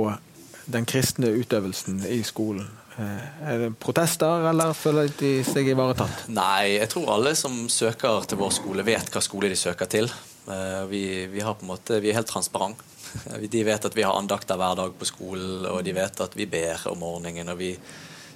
den 0.69 0.87
kristne 0.89 1.29
utøvelsen 1.37 2.01
i 2.09 2.23
skolen? 2.25 2.65
Eh, 2.97 3.27
er 3.53 3.61
det 3.63 3.75
protester, 3.77 4.47
eller 4.49 4.73
føler 4.73 5.13
de 5.21 5.35
seg 5.45 5.69
ivaretatt? 5.75 6.25
Nei, 6.33 6.79
jeg 6.79 6.89
tror 6.95 7.13
alle 7.19 7.35
som 7.37 7.67
søker 7.69 8.25
til 8.25 8.41
vår 8.41 8.55
skole, 8.57 8.87
vet 8.87 9.13
hva 9.13 9.21
skole 9.25 9.53
de 9.53 9.59
søker 9.61 9.91
til. 9.93 10.09
Eh, 10.49 10.83
vi, 10.89 11.03
vi, 11.29 11.45
måte, 11.69 12.01
vi 12.01 12.15
er 12.15 12.23
helt 12.23 12.33
transparent. 12.33 12.81
De 13.53 13.63
vet 13.65 13.85
at 13.85 13.95
vi 13.97 14.05
har 14.05 14.17
andakter 14.17 14.57
hver 14.61 14.81
dag 14.81 14.97
på 14.97 15.07
skolen, 15.09 15.69
og 15.69 15.85
de 15.85 15.95
vet 15.97 16.21
at 16.21 16.35
vi 16.37 16.45
ber 16.49 16.83
om 16.91 16.99
morgenen. 17.01 17.49
og 17.49 17.61
vi 17.61 17.71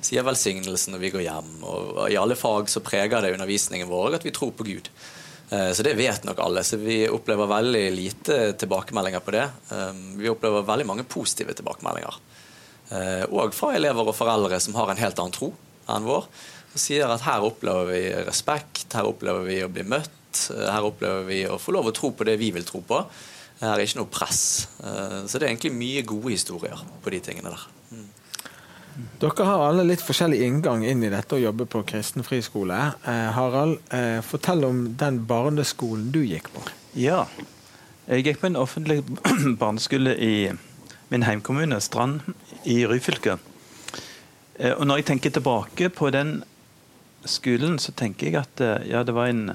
sier 0.02 0.24
velsignelsen 0.26 0.94
når 0.94 1.02
vi 1.02 1.10
går 1.16 1.24
hjem. 1.26 1.50
Og 1.64 2.06
I 2.10 2.20
alle 2.20 2.36
fag 2.36 2.70
så 2.72 2.84
preger 2.84 3.20
det 3.22 3.34
undervisningen 3.36 3.90
vår 3.90 4.18
at 4.18 4.24
vi 4.26 4.32
tror 4.34 4.52
på 4.56 4.66
Gud. 4.68 4.88
Eh, 5.52 5.70
så 5.76 5.84
det 5.84 5.94
vet 5.98 6.24
nok 6.24 6.40
alle. 6.40 6.64
Så 6.64 6.78
vi 6.80 7.02
opplever 7.08 7.50
veldig 7.50 7.84
lite 7.92 8.38
tilbakemeldinger 8.60 9.24
på 9.24 9.34
det. 9.36 9.44
Eh, 9.74 9.92
vi 10.20 10.30
opplever 10.32 10.64
veldig 10.68 10.88
mange 10.88 11.04
positive 11.08 11.54
tilbakemeldinger. 11.58 12.22
Og 13.28 13.44
eh, 13.46 13.54
fra 13.56 13.74
elever 13.76 14.08
og 14.08 14.16
foreldre 14.16 14.60
som 14.60 14.76
har 14.80 14.92
en 14.92 15.00
helt 15.00 15.20
annen 15.20 15.36
tro 15.36 15.52
enn 15.92 16.08
vår. 16.08 16.26
Og 16.72 16.80
sier 16.80 17.10
at 17.12 17.24
her 17.26 17.44
opplever 17.44 17.90
vi 17.92 18.02
respekt, 18.24 18.88
her 18.96 19.08
opplever 19.08 19.44
vi 19.44 19.60
å 19.64 19.70
bli 19.72 19.84
møtt, 19.84 20.46
her 20.48 20.86
opplever 20.88 21.26
vi 21.28 21.42
å 21.44 21.60
få 21.60 21.74
lov 21.76 21.90
å 21.90 21.94
tro 21.96 22.14
på 22.16 22.24
det 22.24 22.38
vi 22.40 22.48
vil 22.54 22.64
tro 22.64 22.80
på. 22.88 23.02
Her 23.62 23.76
er 23.76 23.84
ikke 23.84 24.00
noe 24.00 24.10
press. 24.10 24.42
Eh, 24.82 25.20
så 25.28 25.38
det 25.38 25.46
er 25.46 25.52
egentlig 25.52 25.76
mye 25.76 26.02
gode 26.06 26.34
historier 26.34 26.80
på 27.02 27.12
de 27.14 27.20
tingene 27.22 27.52
der. 27.52 27.68
Dere 29.22 29.46
har 29.48 29.62
alle 29.64 29.86
litt 29.86 30.02
forskjellig 30.04 30.42
inngang 30.44 30.84
inn 30.84 31.02
i 31.06 31.10
dette 31.12 31.36
å 31.36 31.40
jobbe 31.40 31.64
på 31.70 31.80
kristen 31.88 32.24
friskole. 32.26 32.76
Eh, 33.08 33.30
Harald, 33.32 33.78
eh, 33.90 34.20
fortell 34.20 34.64
om 34.68 34.84
den 35.00 35.22
barneskolen 35.26 36.10
du 36.12 36.20
gikk 36.24 36.50
på. 36.52 36.64
Ja, 36.98 37.24
jeg 38.06 38.26
gikk 38.26 38.42
på 38.42 38.50
en 38.50 38.60
offentlig 38.60 39.00
barneskole 39.62 40.12
i 40.18 40.34
min 41.08 41.24
heimkommune, 41.24 41.80
Strand 41.80 42.20
i 42.68 42.82
Ryfylke. 42.86 43.38
Eh, 44.58 44.74
og 44.74 44.84
når 44.86 45.00
jeg 45.00 45.08
tenker 45.12 45.30
tilbake 45.38 45.88
på 45.88 46.10
den 46.12 46.42
skolen 47.24 47.78
så 47.78 47.94
tenker 47.94 48.28
jeg 48.28 48.40
at 48.42 48.60
eh, 48.60 48.90
ja, 48.90 49.02
det 49.06 49.14
var 49.14 49.30
en 49.30 49.54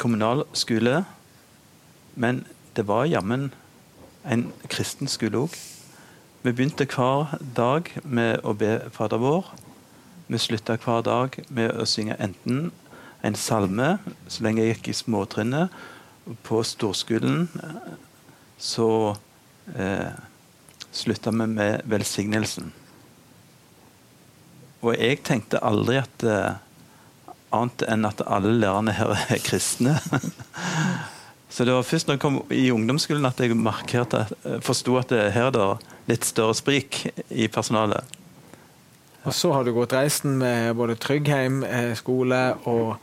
kommunal 0.00 0.44
skole, 0.56 1.04
men 2.14 2.44
det 2.76 2.86
var 2.88 3.06
jammen 3.10 3.50
en 4.24 4.48
kristen 4.70 5.10
skole 5.10 5.44
òg. 5.44 5.56
Vi 6.44 6.52
begynte 6.52 6.84
hver 6.84 7.38
dag 7.56 7.86
med 8.04 8.42
å 8.44 8.52
be 8.52 8.74
Fader 8.92 9.16
vår. 9.16 9.46
Vi 10.28 10.36
slutta 10.36 10.74
hver 10.76 11.00
dag 11.06 11.38
med 11.48 11.70
å 11.72 11.86
synge 11.88 12.18
enten 12.20 12.66
en 13.24 13.38
salme 13.40 13.94
så 14.28 14.44
lenge 14.44 14.60
jeg 14.60 14.74
gikk 14.74 14.90
i 14.92 14.96
småtrinnet. 14.98 15.72
På 16.44 16.60
storskolen 16.68 17.46
så 18.60 18.90
eh, 19.72 20.12
slutta 20.92 21.32
vi 21.32 21.48
med 21.54 21.88
velsignelsen. 21.88 22.68
Og 24.84 25.00
jeg 25.00 25.24
tenkte 25.24 25.64
aldri 25.64 25.96
at 26.02 26.28
eh, 26.28 26.60
annet 27.56 27.88
enn 27.88 28.04
at 28.04 28.20
alle 28.28 28.52
lærerne 28.60 28.98
her 29.00 29.16
er 29.16 29.40
kristne. 29.48 29.96
Så 31.54 31.62
det 31.62 31.70
var 31.70 31.86
først 31.86 32.08
når 32.08 32.16
jeg 32.16 32.22
kom 32.24 32.40
i 32.50 32.64
ungdomsskolen 32.74 33.28
at 33.28 33.38
jeg 33.38 33.54
markerte, 33.54 34.24
eh, 34.42 34.58
forsto 34.64 34.96
at 34.98 35.12
det 35.12 35.28
her 35.36 35.54
er 35.54 35.84
litt 36.10 36.26
større 36.26 36.54
sprik 36.58 37.04
i 37.30 37.46
personalet. 37.46 38.02
Og 39.22 39.32
så 39.32 39.52
har 39.54 39.62
du 39.62 39.70
gått 39.72 39.94
reisen 39.94 40.34
med 40.40 40.74
både 40.74 40.96
Tryggheim 40.98 41.62
eh, 41.62 41.92
skole 41.94 42.40
og 42.66 42.96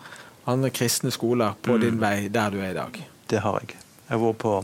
andre 0.52 0.70
kristne 0.70 1.14
skoler 1.16 1.56
på 1.64 1.78
din 1.80 2.02
vei 2.02 2.28
der 2.28 2.52
du 2.52 2.60
er 2.60 2.74
i 2.74 2.78
dag. 2.78 3.00
Det 3.32 3.40
har 3.40 3.62
jeg. 3.64 3.80
Jeg 4.10 4.20
vært 4.20 4.42
på 4.44 4.56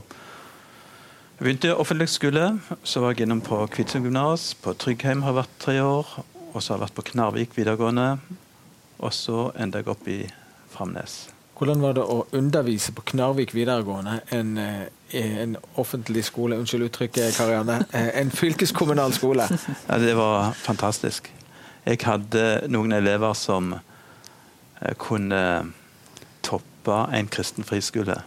jeg 1.37 1.45
begynte 1.45 1.69
i 1.69 1.77
offentlig 1.77 2.09
skole, 2.09 2.45
så 2.83 2.99
var 2.99 3.13
jeg 3.13 3.27
innom 3.27 3.43
på 3.45 3.59
Kvitsund 3.69 4.07
gymnas. 4.09 4.55
På 4.57 4.73
Tryggheim 4.73 5.21
har 5.21 5.35
jeg 5.35 5.39
vært 5.43 5.55
tre 5.61 5.77
år. 5.85 6.09
Og 6.49 6.59
så 6.59 6.73
har 6.73 6.79
jeg 6.79 6.87
vært 6.87 6.97
på 6.97 7.07
Knarvik 7.13 7.55
videregående. 7.55 8.09
Og 8.97 9.13
så 9.13 9.51
enda 9.53 9.83
jeg 9.85 9.93
opp 9.93 10.09
i 10.09 10.23
Framnes. 10.73 11.36
Hvordan 11.57 11.81
var 11.81 11.95
det 11.97 12.03
å 12.05 12.19
undervise 12.37 12.93
på 12.93 13.01
Knarvik 13.13 13.55
videregående, 13.55 14.19
en, 14.29 14.57
eh, 14.61 14.83
en 15.41 15.55
offentlig 15.75 16.23
skole, 16.27 16.55
unnskyld 16.55 16.85
uttrykket, 16.85 17.33
Karianne, 17.33 17.79
eh, 17.93 18.19
en 18.21 18.29
fylkeskommunal 18.29 19.13
skole? 19.13 19.47
Ja, 19.87 19.97
det 19.97 20.13
var 20.15 20.53
fantastisk. 20.53 21.31
Jeg 21.85 22.03
hadde 22.03 22.67
noen 22.69 22.91
elever 22.91 23.33
som 23.33 23.73
eh, 23.73 24.93
kunne 24.99 25.73
toppe 26.43 26.99
en 27.11 27.27
kristen 27.27 27.63
friskole. 27.63 28.21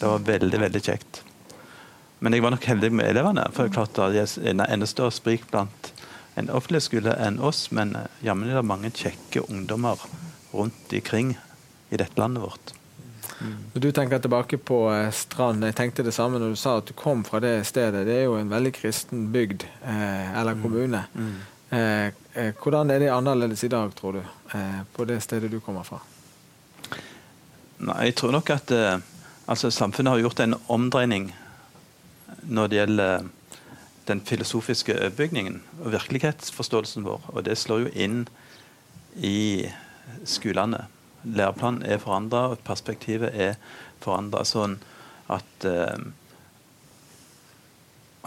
Det 0.00 0.08
var 0.08 0.18
veldig, 0.18 0.60
veldig 0.60 0.82
kjekt. 0.82 1.22
Men 2.18 2.32
jeg 2.32 2.42
var 2.42 2.50
nok 2.50 2.64
heldig 2.64 2.90
med 2.92 3.06
elevene. 3.06 3.46
For 3.52 3.62
det 3.62 3.70
er 3.70 3.78
klart 3.84 3.94
det 4.14 4.24
er 4.50 4.66
enda 4.66 4.86
større 4.86 5.14
sprik 5.14 5.46
blant 5.52 5.92
en 6.34 6.50
offentlig 6.50 6.82
skole 6.82 7.14
enn 7.22 7.38
oss, 7.38 7.68
men 7.70 7.94
eh, 7.94 8.10
jammen 8.24 8.50
er 8.50 8.58
det 8.58 8.66
mange 8.66 8.90
kjekke 8.90 9.46
ungdommer 9.46 10.02
rundt 10.50 10.90
ikring 10.90 11.36
i 11.90 12.00
dette 12.00 12.20
landet 12.20 12.42
vårt. 12.42 12.74
Når 13.38 13.80
du 13.80 13.92
tenker 13.94 14.18
tilbake 14.18 14.58
på 14.58 14.80
eh, 14.90 15.10
Strand, 15.14 15.62
jeg 15.64 15.76
tenkte 15.78 16.02
det 16.06 16.14
samme 16.16 16.40
når 16.42 16.54
du 16.54 16.58
sa 16.58 16.78
at 16.80 16.88
du 16.88 16.94
kom 16.98 17.22
fra 17.26 17.38
det 17.42 17.60
stedet. 17.68 18.06
Det 18.08 18.16
er 18.16 18.26
jo 18.26 18.38
en 18.38 18.50
veldig 18.50 18.72
kristen 18.74 19.28
bygd, 19.34 19.66
eh, 19.86 20.32
eller 20.40 20.58
kommune. 20.58 21.04
Mm. 21.14 21.36
eh, 21.70 22.50
hvordan 22.58 22.90
er 22.90 23.04
det 23.04 23.12
annerledes 23.14 23.62
i 23.64 23.70
dag, 23.70 23.94
tror 23.94 24.18
du, 24.18 24.22
eh, 24.58 24.80
på 24.92 25.06
det 25.06 25.20
stedet 25.22 25.52
du 25.52 25.60
kommer 25.62 25.86
fra? 25.86 26.00
Nei, 27.78 28.08
jeg 28.08 28.18
tror 28.18 28.34
nok 28.34 28.50
at 28.50 28.74
eh, 28.74 28.98
altså, 29.46 29.70
samfunnet 29.70 30.16
har 30.16 30.24
gjort 30.26 30.42
en 30.42 30.58
omdreining 30.66 31.30
når 32.42 32.68
det 32.68 32.80
gjelder 32.80 33.28
den 34.08 34.20
filosofiske 34.24 34.96
overbygningen 34.96 35.60
og 35.84 35.92
virkelighetsforståelsen 35.92 37.06
vår. 37.06 37.28
Og 37.36 37.44
det 37.46 37.58
slår 37.60 37.86
jo 37.86 37.94
inn 37.94 38.22
i 39.14 39.68
skolene. 40.26 40.88
Læreplanen 41.34 41.82
er 41.82 42.00
forandra, 42.02 42.48
og 42.52 42.64
perspektivet 42.64 43.34
er 43.34 43.58
forandra. 44.02 44.44
Sånn 44.48 44.78
at 45.28 45.68
eh, 45.68 46.08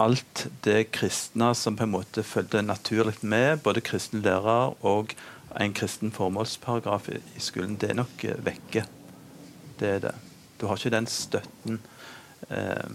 alt 0.02 0.46
det 0.64 0.90
kristne 0.94 1.52
som 1.58 1.76
på 1.76 1.86
en 1.86 1.94
måte 1.94 2.24
fulgte 2.26 2.62
naturlig 2.64 3.18
med, 3.22 3.60
både 3.64 3.84
kristne 3.84 4.22
lærere 4.24 4.74
og 4.80 5.14
en 5.60 5.74
kristen 5.76 6.12
formålsparagraf 6.14 7.10
i, 7.12 7.20
i 7.36 7.42
skolen, 7.42 7.76
det 7.80 7.92
er 7.92 7.98
nok 8.00 8.24
eh, 8.24 8.44
vekke. 8.44 8.84
Det 9.80 9.96
er 9.96 10.04
det. 10.06 10.14
Du 10.60 10.68
har 10.68 10.78
ikke 10.78 10.94
den 10.94 11.08
støtten. 11.10 11.80
Eh, 12.48 12.92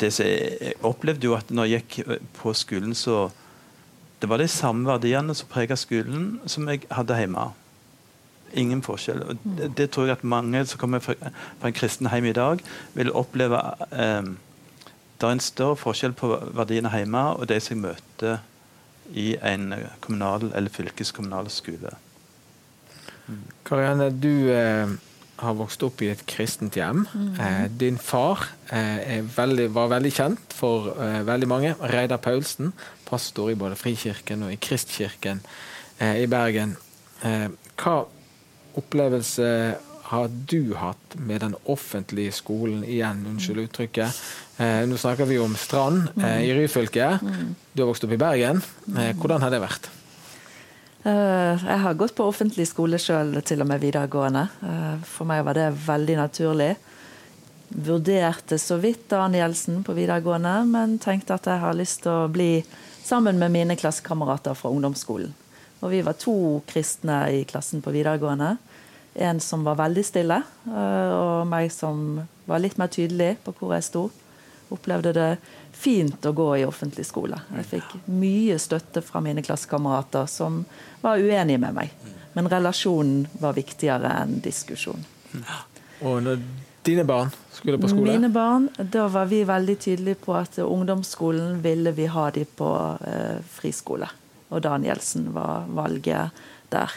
det 0.00 0.12
jeg 0.18 0.76
opplevde 0.86 1.28
jo 1.28 1.36
at 1.36 1.50
når 1.52 1.68
jeg 1.70 1.84
gikk 1.84 1.98
eh, 2.06 2.22
på 2.40 2.54
skolen, 2.56 2.94
så 2.94 3.30
Det 4.16 4.30
var 4.30 4.38
de 4.40 4.48
samme 4.48 4.88
verdiene 4.88 5.34
som 5.36 5.46
prega 5.46 5.76
skolen, 5.76 6.40
som 6.48 6.64
jeg 6.72 6.86
hadde 6.88 7.18
hjemme. 7.18 7.42
Ingen 8.54 8.82
forskjell. 8.82 9.22
Og 9.22 9.38
det, 9.58 9.70
det 9.78 9.90
tror 9.90 10.06
jeg 10.06 10.18
at 10.18 10.24
mange 10.24 10.64
som 10.66 10.80
kommer 10.80 11.02
fra, 11.04 11.14
fra 11.60 11.70
en 11.70 11.76
kristen 11.76 12.10
hjem 12.10 12.30
i 12.30 12.36
dag, 12.36 12.62
vil 12.94 13.12
oppleve 13.12 13.60
eh, 13.90 14.34
Det 15.16 15.24
er 15.24 15.32
en 15.32 15.40
større 15.40 15.76
forskjell 15.80 16.12
på 16.12 16.28
verdiene 16.54 16.92
hjemme 16.92 17.22
og 17.38 17.48
de 17.48 17.60
som 17.60 17.76
jeg 17.76 17.82
møter 17.82 18.38
i 19.16 19.36
en 19.38 19.70
kommunal 20.00 20.50
eller 20.54 20.72
fylkeskommunal 20.72 21.48
skole. 21.50 21.94
Karianne, 23.66 24.10
du 24.10 24.50
eh, 24.52 24.92
har 25.42 25.56
vokst 25.58 25.82
opp 25.86 26.02
i 26.04 26.10
et 26.12 26.22
kristent 26.28 26.76
hjem. 26.78 27.04
Eh, 27.42 27.66
din 27.70 27.98
far 28.00 28.46
eh, 28.70 29.18
er 29.18 29.30
veldig, 29.36 29.68
var 29.74 29.90
veldig 29.96 30.12
kjent 30.14 30.56
for 30.56 30.92
eh, 30.94 31.22
veldig 31.26 31.48
mange. 31.50 31.74
Reidar 31.92 32.22
Paulsen, 32.22 32.72
pastor 33.08 33.50
i 33.52 33.58
både 33.58 33.78
Frikirken 33.78 34.46
og 34.46 34.54
i 34.54 34.60
Kristkirken 34.60 35.42
eh, 35.98 36.22
i 36.22 36.28
Bergen. 36.30 36.76
Eh, 37.26 37.48
hva 37.76 37.96
opplevelse 38.76 39.48
har 40.06 40.28
du 40.46 40.74
hatt 40.78 41.16
med 41.18 41.40
den 41.42 41.56
offentlige 41.66 42.32
skolen 42.32 42.84
igjen, 42.86 43.24
unnskyld 43.26 43.64
uttrykket? 43.64 44.20
Eh, 44.62 44.84
nå 44.86 44.96
snakker 45.02 45.26
vi 45.26 45.38
om 45.42 45.56
Strand 45.58 46.12
eh, 46.22 46.44
i 46.46 46.52
Ryfylke. 46.54 47.08
Du 47.72 47.82
har 47.82 47.88
vokst 47.90 48.06
opp 48.06 48.14
i 48.14 48.20
Bergen. 48.20 48.62
Eh, 48.94 49.10
hvordan 49.18 49.42
har 49.42 49.50
det 49.50 49.58
vært? 49.64 49.88
Eh, 51.02 51.64
Jeg 51.66 51.78
har 51.82 51.98
gått 51.98 52.14
på 52.14 52.26
offentlig 52.30 52.68
skole 52.70 52.98
sjøl, 53.02 53.34
til 53.42 53.62
og 53.62 53.68
med 53.72 53.82
videregående. 53.82 54.44
Eh, 54.62 54.94
For 55.10 55.26
meg 55.26 55.42
var 55.44 55.58
det 55.58 55.72
veldig 55.86 56.16
naturlig. 56.22 56.76
Vurderte 57.74 58.58
så 58.62 58.78
vidt 58.78 59.08
Danielsen 59.10 59.82
på 59.82 59.94
videregående, 59.96 60.54
men 60.70 60.98
tenkte 61.02 61.34
at 61.34 61.48
jeg 61.50 61.58
har 61.64 61.74
lyst 61.74 62.04
til 62.06 62.12
å 62.14 62.28
bli 62.30 62.62
sammen 63.02 63.38
med 63.42 63.50
mine 63.54 63.74
klassekamerater 63.78 64.54
fra 64.54 64.70
ungdomsskolen. 64.70 65.34
Og 65.86 65.92
vi 65.92 66.02
var 66.02 66.16
to 66.18 66.62
kristne 66.66 67.20
i 67.30 67.44
klassen 67.46 67.82
på 67.82 67.92
videregående. 67.94 68.56
En 69.14 69.38
som 69.40 69.62
var 69.64 69.78
veldig 69.78 70.02
stille, 70.04 70.40
eh, 70.66 71.12
og 71.14 71.46
meg 71.46 71.70
som 71.72 72.18
var 72.44 72.58
litt 72.60 72.74
mer 72.76 72.90
tydelig 72.90 73.36
på 73.44 73.54
hvor 73.54 73.76
jeg 73.76 73.86
sto. 73.86 74.02
Opplevde 74.74 75.12
det 75.14 75.28
fint 75.70 76.26
å 76.26 76.34
gå 76.34 76.48
i 76.58 76.64
offentlig 76.66 77.06
skole. 77.06 77.38
Jeg 77.54 77.68
fikk 77.70 77.94
mye 78.10 78.58
støtte 78.58 79.04
fra 79.06 79.22
mine 79.22 79.46
klassekamerater 79.46 80.26
som 80.26 80.64
var 81.04 81.22
uenige 81.22 81.62
med 81.62 81.78
meg. 81.78 81.94
Men 82.34 82.50
relasjonen 82.50 83.28
var 83.38 83.54
viktigere 83.54 84.10
enn 84.24 84.40
diskusjon. 84.42 85.06
Og 86.02 86.18
når 86.26 86.42
dine 86.82 87.06
barn 87.06 87.30
skulle 87.54 87.78
på 87.78 87.94
skole? 87.94 88.10
Mine 88.10 88.34
barn, 88.34 88.68
da 88.76 89.06
var 89.06 89.30
vi 89.30 89.44
veldig 89.46 89.78
tydelige 89.86 90.24
på 90.26 90.34
at 90.34 90.58
ungdomsskolen 90.66 91.62
ville 91.62 91.94
vi 91.94 92.10
ha 92.10 92.30
de 92.34 92.42
på 92.44 92.74
eh, 93.06 93.38
friskole. 93.54 94.10
Og 94.48 94.62
Danielsen 94.62 95.30
var 95.34 95.66
valget 95.68 96.44
der. 96.70 96.92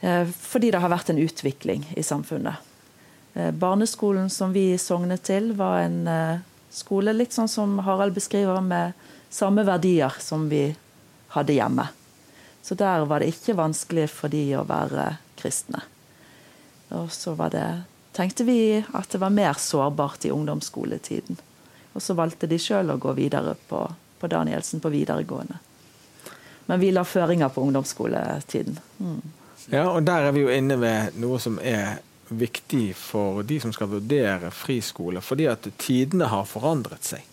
Eh, 0.00 0.26
fordi 0.26 0.70
det 0.70 0.82
har 0.82 0.92
vært 0.92 1.10
en 1.10 1.20
utvikling 1.22 1.86
i 1.96 2.02
samfunnet. 2.02 2.62
Eh, 3.34 3.50
barneskolen 3.50 4.30
som 4.30 4.52
vi 4.52 4.78
sognet 4.78 5.22
til, 5.28 5.52
var 5.56 5.84
en 5.84 6.06
eh, 6.08 6.44
skole 6.70 7.14
litt 7.16 7.36
sånn 7.36 7.50
som 7.50 7.78
Harald 7.86 8.16
beskriver, 8.16 8.60
med 8.60 8.96
samme 9.30 9.64
verdier 9.66 10.14
som 10.20 10.48
vi 10.48 10.70
hadde 11.34 11.56
hjemme. 11.56 11.88
Så 12.62 12.74
der 12.74 13.04
var 13.06 13.20
det 13.20 13.30
ikke 13.30 13.56
vanskelig 13.58 14.08
for 14.10 14.32
de 14.32 14.42
å 14.58 14.64
være 14.66 15.16
kristne. 15.38 15.82
Og 16.96 17.12
så 17.12 17.34
det, 17.52 17.66
tenkte 18.16 18.46
vi 18.46 18.80
at 18.80 19.10
det 19.12 19.20
var 19.22 19.34
mer 19.34 19.58
sårbart 19.60 20.24
i 20.24 20.32
ungdomsskoletiden. 20.34 21.38
Og 21.92 22.02
så 22.02 22.16
valgte 22.16 22.48
de 22.48 22.58
sjøl 22.60 22.90
å 22.92 22.98
gå 23.00 23.12
videre 23.16 23.54
på, 23.68 23.84
på 24.20 24.30
Danielsen 24.32 24.80
på 24.80 24.92
videregående. 24.92 25.60
Men 26.66 26.82
vi 26.82 26.90
la 26.90 27.04
føringer 27.06 27.52
på 27.54 27.62
ungdomsskoletiden. 27.62 28.78
Mm. 28.98 29.22
Ja, 29.70 29.88
og 29.88 30.04
der 30.06 30.28
er 30.28 30.34
vi 30.34 30.44
jo 30.44 30.50
inne 30.52 30.78
ved 30.80 31.16
noe 31.22 31.38
som 31.42 31.58
er 31.62 31.98
viktig 32.28 32.90
for 32.98 33.42
de 33.46 33.60
som 33.62 33.72
skal 33.74 33.90
vurdere 33.90 34.50
friskole, 34.54 35.22
fordi 35.22 35.46
at 35.50 35.66
tidene 35.78 36.28
har 36.30 36.46
forandret 36.50 37.06
seg. 37.06 37.24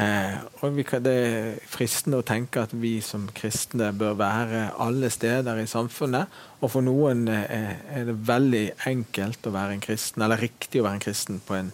Eh, 0.00 0.36
og 0.62 0.78
kan, 0.86 1.02
Det 1.02 1.12
er 1.12 1.58
fristende 1.68 2.20
å 2.20 2.24
tenke 2.24 2.62
at 2.62 2.72
vi 2.72 3.00
som 3.04 3.26
kristne 3.34 3.90
bør 3.92 4.14
være 4.16 4.70
alle 4.78 5.10
steder 5.10 5.58
i 5.60 5.66
samfunnet. 5.66 6.30
Og 6.60 6.70
for 6.70 6.84
noen 6.84 7.26
eh, 7.28 7.74
er 7.96 8.06
det 8.08 8.16
veldig 8.28 8.64
enkelt 8.86 9.46
å 9.46 9.54
være 9.56 9.76
en 9.76 9.84
kristen, 9.84 10.22
eller 10.22 10.40
riktig 10.40 10.80
å 10.80 10.86
være 10.86 11.00
en 11.00 11.04
kristen 11.04 11.40
på 11.44 11.58
en, 11.58 11.72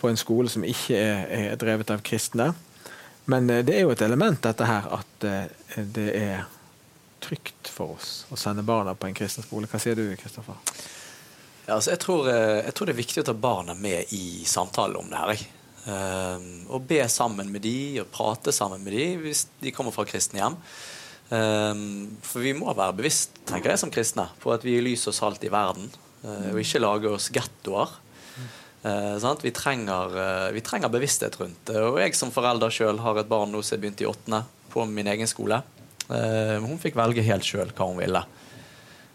på 0.00 0.08
en 0.08 0.18
skole 0.18 0.50
som 0.50 0.64
ikke 0.64 0.96
er, 0.96 1.26
er 1.52 1.60
drevet 1.60 1.92
av 1.94 2.02
kristne. 2.02 2.52
Men 3.32 3.50
eh, 3.50 3.62
det 3.64 3.78
er 3.78 3.86
jo 3.86 3.94
et 3.94 4.04
element, 4.04 4.40
dette 4.44 4.68
her, 4.68 4.88
at 4.98 5.28
eh, 5.28 5.78
det 5.96 6.08
er 6.18 6.44
trygt 7.22 7.70
for 7.70 7.96
oss 7.96 8.10
å 8.32 8.38
sende 8.40 8.64
barna 8.66 8.96
på 8.98 9.08
en 9.08 9.16
kristen 9.16 9.46
skole? 9.46 9.70
Hva 9.70 9.80
sier 9.80 9.96
du, 9.98 10.04
Kristoffer? 10.20 10.58
Ja, 11.64 11.76
altså 11.76 11.94
jeg, 11.94 12.00
tror, 12.02 12.28
eh, 12.28 12.60
jeg, 12.66 12.74
tror, 12.76 12.88
det 12.88 12.96
er 12.96 13.02
viktig 13.02 13.22
å 13.22 13.28
ta 13.30 13.36
barna 13.38 13.76
med 13.78 14.12
i 14.16 14.42
samtalen 14.48 14.98
om 14.98 15.12
det 15.12 15.22
her. 15.22 15.44
Um, 15.82 16.42
og 16.70 16.84
be 16.86 17.00
sammen 17.10 17.48
med 17.50 17.64
de, 17.64 18.02
og 18.02 18.10
prate 18.14 18.52
sammen 18.54 18.84
med 18.84 18.94
de 18.94 19.06
hvis 19.18 19.48
de 19.58 19.72
kommer 19.74 19.94
fra 19.94 20.04
kristne 20.06 20.38
hjem. 20.38 20.58
Um, 21.32 21.82
for 22.22 22.44
vi 22.44 22.52
må 22.54 22.70
være 22.70 22.98
bevisst, 23.00 23.40
tenker 23.48 23.72
jeg 23.72 23.80
som 23.82 23.90
kristne, 23.94 24.28
på 24.42 24.52
at 24.54 24.62
vi 24.66 24.76
er 24.78 24.84
lys 24.86 25.08
og 25.10 25.16
salt 25.16 25.42
i 25.46 25.50
verden. 25.50 25.88
Uh, 26.22 26.52
og 26.52 26.60
ikke 26.62 26.82
lage 26.82 27.10
oss 27.10 27.30
gettoer. 27.34 27.96
Vi 28.82 29.52
trenger, 29.54 30.16
vi, 30.50 30.60
trenger, 30.64 30.90
bevissthet 30.90 31.36
rundt 31.38 31.68
det. 31.68 31.76
Og 31.78 32.00
jeg 32.02 32.16
som 32.18 32.32
forelder 32.34 32.72
sjøl 32.74 32.98
har 33.04 33.20
et 33.20 33.28
barn 33.30 33.52
nå 33.54 33.60
som 33.62 33.76
har 33.76 33.82
begynt 33.84 34.02
i 34.02 34.08
åttende 34.10 34.40
på 34.72 34.86
min 34.90 35.06
egen 35.12 35.30
skole. 35.30 35.60
hun 36.08 36.80
fikk 36.82 36.98
velge 36.98 37.22
helt 37.22 37.46
sjøl 37.46 37.70
hva 37.70 37.86
hun 37.86 38.00
ville. 38.02 38.24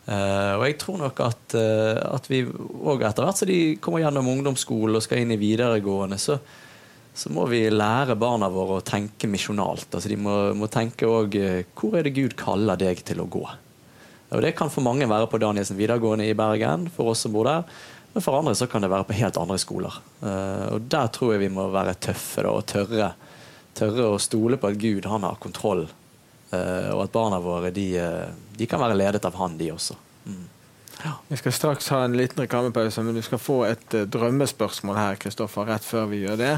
Uh, 0.07 0.55
og 0.55 0.61
jeg 0.63 0.77
tror 0.79 1.01
nok 1.01 1.17
at, 1.19 1.55
uh, 1.59 1.97
at 2.15 2.29
vi 2.31 2.45
òg 2.47 3.01
etter 3.03 3.25
hvert 3.25 3.41
som 3.41 3.49
de 3.49 3.75
kommer 3.83 4.05
gjennom 4.05 4.29
ungdomsskolen 4.31 4.95
og 4.95 5.03
skal 5.03 5.19
inn 5.19 5.33
i 5.35 5.39
videregående, 5.41 6.15
så, 6.15 6.37
så 7.11 7.31
må 7.35 7.43
vi 7.51 7.65
lære 7.67 8.15
barna 8.15 8.47
våre 8.47 8.77
å 8.79 8.85
tenke 8.87 9.27
misjonalt. 9.27 9.89
Altså 9.91 10.07
de 10.07 10.15
må, 10.15 10.35
må 10.55 10.69
tenke 10.71 11.09
òg 11.11 11.35
uh, 11.35 11.59
hvor 11.75 11.99
er 11.99 12.07
det 12.07 12.15
Gud 12.15 12.37
kaller 12.39 12.79
deg 12.79 13.03
til 13.03 13.19
å 13.19 13.27
gå? 13.27 13.43
Og 14.31 14.43
Det 14.43 14.53
kan 14.55 14.71
for 14.71 14.83
mange 14.83 15.07
være 15.07 15.27
på 15.31 15.39
Danielsen 15.43 15.79
videregående 15.79 16.27
i 16.27 16.35
Bergen, 16.35 16.87
for 16.91 17.11
oss 17.11 17.25
som 17.25 17.35
bor 17.35 17.47
der. 17.47 17.67
Men 18.17 18.25
for 18.25 18.39
andre 18.39 18.55
så 18.57 18.65
kan 18.65 18.81
det 18.81 18.89
være 18.89 19.05
på 19.05 19.13
helt 19.19 19.37
andre 19.37 19.59
skoler. 19.61 19.93
og 20.73 20.89
Der 20.89 21.11
tror 21.13 21.35
jeg 21.35 21.43
vi 21.43 21.53
må 21.53 21.67
være 21.69 21.93
tøffe 22.01 22.41
da, 22.41 22.49
og 22.49 22.65
tørre, 22.65 23.11
tørre 23.77 24.07
å 24.09 24.17
stole 24.17 24.57
på 24.57 24.71
at 24.71 24.79
Gud 24.81 25.05
han 25.05 25.27
har 25.27 25.37
kontroll 25.43 25.85
Uh, 26.47 26.93
og 26.95 27.01
at 27.03 27.11
barna 27.11 27.41
våre 27.43 27.73
de, 27.75 27.89
uh, 27.99 28.27
de, 28.55 28.67
kan 28.71 28.79
være 28.79 28.95
ledet 28.95 29.25
av 29.27 29.35
han, 29.35 29.57
de 29.59 29.67
også. 29.73 29.97
Mm. 30.23 30.45
Ja. 31.01 31.11
Vi 31.27 31.39
skal 31.41 31.53
straks 31.53 31.89
ha 31.91 32.05
en 32.05 32.15
liten 32.15 32.39
reklamepause, 32.39 33.03
men 33.03 33.17
du 33.17 33.23
skal 33.25 33.41
få 33.41 33.57
et 33.67 33.97
uh, 33.97 34.05
drømmespørsmål 34.07 34.95
her, 34.95 35.19
Kristoffer, 35.19 35.67
rett 35.67 35.83
før 35.83 36.07
vi 36.13 36.21
gjør 36.23 36.39
det. 36.39 36.53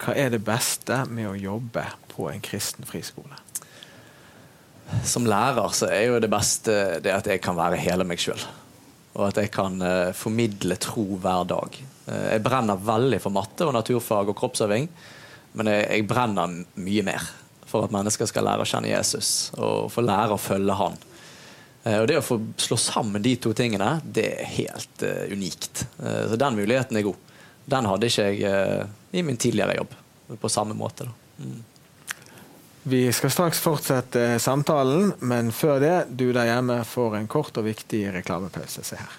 Hva 0.00 0.14
er 0.16 0.32
det 0.32 0.40
beste 0.44 1.02
med 1.10 1.28
å 1.28 1.36
jobbe 1.36 1.84
på 2.14 2.30
en 2.32 2.40
kristen 2.44 2.88
friskole? 2.88 3.36
Som 5.04 5.28
lærer 5.28 5.72
så 5.74 5.90
er 5.92 6.06
jo 6.08 6.20
det 6.22 6.30
beste 6.32 6.72
det 7.04 7.12
at 7.12 7.28
jeg 7.28 7.42
kan 7.44 7.58
være 7.58 7.80
hele 7.80 8.06
meg 8.08 8.22
sjøl. 8.22 8.40
Og 9.16 9.30
at 9.30 9.40
jeg 9.40 9.48
kan 9.54 9.80
formidle 10.12 10.76
tro 10.76 11.04
hver 11.16 11.46
dag. 11.48 11.76
jeg 12.06 12.42
brenner 12.44 12.76
veldig 12.76 13.20
for 13.24 13.32
matte 13.32 13.64
og 13.64 13.72
naturfag 13.72 14.28
og 14.28 14.36
kroppsøving, 14.36 14.88
men 15.56 15.70
jeg, 15.72 15.86
jeg 15.88 16.06
brenner 16.10 16.58
mye 16.76 17.04
mer 17.06 17.30
for 17.66 17.86
at 17.86 17.94
mennesker 17.94 18.28
skal 18.28 18.46
lære 18.46 18.64
å 18.64 18.68
kjenne 18.68 18.92
Jesus 18.92 19.30
og 19.56 19.90
få 19.92 20.04
lære 20.04 20.36
å 20.36 20.40
følge 20.40 20.78
han. 20.78 20.98
Eh, 21.86 22.00
og 22.00 22.08
Det 22.08 22.18
å 22.20 22.24
få 22.24 22.38
slå 22.60 22.78
sammen 22.80 23.22
de 23.22 23.36
to 23.42 23.52
tingene, 23.56 23.96
det 24.02 24.26
er 24.32 24.52
helt 24.56 25.06
uh, 25.06 25.24
unikt. 25.30 25.86
Uh, 26.00 26.26
så 26.30 26.38
Den 26.40 26.58
muligheten 26.58 26.98
er 26.98 27.06
god. 27.06 27.22
Den 27.66 27.88
hadde 27.90 28.10
ikke 28.10 28.28
jeg 28.30 28.42
uh, 28.50 28.86
i 29.12 29.22
min 29.26 29.38
tidligere 29.40 29.78
jobb 29.80 29.96
på 30.42 30.50
samme 30.50 30.74
måte. 30.78 31.06
Mm. 31.38 31.58
Vi 32.88 33.12
skal 33.12 33.30
straks 33.30 33.58
fortsette 33.60 34.38
samtalen, 34.38 35.08
men 35.18 35.48
før 35.52 35.80
det, 35.82 35.94
du 36.14 36.28
der 36.30 36.46
hjemme 36.46 36.76
får 36.86 37.16
en 37.18 37.26
kort 37.26 37.58
og 37.58 37.66
viktig 37.66 38.04
reklamepause. 38.14 38.84
Se 38.86 38.94
her. 39.00 39.16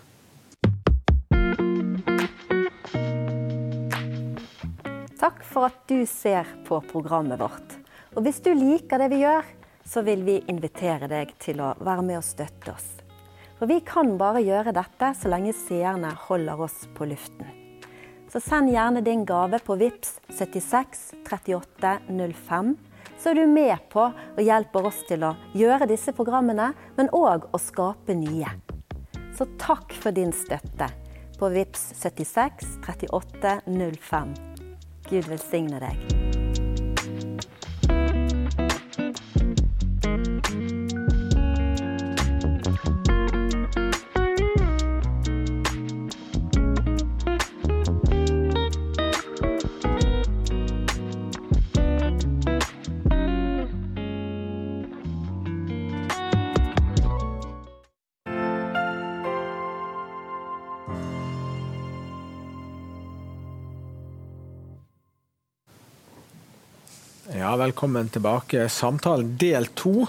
Takk 5.20 5.44
for 5.44 5.68
at 5.68 5.84
du 5.92 6.06
ser 6.08 6.48
på 6.64 6.80
programmet 6.88 7.44
vårt. 7.44 7.76
Og 8.16 8.24
hvis 8.24 8.40
du 8.40 8.54
liker 8.56 9.04
det 9.04 9.12
vi 9.12 9.20
gjør, 9.26 9.44
så 9.84 10.06
vil 10.08 10.24
vi 10.24 10.40
invitere 10.48 11.12
deg 11.12 11.36
til 11.36 11.60
å 11.60 11.74
være 11.84 12.08
med 12.08 12.22
og 12.22 12.28
støtte 12.30 12.72
oss. 12.72 12.90
For 13.60 13.68
vi 13.68 13.82
kan 13.84 14.16
bare 14.16 14.48
gjøre 14.48 14.78
dette 14.80 15.12
så 15.20 15.36
lenge 15.36 15.52
seerne 15.52 16.16
holder 16.30 16.68
oss 16.70 16.86
på 16.96 17.12
luften. 17.12 17.52
Så 18.32 18.40
send 18.40 18.72
gjerne 18.72 19.04
din 19.04 19.28
gave 19.28 19.60
på 19.60 19.76
VIPS 19.76 20.22
76 20.40 21.10
38 21.28 21.98
05. 22.08 22.78
Så 23.18 23.32
er 23.32 23.40
du 23.42 23.48
med 23.50 23.76
på 23.90 24.04
og 24.12 24.44
hjelper 24.44 24.88
oss 24.90 25.02
til 25.10 25.26
å 25.26 25.34
gjøre 25.58 25.90
disse 25.90 26.14
programmene, 26.16 26.70
men 26.98 27.12
òg 27.16 27.50
å 27.52 27.62
skape 27.62 28.16
nye. 28.18 28.52
Så 29.38 29.50
takk 29.62 29.94
for 29.94 30.14
din 30.14 30.34
støtte 30.34 30.90
på 31.38 31.50
VIPS 31.54 31.92
76 32.02 32.78
38 32.86 33.60
05. 33.66 34.34
Gud 35.10 35.30
velsigne 35.30 35.82
deg. 35.82 36.27
Velkommen 67.58 68.10
tilbake. 68.10 68.70
Samtalen 68.70 69.38
del 69.38 69.68
to. 69.68 70.06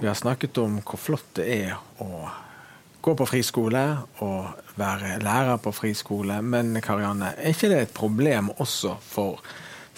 Vi 0.00 0.06
har 0.06 0.14
snakket 0.14 0.58
om 0.58 0.80
hvor 0.82 0.98
flott 0.98 1.34
det 1.38 1.46
er 1.54 1.74
å 2.02 2.28
gå 3.00 3.14
på 3.18 3.26
friskole 3.26 3.82
og 4.24 4.74
være 4.78 5.18
lærer 5.22 5.58
på 5.62 5.72
friskole. 5.74 6.40
Men 6.42 6.76
Karianne, 6.82 7.32
er 7.36 7.54
ikke 7.54 7.70
det 7.72 7.80
et 7.82 7.96
problem 7.96 8.52
også 8.58 8.96
for 9.02 9.42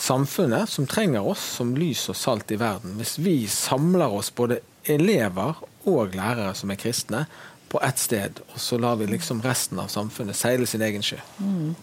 samfunnet, 0.00 0.68
som 0.68 0.88
trenger 0.88 1.26
oss 1.26 1.42
som 1.58 1.74
lys 1.76 2.06
og 2.12 2.16
salt 2.16 2.52
i 2.52 2.58
verden, 2.60 2.96
hvis 2.96 3.18
vi 3.20 3.42
samler 3.50 4.12
oss 4.16 4.32
både 4.32 4.62
elever 4.88 5.60
og 5.88 6.16
lærere 6.16 6.54
som 6.56 6.72
er 6.72 6.80
kristne, 6.80 7.26
på 7.70 7.78
ett 7.86 8.00
sted, 8.02 8.40
og 8.50 8.58
så 8.58 8.80
lar 8.82 8.96
vi 8.98 9.06
liksom 9.06 9.44
resten 9.44 9.78
av 9.78 9.92
samfunnet 9.92 10.34
seile 10.34 10.66
sin 10.66 10.82
egen 10.82 11.04
sjø? 11.06 11.20
Mm. 11.38 11.76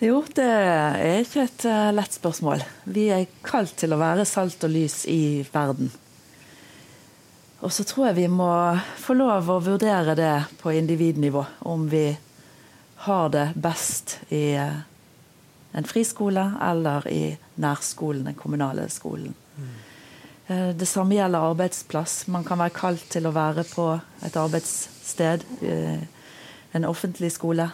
Jo, 0.00 0.22
det 0.32 0.44
er 0.48 1.18
ikke 1.20 1.42
et 1.44 1.64
uh, 1.68 1.90
lett 1.92 2.14
spørsmål. 2.16 2.62
Vi 2.88 3.10
er 3.12 3.26
kalt 3.44 3.74
til 3.76 3.92
å 3.92 3.98
være 4.00 4.24
salt 4.24 4.62
og 4.64 4.70
lys 4.72 5.02
i 5.12 5.44
verden. 5.52 5.90
Og 7.60 7.68
så 7.68 7.84
tror 7.84 8.06
jeg 8.08 8.16
vi 8.22 8.30
må 8.32 8.48
få 8.96 9.12
lov 9.18 9.50
å 9.52 9.58
vurdere 9.60 10.14
det 10.16 10.32
på 10.62 10.72
individnivå. 10.72 11.42
Om 11.68 11.84
vi 11.92 12.06
har 13.04 13.28
det 13.34 13.42
best 13.60 14.14
i 14.32 14.54
uh, 14.56 14.78
en 15.76 15.84
friskole 15.84 16.46
eller 16.64 17.04
i 17.12 17.24
nærskolen, 17.60 18.24
den 18.30 18.38
kommunale 18.40 18.88
skolen. 18.88 19.36
Uh, 20.48 20.72
det 20.80 20.88
samme 20.88 21.18
gjelder 21.18 21.50
arbeidsplass. 21.50 22.22
Man 22.32 22.48
kan 22.48 22.62
være 22.62 22.78
kalt 22.78 23.04
til 23.12 23.28
å 23.28 23.34
være 23.36 23.66
på 23.68 23.90
et 24.24 24.40
arbeidssted. 24.46 25.44
en 26.72 26.84
offentlig 26.88 27.32
skole. 27.36 27.68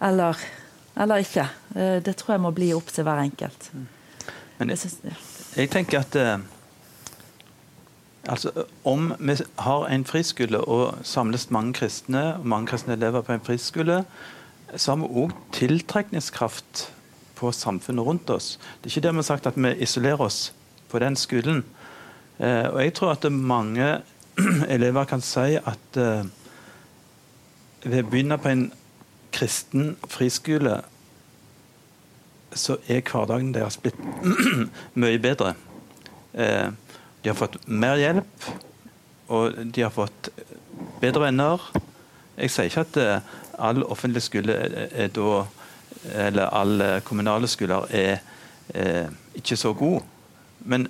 Eller, 0.00 0.38
eller 0.96 1.24
ikke. 1.24 1.48
Eh, 1.74 1.98
det 2.04 2.16
tror 2.16 2.36
jeg 2.36 2.44
må 2.44 2.52
bli 2.54 2.70
opp 2.76 2.92
til 2.94 3.06
hver 3.06 3.22
enkelt. 3.22 3.70
Men 4.58 4.70
jeg, 4.74 4.90
jeg 5.56 5.70
tenker 5.70 6.02
at 6.02 6.16
eh, 6.18 6.38
altså, 8.28 8.50
Om 8.84 9.12
vi 9.18 9.36
har 9.58 9.86
en 9.86 10.04
friskole 10.04 10.60
og 10.60 10.98
samles 11.02 11.50
mange 11.50 11.74
kristne, 11.80 12.34
og 12.38 12.46
mange 12.46 12.66
kristne 12.72 12.98
elever 12.98 13.22
på 13.22 13.32
en 13.32 13.44
friskole, 13.44 14.04
så 14.76 14.92
har 14.92 15.00
vi 15.00 15.24
òg 15.24 15.34
tiltrekningskraft 15.56 16.88
på 17.38 17.52
samfunnet 17.54 18.04
rundt 18.04 18.30
oss. 18.30 18.58
Det 18.82 18.90
er 18.90 18.96
ikke 18.96 19.06
det 19.06 19.14
vi 19.14 19.22
har 19.22 19.28
sagt 19.30 19.46
at 19.46 19.56
vi 19.56 19.72
isolerer 19.82 20.20
oss 20.20 20.52
på 20.90 20.98
den 20.98 21.16
skolen. 21.16 21.64
Eh, 22.38 22.66
og 22.68 22.82
jeg 22.82 22.94
tror 22.94 23.14
at 23.14 23.32
mange 23.32 24.00
elever 24.76 25.04
kan 25.04 25.22
si 25.24 25.56
at 25.56 25.96
eh, 25.98 26.26
ved 27.84 28.02
å 28.02 28.10
begynne 28.10 28.38
på 28.38 28.50
en 28.52 28.68
kristen 29.32 29.96
friskole 30.08 30.80
så 32.56 32.78
er 32.88 33.04
hverdagen 33.04 33.52
deres 33.54 33.76
blitt 33.76 33.98
mye 35.00 35.18
bedre. 35.20 35.52
Eh, 36.32 36.70
de 37.22 37.30
har 37.30 37.36
fått 37.36 37.58
mer 37.68 37.98
hjelp, 38.00 38.48
og 39.28 39.58
de 39.74 39.84
har 39.84 39.92
fått 39.92 40.30
bedre 41.02 41.26
venner. 41.26 41.62
Jeg 42.38 42.54
sier 42.54 42.70
ikke 42.70 42.86
at 42.86 43.00
eh, 43.02 43.36
all 43.58 43.82
offentlig 43.84 44.24
skole 44.24 44.54
er, 44.54 44.78
er 45.04 45.12
da 45.12 45.44
eller 46.14 46.54
alle 46.54 47.00
kommunale 47.04 47.48
skoler 47.50 47.86
er 47.90 48.18
eh, 48.74 49.10
ikke 49.34 49.56
så 49.56 49.72
gode. 49.72 50.02
Men 50.60 50.86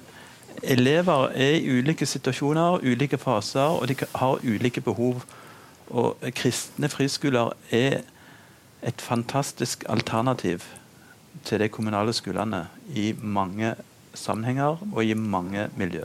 elever 0.62 1.28
er 1.34 1.56
i 1.58 1.78
ulike 1.78 2.06
situasjoner, 2.06 2.82
ulike 2.82 3.18
faser, 3.18 3.60
og 3.60 3.88
de 3.88 3.96
har 4.14 4.44
ulike 4.44 4.80
behov. 4.80 5.22
Og 5.88 6.16
kristne 6.36 6.88
friskoler 6.88 7.52
er 7.70 8.02
et 8.82 9.00
fantastisk 9.02 9.84
alternativ 9.88 10.64
til 11.44 11.60
de 11.60 11.68
kommunale 11.68 12.12
skolene 12.12 12.66
i 12.94 13.12
mange 13.18 13.74
sammenhenger 14.14 14.78
og 14.92 15.04
i 15.04 15.14
mange 15.14 15.68
miljø. 15.76 16.04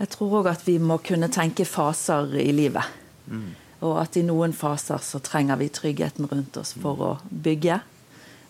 Jeg 0.00 0.08
tror 0.14 0.40
òg 0.40 0.50
at 0.54 0.62
vi 0.64 0.78
må 0.80 0.96
kunne 1.04 1.28
tenke 1.32 1.66
faser 1.68 2.32
i 2.40 2.50
livet. 2.56 2.86
Mm. 3.26 3.50
Og 3.84 3.96
at 4.00 4.16
i 4.16 4.24
noen 4.24 4.52
faser 4.56 5.00
så 5.04 5.20
trenger 5.24 5.60
vi 5.60 5.68
tryggheten 5.72 6.28
rundt 6.28 6.56
oss 6.60 6.72
for 6.80 7.04
å 7.04 7.10
bygge. 7.28 7.80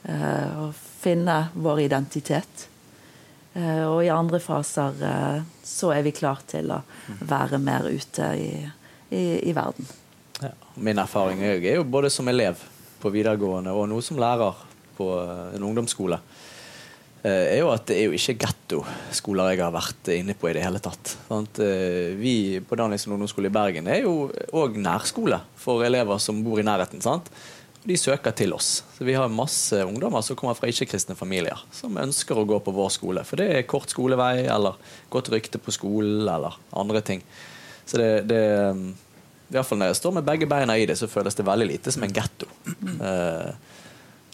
Eh, 0.02 0.60
og 0.62 0.74
finne 0.74 1.50
vår 1.54 1.84
identitet. 1.88 2.66
Eh, 3.52 3.82
og 3.82 4.04
i 4.04 4.12
andre 4.14 4.40
faser 4.42 5.02
eh, 5.06 5.48
så 5.66 5.90
er 5.94 6.06
vi 6.06 6.14
klar 6.14 6.42
til 6.50 6.70
å 6.70 6.80
være 7.20 7.58
mer 7.62 7.90
ute 7.90 8.30
i, 8.38 8.52
i, 9.10 9.24
i 9.42 9.54
verden. 9.56 9.90
Ja. 10.40 10.52
Min 10.74 10.98
erfaring 10.98 11.42
er 11.44 11.74
jo 11.76 11.84
både 11.84 12.10
som 12.12 12.28
elev 12.28 12.60
på 13.00 13.12
videregående 13.12 13.72
og 13.76 13.88
nå 13.88 14.00
som 14.04 14.20
lærer 14.20 14.56
på 14.96 15.10
en 15.54 15.66
ungdomsskole 15.70 16.20
er 17.26 17.58
jo 17.60 17.68
at 17.72 17.84
det 17.90 17.98
er 17.98 18.08
jo 18.08 18.16
ikke 18.16 18.38
gettoskoler 18.46 19.52
jeg 19.52 19.60
har 19.60 19.72
vært 19.74 20.10
inne 20.14 20.36
på 20.38 20.48
i 20.48 20.54
det 20.56 20.64
hele 20.64 20.80
tatt. 20.82 21.16
Vi 22.20 22.34
på 22.64 22.78
Danielsen 22.80 23.12
ungdomsskole 23.12 23.50
i 23.50 23.54
Bergen 23.54 23.90
er 23.92 24.04
jo 24.06 24.30
òg 24.56 24.78
nærskole 24.80 25.42
for 25.60 25.84
elever 25.84 26.20
som 26.22 26.40
bor 26.44 26.60
i 26.60 26.66
nærheten. 26.66 27.02
sant? 27.04 27.28
De 27.84 27.96
søker 27.96 28.32
til 28.36 28.52
oss. 28.52 28.82
Så 28.96 29.04
Vi 29.04 29.16
har 29.16 29.28
masse 29.28 29.76
ungdommer 29.84 30.20
som 30.24 30.36
kommer 30.36 30.56
fra 30.56 30.68
ikke-kristne 30.68 31.16
familier, 31.16 31.60
som 31.72 31.96
ønsker 31.96 32.36
å 32.36 32.44
gå 32.44 32.58
på 32.60 32.74
vår 32.76 32.90
skole. 32.92 33.24
For 33.24 33.40
det 33.40 33.48
er 33.56 33.68
kort 33.68 33.88
skolevei, 33.88 34.44
eller 34.44 34.76
godt 35.08 35.30
rykte 35.32 35.58
på 35.58 35.72
skolen, 35.72 36.28
eller 36.28 36.56
andre 36.76 37.00
ting. 37.00 37.22
Så 37.88 37.96
det, 37.96 38.28
det 38.28 38.42
i 39.50 39.56
hvert 39.56 39.66
fall 39.66 39.80
Når 39.80 39.90
jeg 39.90 39.98
står 39.98 40.12
med 40.14 40.26
begge 40.28 40.46
beina 40.50 40.76
i 40.78 40.86
det, 40.86 40.96
så 40.98 41.10
føles 41.10 41.34
det 41.34 41.46
veldig 41.46 41.66
lite 41.72 41.92
som 41.94 42.04
en 42.06 42.14
getto. 42.14 42.46
Uh, 43.02 43.50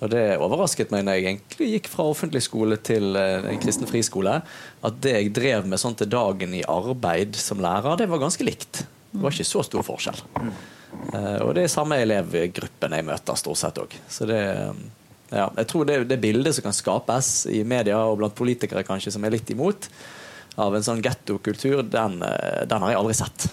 og 0.05 0.11
det 0.13 0.25
overrasket 0.45 0.91
meg 0.93 1.07
når 1.07 1.17
jeg 1.17 1.25
egentlig 1.31 1.69
gikk 1.71 1.89
fra 1.89 2.05
offentlig 2.05 2.43
skole 2.45 2.77
til 2.85 3.17
uh, 3.17 3.49
en 3.49 3.63
kristen 3.63 3.89
friskole, 3.89 4.35
at 4.85 4.99
det 5.05 5.15
jeg 5.15 5.33
drev 5.39 5.71
med 5.71 5.81
sånn 5.81 5.97
til 5.97 6.11
dagen 6.13 6.53
i 6.53 6.67
arbeid 6.69 7.39
som 7.41 7.65
lærer, 7.65 7.97
det 8.03 8.11
var 8.13 8.21
ganske 8.27 8.45
likt. 8.45 8.85
Det 9.13 9.23
var 9.23 9.33
ikke 9.33 9.49
så 9.49 9.65
stor 9.65 9.87
forskjell. 9.87 10.21
Uh, 10.37 11.41
og 11.47 11.57
det 11.57 11.65
er 11.65 11.73
samme 11.73 11.97
elevgruppen 12.05 12.99
jeg 12.99 13.09
møter 13.09 13.41
stort 13.41 13.63
sett 13.63 13.81
òg. 13.81 13.97
Så 14.13 14.29
ja, 15.33 15.49
jeg 15.49 15.67
tror 15.71 15.87
det, 15.89 15.99
det 16.11 16.21
bildet 16.23 16.55
som 16.55 16.69
kan 16.69 16.77
skapes 16.77 17.31
i 17.51 17.63
media 17.67 17.99
og 18.07 18.21
blant 18.21 18.37
politikere 18.39 18.85
kanskje 18.87 19.17
som 19.17 19.25
er 19.27 19.35
litt 19.35 19.51
imot, 19.51 19.89
av 20.57 20.77
en 20.77 20.85
sånn 20.85 21.03
gettokultur, 21.05 21.83
den, 21.91 22.21
eh, 22.25 22.63
den 22.69 22.85
har 22.85 22.93
jeg 22.93 23.01
aldri 23.01 23.17
sett. 23.19 23.49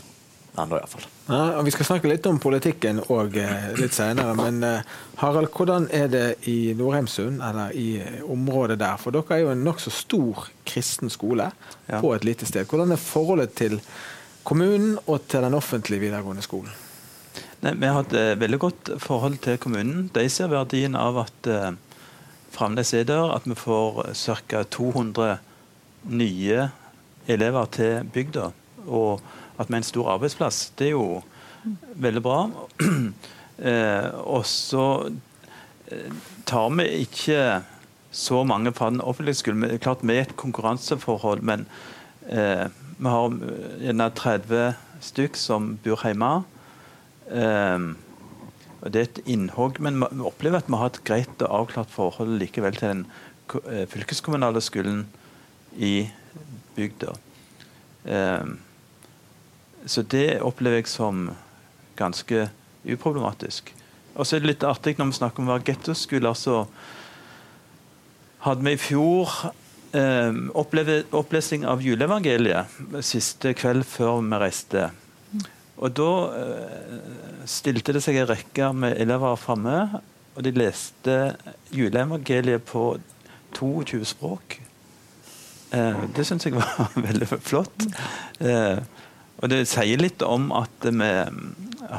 Ennå, 0.53 0.77
iallfall. 0.77 1.05
Ja, 1.27 1.61
vi 1.65 1.71
skal 1.73 1.87
snakke 1.87 2.09
litt 2.11 2.27
om 2.29 2.37
politikken 2.41 2.99
òg 3.09 3.39
eh, 3.41 3.71
litt 3.79 3.95
senere. 3.95 4.35
Men 4.37 4.59
uh, 4.61 4.99
Harald, 5.17 5.49
hvordan 5.55 5.87
er 5.89 6.11
det 6.13 6.25
i 6.51 6.75
Nordheimsund, 6.77 7.41
eller 7.41 7.73
i 7.73 7.97
området 8.29 8.77
der? 8.83 8.99
For 9.01 9.15
dere 9.15 9.33
er 9.33 9.41
jo 9.47 9.53
en 9.55 9.63
nokså 9.65 9.93
stor 9.93 10.45
kristen 10.69 11.09
skole 11.13 11.49
ja. 11.87 11.97
på 11.97 12.13
et 12.13 12.27
lite 12.27 12.45
sted. 12.45 12.69
Hvordan 12.69 12.93
er 12.93 13.01
forholdet 13.01 13.55
til 13.57 13.79
kommunen 14.45 14.99
og 15.07 15.25
til 15.25 15.41
den 15.41 15.57
offentlige 15.57 16.05
videregående 16.05 16.45
skolen? 16.45 16.77
Nei, 17.63 17.73
vi 17.79 17.89
har 17.89 18.05
et 18.05 18.13
uh, 18.13 18.29
veldig 18.45 18.61
godt 18.61 18.95
forhold 19.01 19.41
til 19.41 19.57
kommunen. 19.57 20.11
De 20.13 20.29
ser 20.29 20.53
verdien 20.53 20.93
av 20.99 21.23
at 21.25 21.49
uh, 21.49 21.71
fremdeles 22.53 22.93
er 22.93 23.09
der, 23.09 23.33
at 23.33 23.49
vi 23.49 23.57
får 23.57 24.03
ca. 24.13 24.67
200 24.69 25.39
nye 26.13 26.67
elever 27.25 27.71
til 27.73 28.11
bygda. 28.13 28.51
Og 28.83 29.23
at 29.57 29.69
vi 29.69 29.75
er 29.75 29.81
en 29.81 29.87
stor 29.87 30.09
arbeidsplass. 30.15 30.71
Det 30.79 30.89
er 30.89 30.95
jo 30.97 31.21
veldig 31.95 32.25
bra. 32.25 32.41
Eh, 33.53 34.07
og 34.25 34.47
så 34.49 35.11
eh, 35.93 36.13
tar 36.49 36.71
vi 36.73 36.87
ikke 37.03 37.61
så 38.11 38.39
mange 38.49 38.71
fra 38.73 38.89
den 38.89 38.99
offentlige 38.99 39.37
skolen. 39.39 39.77
Klart 39.77 40.01
Vi 40.01 40.15
er 40.15 40.25
et 40.25 40.33
konkurranseforhold, 40.35 41.43
men 41.45 41.67
eh, 42.25 42.65
vi 42.97 43.13
har 43.13 43.37
gjerne 43.77 44.09
30 44.17 44.73
stykk 45.05 45.37
som 45.37 45.69
bor 45.85 46.01
hjemme. 46.01 46.31
Og 48.81 48.89
Det 48.89 48.99
er 48.99 49.07
et 49.07 49.23
innhogg, 49.37 49.79
men 49.79 50.01
vi 50.01 50.25
opplever 50.25 50.65
at 50.65 50.73
vi 50.73 50.81
har 50.81 50.89
et 50.89 51.03
greit 51.05 51.45
og 51.45 51.55
avklart 51.61 51.93
forhold 51.93 52.33
likevel 52.41 52.75
til 52.75 52.89
den 52.89 53.87
fylkeskommunale 53.93 54.65
skolen 54.65 55.05
i 55.77 56.09
bygda. 56.75 57.13
Um, 58.03 58.57
så 59.85 60.03
det 60.07 60.41
opplever 60.41 60.81
jeg 60.81 60.91
som 60.91 61.29
ganske 61.99 62.47
uproblematisk. 62.83 63.73
Og 64.13 64.27
så 64.27 64.37
er 64.37 64.43
det 64.43 64.51
litt 64.53 64.65
artig 64.67 64.95
når 64.97 65.11
vi 65.11 65.19
snakker 65.19 65.41
om 65.41 65.49
å 65.49 65.55
være 65.55 65.67
gettoskole. 65.71 66.33
så 66.35 66.65
hadde 68.43 68.65
vi 68.65 68.73
i 68.75 68.81
fjor 68.81 69.31
eh, 69.95 70.35
opplesing 70.53 71.65
av 71.65 71.81
juleevangeliet 71.81 73.03
siste 73.05 73.53
kveld 73.57 73.85
før 73.87 74.21
vi 74.21 74.41
reiste. 74.41 74.89
Og 75.77 75.93
da 75.97 76.11
eh, 76.39 76.97
stilte 77.49 77.95
det 77.95 78.03
seg 78.05 78.19
en 78.19 78.29
rekke 78.29 78.69
med 78.75 78.99
elever 79.01 79.39
framme, 79.39 80.01
og 80.33 80.45
de 80.45 80.53
leste 80.55 81.17
juleevangeliet 81.73 82.65
på 82.65 82.97
22 83.53 84.03
språk. 84.13 84.59
Eh, 85.73 86.03
det 86.15 86.25
syns 86.27 86.45
jeg 86.45 86.57
var 86.57 86.93
veldig 87.07 87.29
flott. 87.39 87.87
Eh, 88.39 88.83
og 89.43 89.51
det 89.51 89.65
sier 89.67 89.99
litt 89.99 90.23
om 90.23 90.53
at 90.55 90.85
vi 90.87 91.09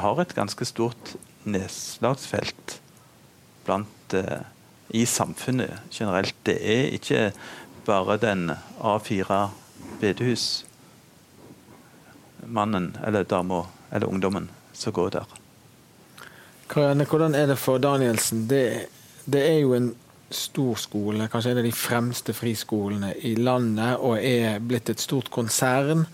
har 0.01 0.21
et 0.21 0.31
ganske 0.33 0.65
stort 0.65 1.13
nedslagsfelt 1.45 2.81
blant, 3.67 4.13
uh, 4.17 4.41
i 4.89 5.05
samfunnet 5.05 5.69
generelt. 5.93 6.33
Det 6.45 6.57
er 6.57 6.89
ikke 6.97 7.31
bare 7.85 8.17
den 8.17 8.51
A4 8.81 9.49
bedehusmannen 10.01 12.97
eller 13.05 13.23
dama 13.29 13.65
eller 13.91 14.07
ungdommen 14.09 14.49
som 14.73 14.93
går 14.93 15.09
der. 15.19 15.25
Karianne, 16.69 17.05
hvordan 17.05 17.35
er 17.37 17.45
det 17.51 17.57
for 17.61 17.77
Danielsen? 17.77 18.49
Det, 18.49 18.87
det, 19.25 19.41
er 19.45 19.59
jo 19.59 19.73
en 19.77 19.95
stor 20.33 20.75
skole, 20.81 21.27
kanskje 21.29 21.51
en 21.53 21.59
av 21.61 21.67
de 21.67 21.71
fremste 21.77 22.33
friskolene 22.33 23.13
i 23.21 23.35
landet, 23.37 23.97
og 24.01 24.17
er 24.17 24.59
blitt 24.59 24.89
et 24.89 24.99
stort 24.99 25.29
konsern. 25.31 26.07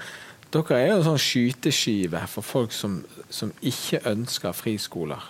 Dere 0.52 0.78
er 0.78 0.90
jo 0.90 0.98
en 0.98 1.06
sånn 1.06 1.22
skyteskive 1.22 2.26
for 2.28 2.44
folk 2.44 2.74
som, 2.76 3.00
som 3.32 3.54
ikke 3.64 4.02
ønsker 4.12 4.56
friskoler. 4.56 5.30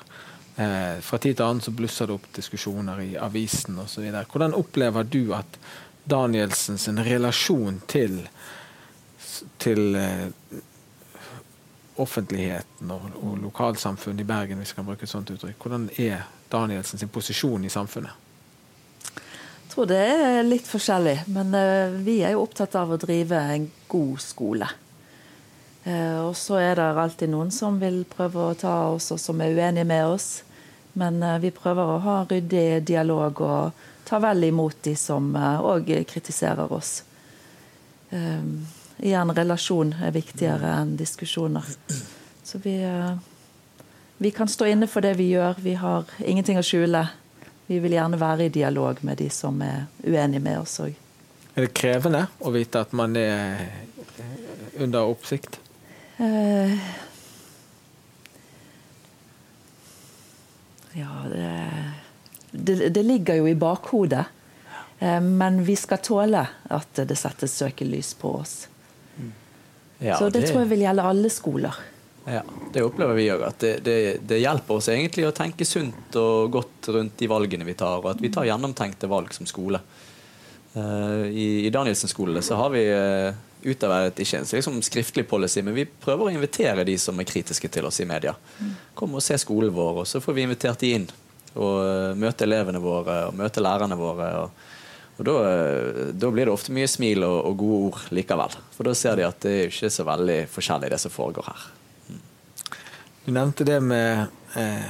Eh, 0.56 0.98
fra 1.06 1.20
tid 1.22 1.38
til 1.38 1.46
annen 1.46 1.62
så 1.62 1.74
blusser 1.76 2.10
det 2.10 2.18
opp 2.18 2.26
diskusjoner 2.36 3.04
i 3.04 3.12
avisen 3.22 3.78
osv. 3.84 4.08
Hvordan 4.32 4.58
opplever 4.58 5.06
du 5.06 5.36
at 5.38 5.60
Danielsens 6.10 6.88
relasjon 7.06 7.78
til, 7.88 8.18
til 9.62 9.96
eh, 9.96 10.28
offentligheten 12.02 12.92
og, 12.92 13.08
og 13.22 13.38
lokalsamfunnet 13.46 14.24
i 14.24 14.28
Bergen, 14.28 14.58
hvis 14.58 14.74
vi 14.74 14.80
kan 14.80 14.88
bruke 14.90 15.06
et 15.06 15.12
sånt 15.12 15.32
uttrykk. 15.34 15.58
Hvordan 15.62 15.90
er 16.02 16.26
Danielsens 16.52 17.06
posisjon 17.14 17.66
i 17.66 17.72
samfunnet? 17.72 18.30
Jeg 19.12 19.76
tror 19.76 19.88
det 19.88 20.02
er 20.04 20.42
litt 20.44 20.68
forskjellig, 20.68 21.22
men 21.32 21.54
uh, 21.56 21.94
vi 22.04 22.18
er 22.26 22.34
jo 22.34 22.42
opptatt 22.44 22.74
av 22.76 22.92
å 22.92 23.00
drive 23.00 23.38
en 23.54 23.70
god 23.92 24.18
skole. 24.20 24.68
Uh, 25.86 26.28
og 26.28 26.36
så 26.38 26.60
er 26.62 26.76
det 26.78 26.90
alltid 27.04 27.32
noen 27.34 27.52
som 27.52 27.80
vil 27.82 28.04
prøve 28.10 28.52
å 28.52 28.58
ta 28.58 28.76
oss, 28.92 29.12
og 29.12 29.20
som 29.20 29.42
er 29.42 29.56
uenige 29.56 29.88
med 29.88 30.06
oss. 30.14 30.30
Men 30.94 31.22
uh, 31.24 31.40
vi 31.42 31.54
prøver 31.56 31.96
å 31.96 32.02
ha 32.06 32.18
ryddig 32.30 32.84
dialog 32.86 33.42
og 33.42 33.88
ta 34.06 34.20
vel 34.22 34.50
imot 34.50 34.84
de 34.84 34.96
som 35.00 35.32
òg 35.40 35.88
kritiserer 36.10 36.74
oss. 36.74 37.00
Igjen, 39.02 39.32
relasjon 39.34 39.96
er 40.04 40.12
viktigere 40.14 40.76
enn 40.78 40.92
diskusjoner. 41.00 41.66
Så 42.44 42.60
vi, 42.62 42.76
eh, 42.84 43.16
vi 44.18 44.32
kan 44.32 44.48
stå 44.48 44.66
inne 44.70 44.88
for 44.88 45.02
det 45.02 45.16
vi 45.18 45.32
gjør. 45.32 45.56
Vi 45.58 45.74
har 45.74 46.06
ingenting 46.20 46.60
å 46.60 46.66
skjule. 46.66 47.08
Vi 47.66 47.80
vil 47.80 47.96
gjerne 47.98 48.20
være 48.22 48.46
i 48.46 48.54
dialog 48.54 49.02
med 49.02 49.18
de 49.18 49.30
som 49.30 49.62
er 49.66 49.88
uenige 50.06 50.44
med 50.44 50.60
oss 50.60 50.78
òg. 50.84 50.94
Er 51.56 51.66
det 51.66 51.74
krevende 51.74 52.28
å 52.40 52.52
vite 52.54 52.84
at 52.86 52.94
man 52.94 53.16
er 53.18 53.72
under 54.78 55.10
oppsikt? 55.10 55.58
Uh, 56.22 56.78
ja, 60.94 61.24
det, 61.32 61.94
det, 62.52 62.90
det 62.90 63.04
ligger 63.04 63.40
jo 63.40 63.48
i 63.50 63.56
bakhodet. 63.56 64.26
Uh, 65.02 65.22
men 65.22 65.64
vi 65.66 65.76
skal 65.80 66.04
tåle 66.06 66.44
at 66.70 67.02
det 67.10 67.18
settes 67.18 67.58
søkelys 67.58 68.14
på 68.14 68.36
oss. 68.44 68.60
Ja, 70.02 70.18
så 70.18 70.30
det, 70.30 70.40
det, 70.40 70.52
tror 70.52 70.64
jeg 70.64 70.72
vil 70.76 70.86
gjelde 70.86 71.10
alle 71.10 71.30
skoler. 71.34 71.82
Ja, 72.26 72.42
Det 72.74 72.84
opplever 72.86 73.18
vi 73.18 73.28
òg. 73.34 73.42
At 73.46 73.66
det, 73.86 74.38
hjelper 74.38 74.78
oss 74.78 74.90
egentlig 74.94 75.26
å 75.26 75.34
tenke 75.34 75.66
sunt 75.66 76.16
og 76.22 76.54
godt 76.54 76.90
rundt 76.94 77.18
de 77.18 77.30
valgene 77.30 77.66
vi 77.66 77.78
tar, 77.78 78.02
og 78.02 78.14
at 78.14 78.22
vi 78.22 78.30
tar 78.34 78.46
gjennomtenkte 78.50 79.10
valg 79.10 79.34
som 79.34 79.50
skole. 79.50 79.82
Uh, 80.76 81.26
I, 81.34 81.66
i 81.66 81.74
Danielsen 81.74 82.10
skole 82.10 82.46
så 82.46 82.62
har 82.62 82.70
vi 82.78 82.86
utarbeidet 83.62 84.20
ikke 84.24 84.42
en 84.42 84.48
liksom, 84.50 84.80
skriftlig 84.86 85.26
policy, 85.30 85.62
men 85.66 85.76
vi 85.78 85.86
prøver 85.86 86.28
å 86.28 86.34
invitere 86.34 86.86
de 86.88 86.98
som 87.00 87.20
er 87.20 87.28
kritiske 87.30 87.70
til 87.72 87.88
oss 87.88 88.02
i 88.02 88.08
media. 88.10 88.34
Kom 88.98 89.18
og 89.18 89.24
se 89.26 89.38
skolen 89.42 89.74
vår, 89.76 90.04
og 90.04 90.10
så 90.10 90.22
får 90.24 90.38
vi 90.38 90.46
invitert 90.48 90.82
de 90.82 90.94
inn. 90.98 91.08
Og 91.52 91.82
uh, 91.84 92.12
møte 92.16 92.46
elevene 92.48 92.80
våre 92.80 93.26
og 93.28 93.36
møte 93.36 93.64
lærerne 93.64 93.98
våre. 94.00 94.30
og 94.40 95.20
Og 95.20 95.26
da, 95.28 95.34
eh, 95.46 96.14
da, 96.16 96.30
blir 96.32 96.48
det 96.48 96.54
ofte 96.54 96.74
mye 96.74 96.88
smil 96.88 97.26
og, 97.28 97.38
og, 97.46 97.58
gode 97.60 97.82
ord 97.90 98.06
likevel. 98.16 98.56
For 98.74 98.88
da 98.88 98.96
ser 98.98 99.20
de 99.20 99.28
at 99.28 99.44
det 99.44 99.52
er 99.52 99.68
ikke 99.70 99.92
så 99.92 100.08
veldig 100.08 100.40
forskjellig, 100.50 100.90
det 100.94 101.00
som 101.04 101.14
foregår 101.14 101.50
her. 101.52 101.66
Mm. 102.08 102.22
Du 103.26 103.32
nevnte 103.36 103.68
det 103.68 103.78
med 103.84 104.32
eh, 104.58 104.88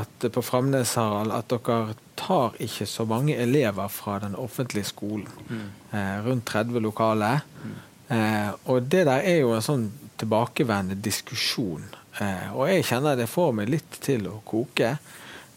at 0.00 0.26
på 0.32 0.42
Framnes, 0.42 0.96
Harald, 0.96 1.34
at 1.36 1.52
dere 1.52 1.94
tar 2.22 2.54
ikke 2.62 2.86
så 2.86 3.04
mange 3.08 3.36
elever 3.36 3.88
fra 3.90 4.18
den 4.22 4.36
offentlige 4.38 4.84
skolen. 4.84 5.28
Mm. 5.48 5.64
Eh, 5.90 6.18
rundt 6.26 6.46
30 6.46 6.80
lokale. 6.80 7.40
Mm. 7.64 7.74
Eh, 8.16 8.50
og 8.64 8.82
det 8.82 9.04
der 9.08 9.26
er 9.26 9.42
jo 9.42 9.52
en 9.56 9.64
sånn 9.64 9.88
tilbakevendende 10.22 11.02
diskusjon. 11.02 11.88
Eh, 12.20 12.52
og 12.54 12.68
jeg 12.70 12.86
kjenner 12.86 13.18
det 13.18 13.30
får 13.30 13.52
meg 13.58 13.72
litt 13.72 13.98
til 14.04 14.28
å 14.30 14.40
koke. 14.46 14.96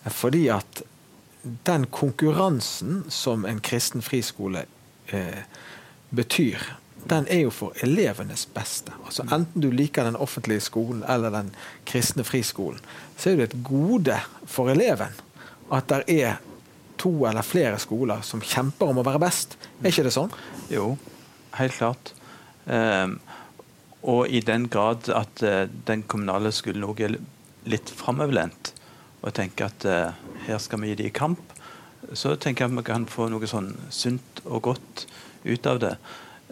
Fordi 0.05 0.47
at 0.53 0.81
den 1.65 1.85
konkurransen 1.93 3.03
som 3.09 3.45
en 3.45 3.61
kristen 3.61 4.01
friskole 4.01 4.65
eh, 5.13 5.45
betyr, 6.09 6.63
den 7.05 7.27
er 7.29 7.43
jo 7.43 7.51
for 7.53 7.77
elevenes 7.85 8.47
beste. 8.53 8.93
Altså 9.05 9.27
Enten 9.29 9.61
du 9.61 9.69
liker 9.69 10.07
den 10.07 10.17
offentlige 10.17 10.63
skolen 10.65 11.03
eller 11.09 11.33
den 11.33 11.51
kristne 11.85 12.25
friskolen, 12.25 12.81
så 13.17 13.31
er 13.31 13.37
det 13.37 13.49
et 13.51 13.61
gode 13.67 14.17
for 14.49 14.73
eleven 14.73 15.13
at 15.73 15.89
det 15.89 16.21
er 16.21 16.41
to 17.05 17.13
eller 17.29 17.45
flere 17.45 17.77
skoler 17.81 18.25
som 18.25 18.41
kjemper 18.41 18.91
om 18.91 19.01
å 19.01 19.05
være 19.05 19.21
best. 19.21 19.55
Er 19.81 19.91
ikke 19.93 20.07
det 20.07 20.15
sånn? 20.15 20.33
Jo, 20.73 20.95
helt 21.59 21.77
klart. 21.77 22.13
Um, 22.65 23.19
og 24.05 24.29
i 24.33 24.41
den 24.45 24.67
grad 24.73 25.09
at 25.13 25.43
uh, 25.45 25.65
den 25.85 26.05
kommunale 26.09 26.51
skolen 26.53 26.85
òg 26.87 27.03
er 27.05 27.19
litt 27.69 27.91
framoverlent 27.93 28.73
og 29.25 29.33
tenker 29.37 29.69
at 29.69 29.85
uh, 29.85 30.25
her 30.47 30.61
skal 30.61 30.81
vi 30.81 30.91
gi 30.91 31.03
dem 31.03 31.13
kamp, 31.13 31.53
så 32.13 32.35
tenker 32.37 32.65
jeg 32.65 32.73
at 32.73 32.77
vi 32.77 32.85
kan 32.85 33.07
få 33.09 33.29
noe 33.33 33.49
sånn 33.49 33.71
sunt 33.93 34.41
og 34.45 34.65
godt 34.69 35.05
ut 35.45 35.69
av 35.69 35.79
det. 35.81 35.95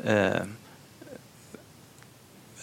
Eh, 0.06 0.44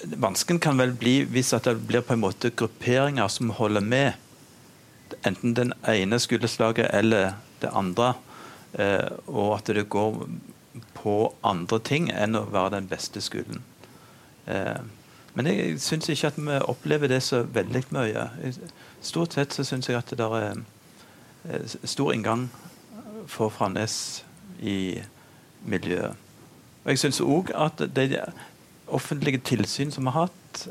Vansken 0.01 0.59
kan 0.59 0.79
vel 0.81 0.95
bli 0.97 1.21
hvis 1.29 1.53
det 1.53 1.77
blir 1.87 2.03
på 2.07 2.17
en 2.17 2.23
måte 2.25 2.51
grupperinger 2.51 3.29
som 3.29 3.53
holder 3.59 3.85
med 3.85 5.21
enten 5.27 5.55
den 5.55 5.75
ene 5.87 6.19
skoleslaget 6.23 6.89
eller 6.97 7.35
det 7.63 7.75
andre, 7.77 8.15
eh, 8.79 9.11
og 9.27 9.59
at 9.59 9.75
det 9.75 9.89
går 9.89 10.25
på 10.95 11.17
andre 11.45 11.81
ting 11.85 12.11
enn 12.13 12.39
å 12.39 12.47
være 12.51 12.77
den 12.79 12.89
beste 12.91 13.21
skolen. 13.25 13.63
Eh, 14.47 14.81
men 15.35 15.47
jeg 15.47 15.79
syns 15.81 16.09
ikke 16.11 16.33
at 16.33 16.39
vi 16.43 16.59
opplever 16.67 17.09
det 17.09 17.23
så 17.23 17.45
veldig 17.47 17.85
mye. 17.95 18.27
Stort 19.01 19.37
sett 19.39 19.55
så 19.55 19.65
syns 19.65 19.89
jeg 19.89 19.99
at 19.99 20.11
det 20.11 20.27
er 20.27 20.63
Eh, 21.45 21.61
stor 21.85 22.13
inngang 22.13 22.51
for 23.27 23.49
Framnes 23.49 24.25
i 24.61 25.01
miljøet. 25.65 26.17
Og 26.85 26.91
Jeg 26.91 26.99
syns 26.99 27.21
òg 27.21 27.53
at 27.55 27.81
de 27.97 28.21
offentlige 28.89 29.39
tilsyn 29.39 29.91
som 29.91 30.05
vi 30.05 30.11
har 30.11 30.29
hatt, 30.29 30.69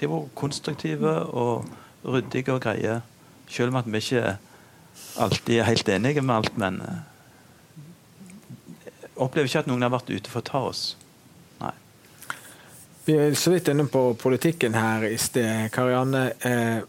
de 0.00 0.08
var 0.08 0.28
konstruktive 0.34 1.12
og 1.12 1.68
ryddige 2.04 2.52
og 2.52 2.60
greie. 2.60 3.00
Selv 3.48 3.68
om 3.68 3.76
at 3.76 3.92
vi 3.92 3.96
ikke 3.96 4.36
alltid 5.16 5.58
er 5.58 5.68
helt 5.68 5.88
enige 5.88 6.22
med 6.22 6.36
alt, 6.36 6.56
men 6.56 6.80
jeg 6.82 6.98
eh, 8.98 9.08
opplever 9.22 9.48
ikke 9.48 9.64
at 9.64 9.70
noen 9.70 9.84
har 9.84 9.92
vært 9.92 10.12
ute 10.12 10.32
for 10.32 10.42
å 10.42 10.48
ta 10.48 10.62
oss. 10.70 10.84
Nei. 11.60 11.74
Vi 13.06 13.18
er 13.18 13.36
så 13.38 13.52
vidt 13.54 13.70
inne 13.72 13.86
på 13.90 14.06
politikken 14.20 14.78
her 14.78 15.04
i 15.08 15.18
sted. 15.20 15.68
Karianne, 15.74 16.24
eh, 16.48 16.80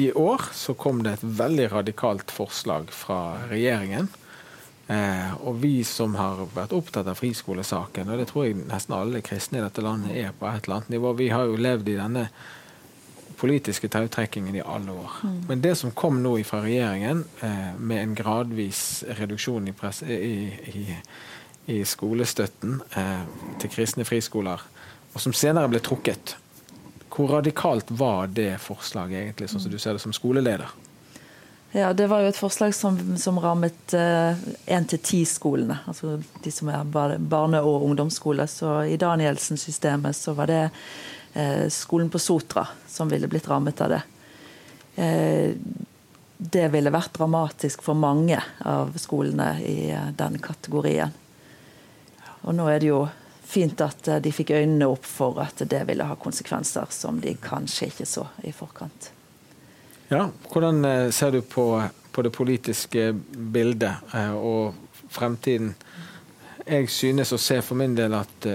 i 0.00 0.12
år 0.14 0.50
så 0.54 0.74
kom 0.78 1.02
det 1.02 1.18
et 1.18 1.28
veldig 1.42 1.72
radikalt 1.72 2.30
forslag 2.30 2.92
fra 2.94 3.40
regjeringen. 3.50 4.08
Eh, 4.90 5.34
og 5.46 5.60
vi 5.62 5.84
som 5.86 6.16
har 6.18 6.40
vært 6.54 6.72
opptatt 6.74 7.06
av 7.06 7.18
friskolesaken, 7.18 8.08
og 8.10 8.18
det 8.18 8.26
tror 8.30 8.48
jeg 8.48 8.56
nesten 8.64 8.96
alle 8.96 9.20
kristne 9.22 9.60
i 9.60 9.62
dette 9.62 9.84
landet 9.86 10.16
er 10.18 10.32
på 10.34 10.48
et 10.50 10.64
eller 10.64 10.80
annet 10.80 10.94
nivå, 10.96 11.12
vi 11.18 11.28
har 11.30 11.46
jo 11.46 11.60
levd 11.60 11.92
i 11.92 11.98
denne 11.98 12.24
politiske 13.40 13.88
tautrekkingen 13.88 14.56
i 14.56 14.62
alle 14.62 14.92
år. 14.92 15.16
Mm. 15.24 15.38
Men 15.48 15.62
det 15.64 15.74
som 15.80 15.94
kom 15.96 16.20
nå 16.22 16.34
fra 16.44 16.60
regjeringen, 16.64 17.24
eh, 17.40 17.72
med 17.78 18.02
en 18.02 18.14
gradvis 18.14 19.04
reduksjon 19.18 19.68
i, 19.68 19.72
press, 19.72 20.02
i, 20.02 20.50
i, 20.74 20.84
i 21.72 21.80
skolestøtten 21.84 22.80
eh, 22.96 23.24
til 23.62 23.72
kristne 23.72 24.04
friskoler, 24.04 24.62
og 25.10 25.24
som 25.24 25.34
senere 25.34 25.72
ble 25.72 25.82
trukket 25.82 26.36
hvor 27.10 27.32
radikalt 27.34 27.90
var 27.90 28.30
det 28.30 28.54
forslaget, 28.62 29.18
egentlig, 29.18 29.48
sånn 29.50 29.64
som 29.64 29.72
du 29.72 29.80
ser 29.82 29.96
det 29.96 30.00
som 30.00 30.12
skoleleder? 30.14 30.70
Ja, 31.74 31.92
Det 31.92 32.06
var 32.10 32.22
jo 32.22 32.30
et 32.30 32.38
forslag 32.38 32.74
som, 32.74 32.96
som 33.18 33.38
rammet 33.38 33.94
én 33.94 34.86
til 34.88 34.98
ti-skolene. 34.98 35.80
Altså 35.90 36.20
de 36.44 36.52
som 36.54 36.70
er 36.70 36.86
barne- 36.86 37.60
og 37.60 37.84
ungdomsskole. 37.86 38.46
Så 38.46 38.86
i 38.90 38.96
Danielsen-systemet 38.96 40.16
så 40.16 40.34
var 40.38 40.50
det 40.50 40.62
eh, 40.70 40.78
skolen 41.70 42.08
på 42.10 42.18
Sotra 42.18 42.64
som 42.90 43.08
ville 43.08 43.28
blitt 43.30 43.48
rammet 43.48 43.80
av 43.80 43.92
det. 43.92 44.00
Eh, 44.96 45.52
det 46.36 46.68
ville 46.68 46.90
vært 46.90 47.14
dramatisk 47.18 47.82
for 47.84 47.98
mange 47.98 48.38
av 48.64 48.94
skolene 48.98 49.54
i 49.60 49.90
eh, 49.92 50.10
den 50.16 50.38
kategorien. 50.42 51.12
Og 52.40 52.54
nå 52.56 52.66
er 52.72 52.80
det 52.80 52.88
jo 52.88 53.02
fint 53.44 53.80
at 53.84 54.08
eh, 54.08 54.20
de 54.24 54.32
fikk 54.32 54.54
øynene 54.56 54.88
opp 54.88 55.06
for 55.06 55.40
at 55.44 55.62
det 55.68 55.82
ville 55.88 56.06
ha 56.06 56.16
konsekvenser 56.20 56.88
som 56.94 57.20
de 57.20 57.34
kanskje 57.40 57.90
ikke 57.90 58.08
så 58.08 58.26
i 58.48 58.54
forkant. 58.56 59.10
Ja, 60.08 60.26
Hvordan 60.50 60.84
eh, 60.84 61.10
ser 61.14 61.36
du 61.36 61.42
på, 61.42 61.66
på 62.12 62.26
det 62.26 62.34
politiske 62.34 63.10
bildet 63.30 64.14
eh, 64.16 64.32
og 64.34 65.04
fremtiden? 65.12 65.74
Jeg 66.66 66.88
synes 66.92 67.32
å 67.34 67.40
se 67.40 67.60
for 67.64 67.76
min 67.78 67.96
del 67.98 68.14
at 68.14 68.46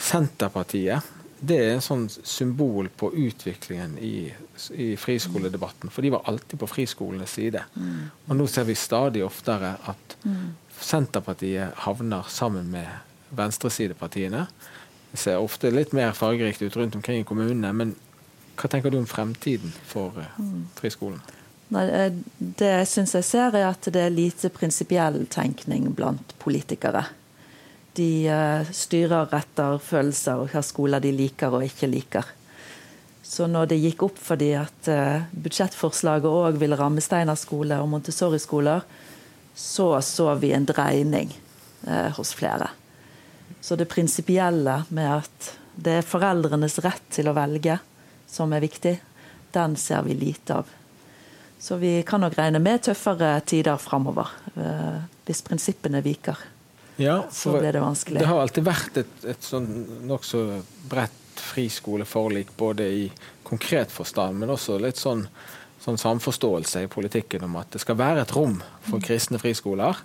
Senterpartiet 0.00 1.19
det 1.40 1.56
er 1.56 1.70
en 1.72 1.84
sånn 1.84 2.06
symbol 2.08 2.90
på 3.00 3.08
utviklingen 3.16 3.96
i, 4.04 4.28
i 4.76 4.88
friskoledebatten. 5.00 5.92
For 5.92 6.04
de 6.04 6.12
var 6.12 6.26
alltid 6.28 6.60
på 6.60 6.68
friskolenes 6.68 7.32
side. 7.38 7.62
Mm. 7.74 8.10
Og 8.28 8.36
nå 8.36 8.48
ser 8.50 8.68
vi 8.68 8.76
stadig 8.76 9.24
oftere 9.24 9.76
at 9.88 10.16
mm. 10.24 10.44
Senterpartiet 10.80 11.80
havner 11.86 12.28
sammen 12.28 12.68
med 12.72 12.88
venstresidepartiene. 13.36 14.46
Det 15.10 15.20
ser 15.20 15.40
ofte 15.40 15.72
litt 15.72 15.94
mer 15.96 16.12
fargerikt 16.16 16.62
ut 16.62 16.76
rundt 16.76 16.96
omkring 17.00 17.22
i 17.22 17.28
kommunene. 17.28 17.72
Men 17.76 17.94
hva 18.60 18.68
tenker 18.68 18.92
du 18.92 19.00
om 19.00 19.08
fremtiden 19.08 19.72
for 19.88 20.16
uh, 20.20 20.40
friskolen? 20.76 21.20
Nei, 21.70 21.84
eh, 21.94 22.12
det 22.38 22.68
jeg 22.68 22.88
syns 22.90 23.14
jeg 23.14 23.26
ser, 23.28 23.54
er 23.54 23.68
at 23.70 23.86
det 23.94 24.02
er 24.02 24.12
lite 24.12 24.50
prinsipiell 24.52 25.22
tenkning 25.30 25.92
blant 25.96 26.34
politikere. 26.42 27.06
De 28.00 28.10
uh, 28.32 28.70
styrer 28.72 29.34
etter 29.36 29.76
følelser 29.84 30.40
og 30.40 30.48
hvilke 30.48 30.64
skoler 30.64 31.04
de 31.04 31.12
liker 31.12 31.52
og 31.52 31.66
ikke 31.66 31.90
liker. 31.90 32.32
Så 33.30 33.46
når 33.46 33.70
det 33.70 33.82
gikk 33.82 34.06
opp 34.08 34.18
for 34.18 34.40
de 34.40 34.54
at 34.58 34.90
uh, 34.90 35.28
budsjettforslaget 35.36 36.26
òg 36.30 36.58
ville 36.62 36.78
ramme 36.80 37.04
Steinar 37.04 37.38
skole 37.38 37.78
og 37.78 37.92
Montessori-skoler, 37.92 38.88
så 39.54 39.92
så 40.00 40.32
vi 40.40 40.54
en 40.56 40.64
dreining 40.64 41.32
hos 42.16 42.30
flere. 42.36 42.68
Så 43.60 43.76
det 43.76 43.88
prinsipielle 43.88 44.74
med 44.92 45.08
at 45.10 45.50
det 45.80 46.00
er 46.00 46.06
foreldrenes 46.06 46.78
rett 46.84 47.06
til 47.12 47.28
å 47.30 47.34
velge 47.36 47.78
som 48.30 48.52
er 48.52 48.64
viktig, 48.64 48.94
den 49.52 49.76
ser 49.80 50.04
vi 50.06 50.14
lite 50.14 50.60
av. 50.60 50.68
Så 51.60 51.76
vi 51.76 52.02
kan 52.06 52.22
nok 52.24 52.38
regne 52.38 52.60
med 52.62 52.84
tøffere 52.86 53.34
tider 53.44 53.76
framover. 53.80 54.30
Eh, 54.56 55.00
hvis 55.26 55.42
prinsippene 55.44 56.00
viker, 56.04 56.38
ja, 57.00 57.16
så 57.32 57.56
blir 57.56 57.72
det 57.72 57.82
vanskelig. 57.82 58.20
Det 58.20 58.28
har 58.28 58.42
alltid 58.42 58.66
vært 58.66 59.00
et, 59.02 59.16
et 59.32 59.46
sånn 59.46 59.68
nokså 60.08 60.44
bredt 60.90 61.16
friskoleforlik, 61.40 62.52
både 62.56 62.86
i 62.86 63.06
konkret 63.46 63.92
forstand, 63.92 64.38
men 64.38 64.52
også 64.52 64.76
litt 64.82 65.00
sånn, 65.00 65.24
sånn 65.80 65.98
samforståelse 65.98 66.84
i 66.84 66.90
politikken 66.92 67.46
om 67.48 67.56
at 67.60 67.72
det 67.74 67.80
skal 67.82 67.98
være 67.98 68.26
et 68.26 68.34
rom 68.36 68.58
for 68.86 69.02
kristne 69.02 69.40
friskoler. 69.42 69.98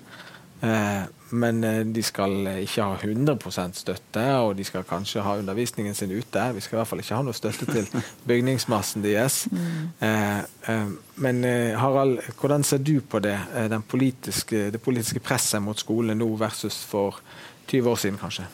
Eh, 0.64 1.04
men 1.30 1.64
eh, 1.64 1.82
de 1.86 2.04
skal 2.06 2.36
ikke 2.62 2.86
ha 2.86 2.98
100% 3.00 3.80
støtte, 3.80 4.26
og 4.44 4.56
de 4.58 4.66
skal 4.68 4.86
kanskje 4.88 5.24
ha 5.26 5.38
undervisningen 5.40 5.96
sin 5.98 6.14
ute. 6.14 6.44
Vi 6.56 6.64
skal 6.64 6.78
i 6.78 6.80
hvert 6.82 6.92
fall 6.92 7.04
ikke 7.04 7.18
ha 7.18 7.26
noe 7.26 7.38
støtte 7.38 7.68
til 7.70 7.90
bygningsmassen 8.30 9.06
deres. 9.06 9.46
Mm. 9.52 10.92
Men 11.24 11.44
Harald, 11.80 12.20
hvordan 12.40 12.64
ser 12.68 12.84
du 12.84 13.00
på 13.02 13.22
det, 13.24 13.38
politiske, 13.88 14.70
det 14.72 14.82
politiske 14.84 15.24
presset 15.24 15.64
mot 15.64 15.80
skolene 15.80 16.18
nå 16.20 16.28
versus 16.40 16.82
for 16.86 17.22
20 17.68 17.90
år 17.90 18.02
siden, 18.04 18.20
kanskje? 18.22 18.50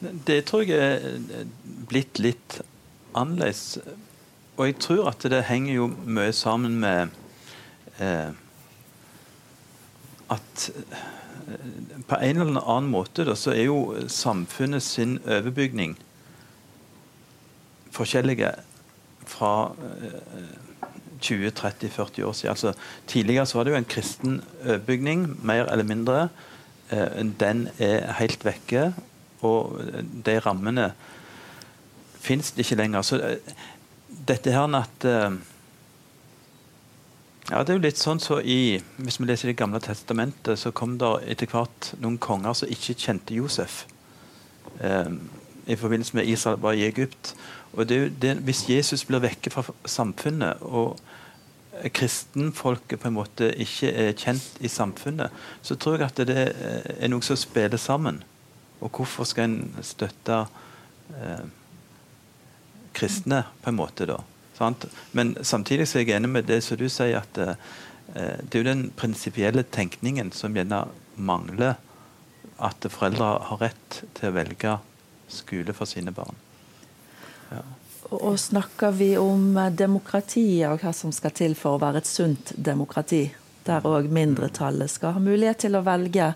Det 0.00 0.44
tror 0.48 0.64
jeg 0.68 0.78
er 0.78 1.50
blitt 1.88 2.20
litt 2.22 2.60
annerledes. 3.14 3.78
Og 4.56 4.68
jeg 4.68 4.78
tror 4.82 5.10
at 5.10 5.26
det 5.30 5.44
henger 5.48 5.74
jo 5.74 5.88
mye 5.88 6.32
sammen 6.36 6.76
med 6.82 7.14
eh, 7.98 8.30
at 10.34 10.66
eh, 10.74 11.04
på 12.08 12.18
en 12.20 12.40
eller 12.40 12.60
annen 12.60 12.90
måte 12.92 13.26
da, 13.26 13.36
så 13.38 13.52
er 13.54 13.66
jo 13.68 14.08
samfunnet 14.10 14.84
sin 14.84 15.18
overbygning 15.24 15.96
forskjellige 17.94 18.50
fra 19.30 19.54
uh, 19.70 20.88
20-30-40 21.24 22.24
år 22.26 22.32
siden. 22.36 22.50
Altså, 22.50 22.72
tidligere 23.06 23.46
så 23.46 23.58
var 23.58 23.64
det 23.64 23.72
jo 23.72 23.80
en 23.80 23.88
kristen 23.88 24.40
overbygning, 24.64 25.28
mer 25.46 25.70
eller 25.72 25.86
mindre. 25.88 26.28
Den 27.40 27.68
er 27.80 28.12
helt 28.18 28.44
vekke, 28.44 28.90
og 29.40 29.80
de 30.26 30.34
rammene 30.44 30.90
fins 32.20 32.52
ikke 32.60 32.76
lenger. 32.76 33.02
Så 33.02 33.20
dette 34.28 34.52
her 34.52 34.68
at 34.76 35.06
ja, 37.50 37.60
det 37.60 37.74
er 37.74 37.78
jo 37.78 37.84
litt 37.84 38.00
sånn 38.00 38.22
så 38.22 38.38
i, 38.40 38.80
Hvis 38.96 39.18
vi 39.20 39.26
leser 39.28 39.50
Det 39.50 39.58
gamle 39.58 39.80
testamentet, 39.84 40.58
så 40.58 40.72
kom 40.72 40.96
det 41.00 41.10
etter 41.34 41.50
hvert 41.50 41.90
noen 42.00 42.16
konger 42.18 42.56
som 42.56 42.70
ikke 42.72 42.96
kjente 42.96 43.36
Josef. 43.36 43.84
Eh, 44.80 45.10
I 45.66 45.76
forbindelse 45.76 46.16
med 46.16 46.28
Israel 46.28 46.60
var 46.62 46.76
i 46.76 46.86
Egypt. 46.86 47.34
Og 47.74 47.88
det, 47.88 48.20
det, 48.22 48.38
Hvis 48.46 48.64
Jesus 48.68 49.04
blir 49.04 49.22
vekke 49.24 49.52
fra 49.52 49.64
samfunnet, 49.84 50.62
og 50.62 50.96
kristenfolket 51.94 53.00
på 53.00 53.08
en 53.10 53.16
måte 53.16 53.50
ikke 53.60 53.90
er 53.90 54.12
kjent 54.16 54.60
i 54.62 54.70
samfunnet, 54.70 55.32
så 55.62 55.76
tror 55.76 55.98
jeg 55.98 56.06
at 56.06 56.22
det 56.28 56.44
er 56.54 57.10
noe 57.10 57.24
som 57.24 57.38
spiller 57.38 57.80
sammen. 57.80 58.22
Og 58.80 58.92
hvorfor 58.94 59.26
skal 59.28 59.50
en 59.50 59.84
støtte 59.84 60.44
eh, 61.18 61.44
kristne, 62.94 63.42
på 63.62 63.72
en 63.72 63.78
måte, 63.78 64.06
da? 64.08 64.20
Sant? 64.54 64.86
Men 65.12 65.34
samtidig 65.42 65.88
så 65.88 65.98
er 65.98 66.06
jeg 66.06 66.16
enig 66.18 66.30
med 66.30 66.48
det 66.50 66.60
som 66.64 66.78
du 66.78 66.86
sier, 66.88 67.18
at 67.20 67.38
uh, 67.38 67.54
det 68.14 68.54
er 68.54 68.62
jo 68.62 68.68
den 68.68 68.90
prinsipielle 68.96 69.64
tenkningen 69.74 70.32
som 70.32 70.54
gjerne 70.54 70.84
mangler. 71.16 71.74
At 72.62 72.86
foreldre 72.86 73.32
har 73.48 73.62
rett 73.64 74.02
til 74.14 74.30
å 74.30 74.36
velge 74.36 74.76
skole 75.28 75.74
for 75.74 75.90
sine 75.90 76.12
barn. 76.14 76.36
Ja. 77.50 77.62
Og 78.14 78.38
snakker 78.38 78.90
vi 78.94 79.18
om 79.18 79.56
demokrati 79.72 80.64
og 80.68 80.80
hva 80.84 80.92
som 80.94 81.12
skal 81.12 81.32
til 81.34 81.54
for 81.58 81.74
å 81.74 81.82
være 81.82 81.98
et 82.02 82.06
sunt 82.10 82.52
demokrati, 82.54 83.34
der 83.64 83.86
òg 83.88 84.10
mindretallet 84.12 84.90
skal 84.92 85.16
ha 85.16 85.20
mulighet 85.24 85.58
til 85.64 85.74
å 85.78 85.82
velge 85.86 86.26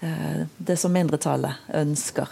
eh, 0.00 0.46
det 0.56 0.76
som 0.80 0.94
mindretallet 0.94 1.54
ønsker. 1.74 2.28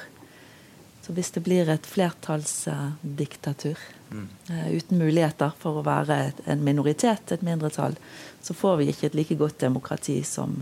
Så 1.02 1.12
hvis 1.12 1.32
det 1.34 1.42
blir 1.42 1.68
et 1.68 1.86
flertallsdiktatur 1.90 3.78
mm. 4.12 4.28
uten 4.76 5.02
muligheter 5.02 5.52
for 5.58 5.80
å 5.80 5.84
være 5.86 6.18
en 6.46 6.64
minoritet, 6.64 7.32
et 7.32 7.44
mindretall, 7.46 7.96
så 8.42 8.54
får 8.54 8.80
vi 8.80 8.90
ikke 8.92 9.10
et 9.10 9.18
like 9.18 9.38
godt 9.40 9.60
demokrati 9.64 10.20
som, 10.26 10.56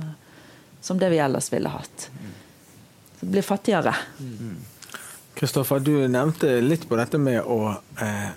som 0.80 1.00
det 1.00 1.10
vi 1.12 1.22
ellers 1.22 1.50
ville 1.52 1.72
hatt. 1.72 2.10
Mm. 2.14 2.34
Så 3.18 3.26
det 3.26 3.32
blir 3.36 3.46
fattigere. 3.46 3.94
Kristoffer, 5.34 5.80
mm. 5.80 5.84
du 5.84 6.08
nevnte 6.08 6.54
litt 6.64 6.88
på 6.88 6.98
dette 7.00 7.20
med 7.20 7.42
å 7.44 7.74
eh, 8.00 8.30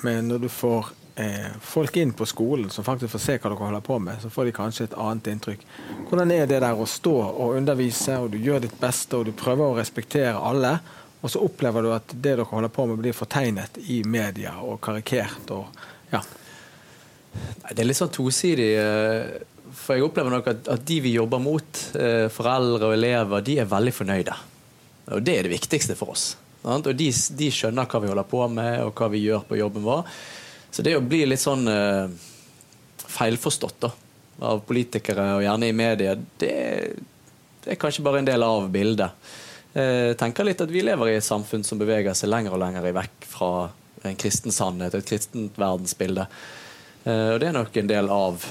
med 0.00 0.24
Når 0.24 0.38
du 0.38 0.48
får 0.48 0.86
eh, 1.20 1.50
folk 1.60 1.96
inn 1.96 2.12
på 2.12 2.26
skolen 2.26 2.70
som 2.70 2.84
faktisk 2.84 3.12
får 3.12 3.22
se 3.24 3.36
hva 3.36 3.50
dere 3.50 3.58
holder 3.60 3.82
på 3.84 3.98
med, 4.00 4.20
så 4.22 4.30
får 4.32 4.48
de 4.48 4.54
kanskje 4.56 4.86
et 4.88 4.96
annet 4.96 5.28
inntrykk. 5.34 5.66
Hvordan 6.08 6.32
er 6.34 6.46
det 6.48 6.62
der 6.64 6.78
å 6.78 6.86
stå 6.88 7.16
og 7.28 7.58
undervise, 7.58 8.16
og 8.16 8.30
du 8.32 8.38
gjør 8.40 8.62
ditt 8.64 8.78
beste, 8.80 9.18
og 9.18 9.28
du 9.28 9.34
prøver 9.36 9.66
å 9.66 9.76
respektere 9.76 10.38
alle? 10.38 10.78
Og 11.20 11.30
så 11.30 11.42
opplever 11.44 11.84
du 11.84 11.92
at 11.92 12.12
det 12.14 12.22
dere 12.24 12.46
holder 12.48 12.72
på 12.72 12.86
med, 12.88 13.00
blir 13.02 13.16
fortegnet 13.16 13.76
i 13.92 14.00
media 14.08 14.54
og 14.64 14.80
karikert. 14.84 15.52
Og, 15.52 15.80
ja. 16.12 16.22
Det 17.70 17.76
er 17.76 17.88
litt 17.88 18.00
sånn 18.00 18.12
tosidig. 18.14 18.70
Eh, 18.80 19.72
for 19.76 19.96
jeg 19.96 20.06
opplever 20.06 20.32
nok 20.32 20.48
at, 20.50 20.70
at 20.72 20.86
de 20.86 21.00
vi 21.04 21.14
jobber 21.14 21.42
mot, 21.42 21.82
eh, 22.00 22.26
foreldre 22.32 22.88
og 22.88 22.96
elever, 22.96 23.44
de 23.44 23.58
er 23.60 23.68
veldig 23.68 23.94
fornøyde. 23.94 24.38
Og 25.10 25.26
det 25.26 25.36
er 25.36 25.46
det 25.46 25.54
viktigste 25.54 25.96
for 25.98 26.14
oss. 26.14 26.32
Og 26.62 26.90
de, 26.92 27.08
de, 27.36 27.48
skjønner 27.52 27.88
hva 27.88 28.00
vi 28.02 28.10
holder 28.10 28.28
på 28.28 28.42
med, 28.52 28.82
og 28.84 28.92
hva 28.96 29.08
vi 29.12 29.22
gjør 29.24 29.46
på 29.48 29.58
jobben 29.60 29.84
vår. 29.84 30.08
Så 30.70 30.84
det 30.86 30.96
å 30.96 31.04
bli 31.04 31.22
litt 31.26 31.40
sånn 31.42 31.64
uh, 31.66 32.12
feilforstått 33.10 33.78
da, 33.86 33.90
av 34.50 34.60
politikere, 34.68 35.24
og 35.38 35.44
gjerne 35.44 35.70
i 35.70 35.76
media, 35.76 36.14
det, 36.14 36.52
det 37.64 37.72
er 37.74 37.80
kanskje 37.80 38.04
bare 38.04 38.20
en 38.20 38.28
del 38.28 38.44
av 38.44 38.68
bildet. 38.72 39.32
Eh, 39.72 40.12
tenker 40.18 40.44
litt 40.44 40.60
at 40.60 40.70
vi 40.70 40.82
lever 40.82 41.12
i 41.12 41.18
et 41.18 41.26
samfunn 41.26 41.62
som 41.66 41.78
beveger 41.78 42.16
seg 42.18 42.32
lenger 42.32 42.56
og 42.56 42.62
lenger 42.62 42.88
vekk 42.96 43.28
fra 43.30 43.52
en 44.08 44.16
kristen 44.18 44.54
sannhet 44.54 44.96
et 44.96 45.06
kristent 45.06 45.58
verdensbilde. 45.60 46.26
Eh, 47.04 47.28
og 47.34 47.38
det 47.42 47.50
er 47.50 47.56
nok 47.56 47.76
en 47.78 47.90
del 47.90 48.10
av 48.10 48.46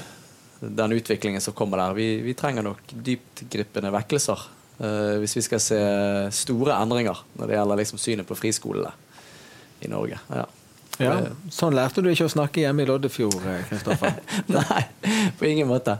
den 0.60 0.96
utviklingen 0.96 1.40
som 1.40 1.56
kommer 1.56 1.80
der. 1.82 1.98
Vi, 1.98 2.08
vi 2.24 2.36
trenger 2.38 2.64
nok 2.64 2.92
dyptgripende 2.92 3.92
vekkelser 3.94 4.46
eh, 4.80 5.18
hvis 5.20 5.36
vi 5.40 5.44
skal 5.44 5.62
se 5.64 5.82
store 6.36 6.78
endringer 6.80 7.24
når 7.36 7.46
det 7.46 7.58
gjelder 7.58 7.82
liksom 7.82 8.00
synet 8.00 8.28
på 8.28 8.38
friskolene 8.38 8.92
i 9.80 9.92
Norge. 9.92 10.20
Ja. 10.32 10.46
Ja, 11.00 11.14
Sånn 11.52 11.74
lærte 11.76 12.02
du 12.04 12.10
ikke 12.10 12.26
å 12.28 12.32
snakke 12.32 12.60
hjemme 12.60 12.84
i 12.84 12.88
Loddefjord, 12.88 13.40
Kristoffer? 13.70 14.18
Nei, 14.52 14.82
på 15.38 15.48
ingen 15.48 15.70
måte. 15.70 15.96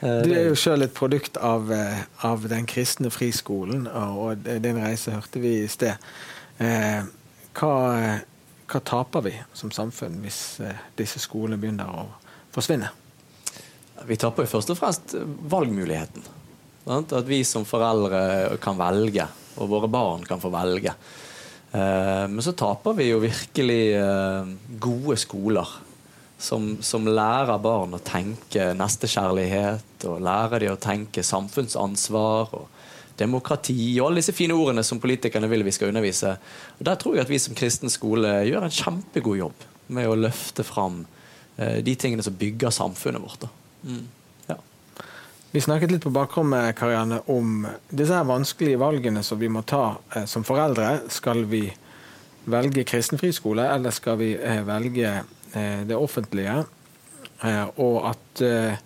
Du 0.00 0.30
er 0.30 0.46
jo 0.46 0.58
sjøl 0.58 0.86
et 0.86 0.94
produkt 0.94 1.40
av, 1.42 1.72
eh, 1.74 2.04
av, 2.26 2.46
den 2.50 2.68
kristne 2.70 3.10
friskolen, 3.10 3.88
og 3.90 4.46
din 4.46 4.78
reise 4.78 5.16
hørte 5.16 5.42
vi 5.42 5.56
i 5.64 5.70
sted. 5.70 5.98
Eh, 6.62 7.02
hva, 7.58 7.72
hva 8.70 8.82
taper 8.86 9.26
vi 9.26 9.34
som 9.58 9.72
samfunn 9.74 10.20
hvis 10.22 10.40
eh, 10.62 10.86
disse 10.98 11.22
skolene 11.22 11.58
begynner 11.60 11.90
å 11.90 12.06
forsvinne? 12.54 12.92
Vi 14.04 14.18
taper 14.20 14.44
jo 14.44 14.54
først 14.56 14.72
og 14.74 14.78
fremst 14.78 15.16
valgmuligheten. 15.50 16.24
At 16.94 17.14
vi 17.26 17.40
som 17.48 17.64
foreldre 17.66 18.56
kan 18.62 18.78
velge, 18.78 19.26
og 19.58 19.70
våre 19.70 19.88
barn 19.88 20.24
kan 20.28 20.42
få 20.42 20.50
velge. 20.52 20.92
Eh, 21.74 22.28
men 22.30 22.42
så 22.42 22.54
taper 22.54 22.94
vi 22.94 23.08
jo 23.10 23.22
virkelig 23.22 23.82
eh, 23.98 24.54
gode 24.78 25.18
skoler. 25.20 25.80
Som, 26.44 26.74
som 26.84 27.06
lærer 27.08 27.60
barn 27.62 27.94
å 27.96 28.02
tenke 28.04 28.72
nestekjærlighet, 28.76 30.02
og 30.10 30.18
lærer 30.20 30.60
de 30.60 30.68
å 30.72 30.80
tenke 30.82 31.22
samfunnsansvar 31.24 32.50
og 32.58 32.66
demokrati 33.16 33.94
og 34.00 34.08
alle 34.08 34.20
disse 34.20 34.34
fine 34.34 34.56
ordene 34.58 34.82
som 34.84 35.00
politikerne 35.00 35.48
vil 35.48 35.64
vi 35.64 35.72
skal 35.72 35.92
undervise. 35.92 36.34
Og 36.78 36.84
Der 36.84 36.98
tror 37.00 37.16
jeg 37.16 37.24
at 37.24 37.32
vi 37.32 37.40
som 37.40 37.56
kristen 37.56 37.92
skole 37.92 38.34
gjør 38.48 38.66
en 38.66 38.76
kjempegod 38.76 39.38
jobb 39.38 39.64
med 39.94 40.10
å 40.10 40.18
løfte 40.18 40.66
fram 40.66 41.04
eh, 41.56 41.80
de 41.86 41.94
tingene 41.94 42.26
som 42.26 42.36
bygger 42.36 42.74
samfunnet 42.74 43.22
vårt. 43.22 43.48
Mm. 43.86 44.04
Vi 45.54 45.60
snakket 45.60 45.90
litt 45.90 46.02
på 46.02 46.10
bakrommet 46.10 46.74
Karianne, 46.74 47.20
om 47.30 47.60
disse 47.94 48.16
her 48.16 48.24
vanskelige 48.26 48.78
valgene 48.82 49.20
som 49.22 49.38
vi 49.38 49.46
må 49.46 49.60
ta 49.62 50.00
eh, 50.10 50.24
som 50.26 50.42
foreldre. 50.42 51.04
Skal 51.14 51.44
vi 51.46 51.68
velge 52.50 52.82
kristen 52.82 53.20
friskole, 53.22 53.62
eller 53.70 53.94
skal 53.94 54.18
vi 54.18 54.32
eh, 54.34 54.64
velge 54.66 55.12
eh, 55.14 55.84
det 55.86 55.94
offentlige? 55.94 56.56
Eh, 57.46 57.70
og 57.86 58.00
at 58.10 58.42
eh, 58.42 58.82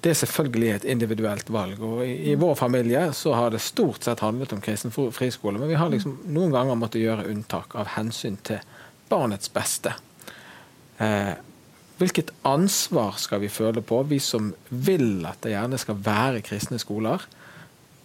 det 0.00 0.14
selvfølgelig 0.16 0.70
er 0.70 0.80
et 0.80 0.86
individuelt 0.94 1.52
valg. 1.52 1.84
Og 1.84 2.00
i, 2.06 2.14
i, 2.32 2.38
vår 2.40 2.56
familie 2.56 3.10
så 3.12 3.34
har 3.36 3.52
det 3.52 3.60
stort 3.66 4.08
sett 4.08 4.24
handlet 4.24 4.56
om 4.56 4.64
kristen 4.64 4.94
friskole, 4.96 5.60
men 5.60 5.68
vi 5.68 5.76
har 5.76 5.92
liksom 5.92 6.22
noen 6.24 6.56
ganger 6.56 6.80
måttet 6.86 7.04
gjøre 7.04 7.28
unntak 7.28 7.76
av 7.76 7.92
hensyn 7.98 8.40
til 8.48 8.64
barnets 9.12 9.52
beste. 9.52 9.92
Eh, 11.04 11.34
Hvilket 11.98 12.30
ansvar 12.46 13.16
skal 13.18 13.40
vi 13.42 13.50
føle 13.50 13.82
på, 13.82 14.04
vi 14.06 14.20
som 14.22 14.52
vil 14.70 15.24
at 15.26 15.40
det 15.42 15.56
gjerne 15.56 15.80
skal 15.82 15.98
være 15.98 16.44
kristne 16.46 16.78
skoler? 16.78 17.24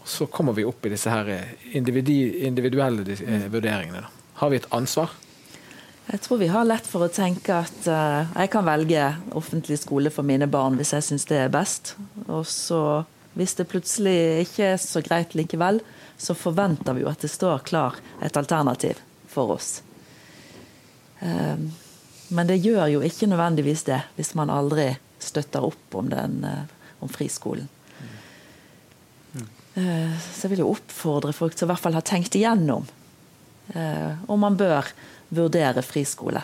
Så 0.03 0.25
kommer 0.33 0.55
vi 0.57 0.65
opp 0.65 0.85
i 0.85 0.91
disse 0.91 1.13
her 1.13 1.29
individuelle 1.77 3.05
eh, 3.13 3.45
vurderingene. 3.53 4.01
Har 4.41 4.49
vi 4.49 4.57
et 4.57 4.71
ansvar? 4.73 5.13
Jeg 6.09 6.19
tror 6.25 6.41
vi 6.41 6.49
har 6.51 6.65
lett 6.67 6.87
for 6.89 7.05
å 7.05 7.11
tenke 7.13 7.61
at 7.63 7.85
uh, 7.87 8.25
jeg 8.33 8.49
kan 8.51 8.65
velge 8.67 9.05
offentlig 9.39 9.77
skole 9.79 10.11
for 10.11 10.27
mine 10.27 10.49
barn 10.51 10.75
hvis 10.75 10.91
jeg 10.97 11.05
syns 11.07 11.29
det 11.29 11.39
er 11.45 11.53
best. 11.53 11.93
Og 12.25 12.43
så, 12.49 12.81
hvis 13.37 13.55
det 13.61 13.69
plutselig 13.71 14.17
ikke 14.47 14.73
er 14.73 14.81
så 14.81 15.05
greit 15.05 15.37
likevel, 15.37 15.79
så 16.17 16.35
forventer 16.35 16.97
vi 16.97 17.05
jo 17.05 17.13
at 17.13 17.23
det 17.23 17.31
står 17.31 17.63
klar 17.69 18.01
et 18.25 18.35
alternativ 18.41 18.99
for 19.31 19.55
oss. 19.55 19.77
Um, 21.21 21.69
men 22.34 22.49
det 22.49 22.61
gjør 22.63 22.88
jo 22.95 23.03
ikke 23.05 23.29
nødvendigvis 23.29 23.86
det 23.88 24.01
hvis 24.17 24.34
man 24.39 24.51
aldri 24.53 24.89
støtter 25.23 25.65
opp 25.65 25.95
om, 25.97 26.09
den, 26.11 26.41
eh, 26.47 26.65
om 27.03 27.11
friskolen. 27.11 27.69
Mm. 29.34 29.47
Så 29.73 30.45
jeg 30.45 30.53
vil 30.53 30.63
jo 30.65 30.73
oppfordre 30.73 31.34
folk 31.34 31.55
til 31.55 31.65
i 31.65 31.71
hvert 31.71 31.81
fall 31.81 31.95
ha 31.97 32.03
tenkt 32.05 32.36
igjennom 32.38 32.86
eh, 33.73 34.19
om 34.27 34.43
man 34.43 34.57
bør 34.59 34.91
vurdere 35.34 35.81
friskole. 35.86 36.43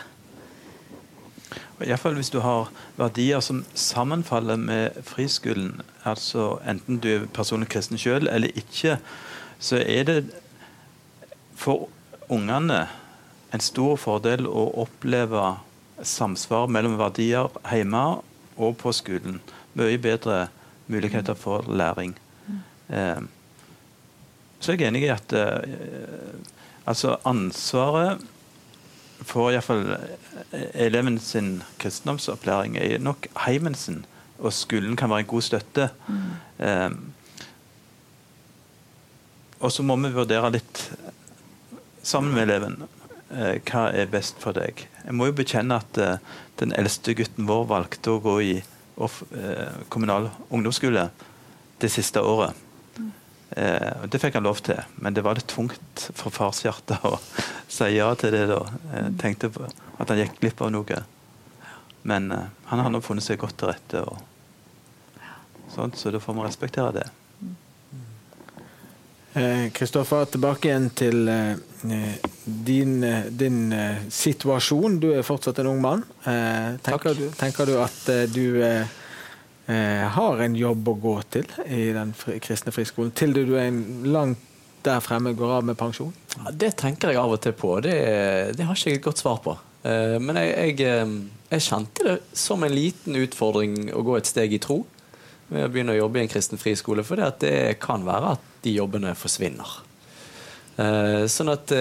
Iallfall 1.80 2.18
hvis 2.18 2.32
du 2.32 2.42
har 2.44 2.68
verdier 2.98 3.40
som 3.40 3.62
sammenfaller 3.74 4.58
med 4.60 4.98
friskolen, 5.06 5.80
altså 6.04 6.58
enten 6.68 7.00
du 7.00 7.08
er 7.14 7.28
personlig 7.32 7.70
kristen 7.72 8.00
sjøl 8.00 8.28
eller 8.28 8.52
ikke, 8.58 8.98
så 9.60 9.80
er 9.80 10.04
det 10.08 10.18
for 11.56 11.88
ungene 12.28 12.84
en 13.50 13.64
stor 13.64 13.96
fordel 14.00 14.46
å 14.46 14.66
oppleve 14.84 15.44
samsvar 16.06 16.70
mellom 16.70 16.98
verdier 17.00 17.50
hjemme 17.70 18.20
og 18.60 18.76
på 18.80 18.92
skolen. 18.96 19.40
Mye 19.78 19.98
bedre 20.00 20.48
muligheter 20.90 21.34
for 21.38 21.66
læring. 21.68 22.16
Eh, 22.90 23.22
så 24.60 24.72
er 24.72 24.76
jeg 24.76 24.88
enig 24.90 25.06
i 25.06 25.14
at 25.14 25.32
eh, 25.32 26.36
altså 26.86 27.16
ansvaret 27.24 28.20
for 29.20 29.52
iallfall 29.52 29.96
eleven 30.74 31.18
sin 31.20 31.62
kristendomsopplæring, 31.78 32.76
er 32.76 32.98
nok 32.98 33.26
heimen 33.46 33.74
sin. 33.74 34.04
Og 34.38 34.52
skolen 34.52 34.96
kan 34.96 35.10
være 35.10 35.26
en 35.26 35.26
god 35.26 35.42
støtte. 35.42 35.88
Mm. 36.08 36.64
Eh, 36.66 36.90
og 39.60 39.72
så 39.72 39.82
må 39.84 39.96
vi 40.00 40.12
vurdere 40.14 40.50
litt 40.56 40.86
sammen 42.02 42.32
med 42.34 42.48
eleven 42.48 42.78
eh, 42.82 42.99
hva 43.30 43.84
er 43.94 44.10
best 44.10 44.40
for 44.42 44.56
deg. 44.56 44.86
Jeg 45.04 45.16
må 45.16 45.28
jo 45.30 45.36
bekjenne 45.38 45.78
at 45.80 45.98
eh, 46.02 46.18
den 46.60 46.74
eldste 46.76 47.14
gutten 47.16 47.46
vår 47.48 47.68
valgte 47.70 48.14
å 48.14 48.22
gå 48.22 48.34
i 48.42 48.56
eh, 48.60 49.76
kommunal 49.88 50.30
ungdomsskole 50.50 51.06
det 51.80 51.92
siste 51.92 52.20
året. 52.20 52.58
Eh, 53.50 54.02
det 54.06 54.20
fikk 54.22 54.36
han 54.38 54.46
lov 54.46 54.60
til, 54.62 54.78
men 55.02 55.14
det 55.14 55.24
var 55.26 55.38
litt 55.38 55.48
tungt 55.50 56.04
for 56.14 56.30
fars 56.34 56.62
hjerte 56.62 56.98
å 57.06 57.16
si 57.78 57.88
ja 57.96 58.10
til 58.18 58.34
det. 58.36 58.44
da. 58.52 58.60
Jeg 58.94 59.16
tenkte 59.22 59.50
at 59.64 60.10
han 60.12 60.20
gikk 60.20 60.38
glipp 60.42 60.62
av 60.62 60.74
noe. 60.74 61.00
Men 62.02 62.30
eh, 62.34 62.50
han 62.70 62.84
har 62.84 62.92
nå 62.92 63.02
funnet 63.04 63.26
seg 63.26 63.40
godt 63.42 63.58
til 63.60 63.72
rette, 63.72 64.04
og 64.06 64.20
sånt, 65.74 65.98
så 65.98 66.12
da 66.14 66.22
får 66.22 66.38
vi 66.38 66.46
respektere 66.46 66.94
det. 67.00 67.08
Kristoffer, 69.76 70.24
eh, 70.24 70.30
tilbake 70.34 70.70
igjen 70.70 70.88
til 70.98 71.28
eh, 71.30 72.16
din, 72.44 72.96
eh, 73.04 73.28
din 73.30 73.72
eh, 73.72 74.06
situasjon. 74.10 74.98
Du 75.02 75.12
er 75.14 75.26
fortsatt 75.26 75.60
en 75.62 75.70
ung 75.74 75.82
mann. 75.82 76.02
tenker, 76.82 77.14
du, 77.14 77.28
tenker, 77.38 77.66
du, 77.66 77.78
at 77.82 78.10
du 78.34 78.48
Eh, 79.70 80.06
har 80.08 80.40
en 80.42 80.54
jobb 80.56 80.88
å 80.88 80.96
gå 80.98 81.12
til 81.30 81.50
i 81.70 81.90
den 81.94 82.10
kristne 82.42 82.72
friskolen, 82.74 83.12
til 83.14 83.34
du 83.36 83.52
er 83.60 83.68
langt 84.08 84.40
der 84.82 85.02
fremme 85.04 85.34
går 85.36 85.52
av 85.58 85.66
med 85.68 85.76
pensjon? 85.78 86.14
Ja, 86.38 86.50
det 86.50 86.72
tenker 86.80 87.12
jeg 87.12 87.20
av 87.20 87.34
og 87.36 87.42
til 87.44 87.52
på. 87.54 87.74
Det, 87.84 87.92
det 88.56 88.66
har 88.66 88.78
ikke 88.78 88.90
jeg 88.90 88.98
et 88.98 89.04
godt 89.04 89.20
svar 89.20 89.38
på. 89.44 89.54
Eh, 89.86 90.16
men 90.18 90.40
jeg, 90.40 90.80
jeg, 90.80 91.12
jeg, 91.52 91.66
kjente 91.68 92.06
det 92.08 92.16
som 92.34 92.64
en 92.66 92.74
liten 92.74 93.20
utfordring 93.20 93.92
å 93.94 94.02
gå 94.06 94.16
et 94.18 94.30
steg 94.32 94.56
i 94.56 94.62
tro 94.62 94.80
med 95.50 95.66
å 95.66 95.70
begynne 95.72 95.94
å 95.96 96.00
jobbe 96.00 96.20
i 96.20 96.24
en 96.24 96.30
kristen 96.30 96.60
friskole, 96.60 97.04
for 97.06 97.20
det 97.42 97.78
kan 97.82 98.06
være 98.06 98.34
at 98.36 98.50
de 98.64 98.74
jobbene 98.76 99.14
forsvinner. 99.18 99.78
Sånn 101.28 101.50
at 101.52 101.72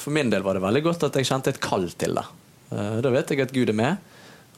For 0.00 0.14
min 0.14 0.30
del 0.32 0.44
var 0.46 0.56
det 0.56 0.62
veldig 0.64 0.80
godt 0.86 1.02
at 1.10 1.16
jeg 1.18 1.28
kjente 1.28 1.52
et 1.52 1.58
kall 1.60 1.90
til 2.00 2.14
det. 2.16 2.22
Da 2.70 3.10
vet 3.12 3.34
jeg 3.34 3.42
at 3.44 3.52
Gud 3.52 3.68
er 3.68 3.76
med. 3.76 3.98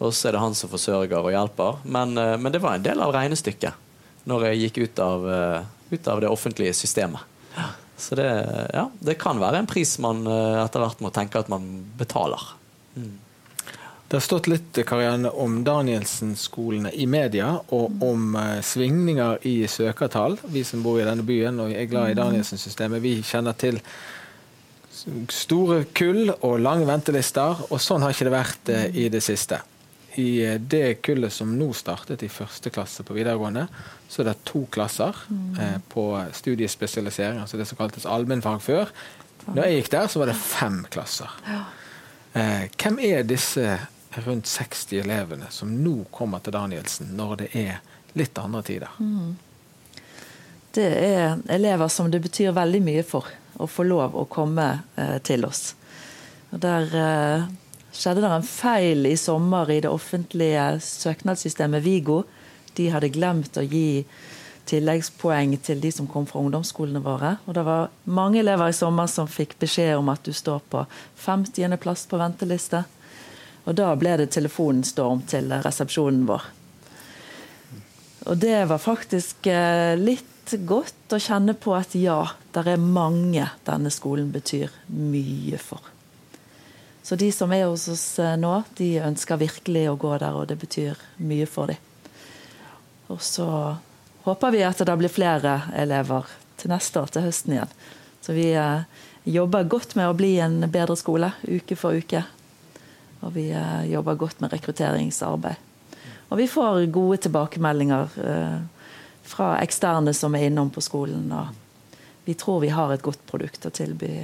Og 0.03 0.15
så 0.15 0.29
er 0.29 0.37
det 0.37 0.43
han 0.43 0.57
som 0.59 0.71
forsørger 0.73 1.21
og 1.21 1.33
hjelper. 1.35 1.83
Men, 1.85 2.17
eh, 2.19 2.37
men, 2.39 2.53
det 2.53 2.63
var 2.63 2.77
en 2.77 2.87
del 2.87 3.03
av 3.03 3.15
regnestykket 3.15 3.91
når 4.29 4.49
jeg 4.49 4.63
gikk 4.63 4.81
ut 4.85 5.03
av, 5.03 5.29
eh, 5.31 5.65
ut 5.91 6.09
av 6.09 6.21
det 6.23 6.31
offentlige 6.31 6.75
systemet. 6.75 7.21
Så 7.99 8.17
det, 8.19 8.27
ja, 8.75 8.89
det, 8.99 9.19
kan 9.21 9.39
være 9.39 9.61
en 9.63 9.69
pris 9.71 9.99
man 10.03 10.25
eh, 10.27 10.63
etter 10.63 10.83
hvert 10.83 11.03
må 11.05 11.13
tenke 11.15 11.39
at 11.39 11.51
man 11.53 11.69
betaler. 11.99 12.41
Mm. 12.97 13.19
Det 14.13 14.19
har 14.19 14.25
stått 14.27 14.51
litt 14.53 14.77
Karianne, 14.85 15.31
om 15.33 15.63
Danielsen-skolene 15.65 16.91
i 16.93 17.07
media, 17.09 17.55
og 17.73 18.03
om 18.05 18.35
uh, 18.37 18.59
svingninger 18.61 19.41
i 19.49 19.55
søkertall. 19.73 20.37
Vi 20.53 20.67
som 20.69 20.85
bor 20.85 21.01
i 21.01 21.07
denne 21.09 21.25
byen 21.25 21.63
og 21.65 21.73
er 21.73 21.89
glad 21.89 22.13
i 22.13 22.19
mm. 22.19 22.21
Danielsen-systemet, 22.21 23.01
vi 23.01 23.15
kjenner 23.25 23.57
til 23.57 23.81
store 25.33 25.87
kull 25.97 26.29
og 26.35 26.61
lange 26.61 26.85
ventelister. 26.87 27.65
Og 27.73 27.81
sånn 27.81 28.05
har 28.05 28.13
ikke 28.13 28.29
det 28.29 28.37
vært 28.37 28.73
uh, 28.77 28.85
i 28.93 29.09
det 29.17 29.25
siste 29.25 29.63
i 30.21 30.45
eh, 30.45 30.61
det 30.61 30.95
kullet 30.95 31.33
som 31.33 31.55
nå 31.57 31.71
startet 31.77 32.23
i 32.23 32.31
første 32.33 32.73
klasse 32.73 33.05
på 33.07 33.17
videregående, 33.17 33.67
så 34.09 34.23
er 34.23 34.29
det 34.29 34.43
to 34.49 34.65
klasser 34.73 35.17
mm. 35.29 35.55
eh, 35.57 35.79
på 35.89 36.07
studiespesialisering, 36.37 37.41
altså 37.41 37.61
det 37.61 37.69
som 37.71 37.81
kaltes 37.81 38.05
allmennfag 38.09 38.61
før. 38.63 38.93
Når 39.49 39.65
jeg 39.65 39.79
gikk 39.81 39.91
der, 39.97 40.11
så 40.13 40.23
var 40.23 40.31
det 40.31 40.39
fem 40.39 40.83
klasser. 40.93 41.33
Eh, 42.37 42.69
hvem 42.77 43.01
er 43.03 43.25
disse 43.27 43.65
rundt 44.27 44.47
60 44.47 45.01
elevene 45.01 45.49
som 45.51 45.71
nå 45.85 46.05
kommer 46.11 46.43
til 46.45 46.55
Danielsen, 46.55 47.15
når 47.17 47.37
det 47.43 47.49
er 47.57 47.81
litt 48.19 48.39
andre 48.39 48.63
tider? 48.67 48.99
Mm. 48.99 49.37
Det 50.73 50.89
er 50.89 51.41
elever 51.53 51.89
som 51.93 52.11
det 52.11 52.23
betyr 52.25 52.53
veldig 52.57 52.81
mye 52.85 53.05
for 53.05 53.29
å 53.61 53.69
få 53.69 53.85
lov 53.85 54.17
å 54.17 54.27
komme 54.33 54.69
eh, 54.97 55.19
til 55.25 55.45
oss. 55.45 55.75
Og 56.53 56.61
der 56.65 56.95
eh, 56.97 57.49
skjedde 57.93 58.25
det 58.25 58.31
en 58.33 58.47
feil 58.47 59.09
i 59.09 59.17
sommer 59.21 59.71
i 59.73 59.81
det 59.85 59.93
offentlige 59.93 60.65
søknadssystemet 60.85 61.85
Vigo. 61.85 62.23
De 62.77 62.89
hadde 62.93 63.13
glemt 63.13 63.61
å 63.61 63.65
gi 63.67 64.05
tilleggspoeng 64.69 65.57
til 65.65 65.81
de 65.83 65.91
som 65.93 66.07
kom 66.09 66.27
fra 66.29 66.41
ungdomsskolene 66.41 67.03
våre. 67.05 67.35
Og 67.47 67.57
det 67.57 67.65
var 67.67 67.91
mange 68.05 68.41
elever 68.41 68.71
i 68.71 68.77
sommer 68.77 69.11
som 69.11 69.29
fikk 69.29 69.59
beskjed 69.61 69.97
om 69.99 70.09
at 70.13 70.25
du 70.25 70.33
står 70.33 70.63
på 70.73 70.85
50. 71.25 71.77
plass 71.83 72.07
på 72.09 72.21
venteliste. 72.21 72.85
Og 73.65 73.77
da 73.79 73.93
ble 73.99 74.17
det 74.19 74.33
telefonstorm 74.35 75.23
til 75.31 75.53
resepsjonen 75.63 76.27
vår. 76.27 76.49
Og 78.31 78.39
det 78.39 78.65
var 78.71 78.83
faktisk 78.83 79.47
eh, 79.51 79.95
litt 79.99 80.55
godt 80.67 81.15
å 81.15 81.21
kjenne 81.23 81.55
på 81.59 81.75
at 81.75 81.95
ja, 81.99 82.21
det 82.55 82.65
er 82.67 82.83
mange 82.83 83.49
denne 83.67 83.91
skolen 83.95 84.31
betyr 84.35 84.71
mye 84.91 85.59
for. 85.63 85.83
Så 87.03 87.19
de 87.19 87.33
som 87.35 87.51
er 87.55 87.67
hos 87.67 87.89
oss 87.91 88.07
eh, 88.23 88.37
nå, 88.39 88.63
de 88.79 88.93
ønsker 89.03 89.41
virkelig 89.43 89.89
å 89.91 89.97
gå 89.99 90.13
der, 90.23 90.37
og 90.39 90.47
det 90.51 90.59
betyr 90.63 90.99
mye 91.23 91.49
for 91.51 91.73
dem. 91.73 91.89
Og 93.11 93.19
så 93.23 93.49
håper 94.27 94.55
vi 94.55 94.63
at 94.67 94.83
det 94.87 94.99
blir 94.99 95.13
flere 95.13 95.57
elever 95.77 96.31
til 96.61 96.71
neste 96.71 97.03
år, 97.03 97.11
til 97.11 97.27
høsten 97.27 97.57
igjen. 97.57 97.75
Så 98.23 98.37
vi 98.39 98.53
eh, 98.55 98.87
jobber 99.25 99.67
godt 99.71 99.97
med 99.99 100.11
å 100.11 100.17
bli 100.19 100.37
en 100.43 100.63
bedre 100.71 100.95
skole 100.99 101.35
uke 101.43 101.79
for 101.79 101.99
uke. 101.99 102.23
Og 103.23 103.35
vi 103.37 103.49
eh, 103.55 103.87
jobber 103.93 104.19
godt 104.21 104.43
med 104.43 104.53
rekrutteringsarbeid. 104.53 105.69
Og 106.33 106.39
vi 106.41 106.49
får 106.49 106.87
gode 106.93 107.19
tilbakemeldinger 107.27 108.15
fra 109.29 109.49
eksterne 109.61 110.15
som 110.17 110.33
er 110.35 110.47
innom 110.49 110.71
på 110.73 110.81
skolen. 110.81 111.27
Og 111.29 111.99
vi 112.25 112.33
tror 112.41 112.63
vi 112.63 112.71
har 112.73 112.95
et 112.95 113.05
godt 113.05 113.21
produkt 113.29 113.67
å 113.69 113.73
tilby 113.75 114.15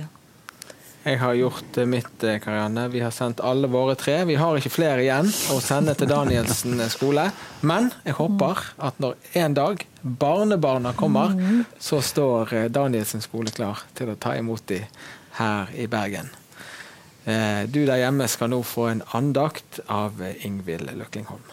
jeg 1.09 1.19
har 1.19 1.35
gjort 1.35 1.77
mitt, 1.87 2.25
eh, 2.25 2.39
Karianne. 2.39 2.89
Vi 2.89 3.01
har 3.01 3.11
sendt 3.11 3.41
alle 3.41 3.69
våre 3.69 3.95
tre. 3.95 4.25
Vi 4.25 4.35
har 4.35 4.57
ikke 4.57 4.71
flere 4.71 5.01
igjen 5.03 5.31
å 5.55 5.61
sende 5.61 5.95
til 5.95 6.11
Danielsen 6.11 6.81
skole. 6.91 7.31
Men 7.63 7.93
jeg 8.05 8.19
håper 8.19 8.59
at 8.79 8.99
når 9.01 9.15
en 9.35 9.55
dag 9.55 9.87
barnebarna 10.03 10.93
kommer, 10.93 11.33
så 11.79 12.03
står 12.03 12.53
eh, 12.53 12.69
Danielsen 12.69 13.25
skole 13.25 13.55
klar 13.55 13.87
til 13.95 14.13
å 14.13 14.19
ta 14.21 14.37
imot 14.37 14.67
dem 14.67 14.85
her 15.39 15.73
i 15.77 15.87
Bergen. 15.87 16.29
Eh, 17.29 17.69
du 17.69 17.83
der 17.85 18.01
hjemme 18.01 18.25
skal 18.31 18.49
nå 18.55 18.63
få 18.65 18.87
en 18.89 19.03
andakt 19.13 19.83
av 19.93 20.23
Ingvild 20.25 20.89
Løklingholm. 20.97 21.45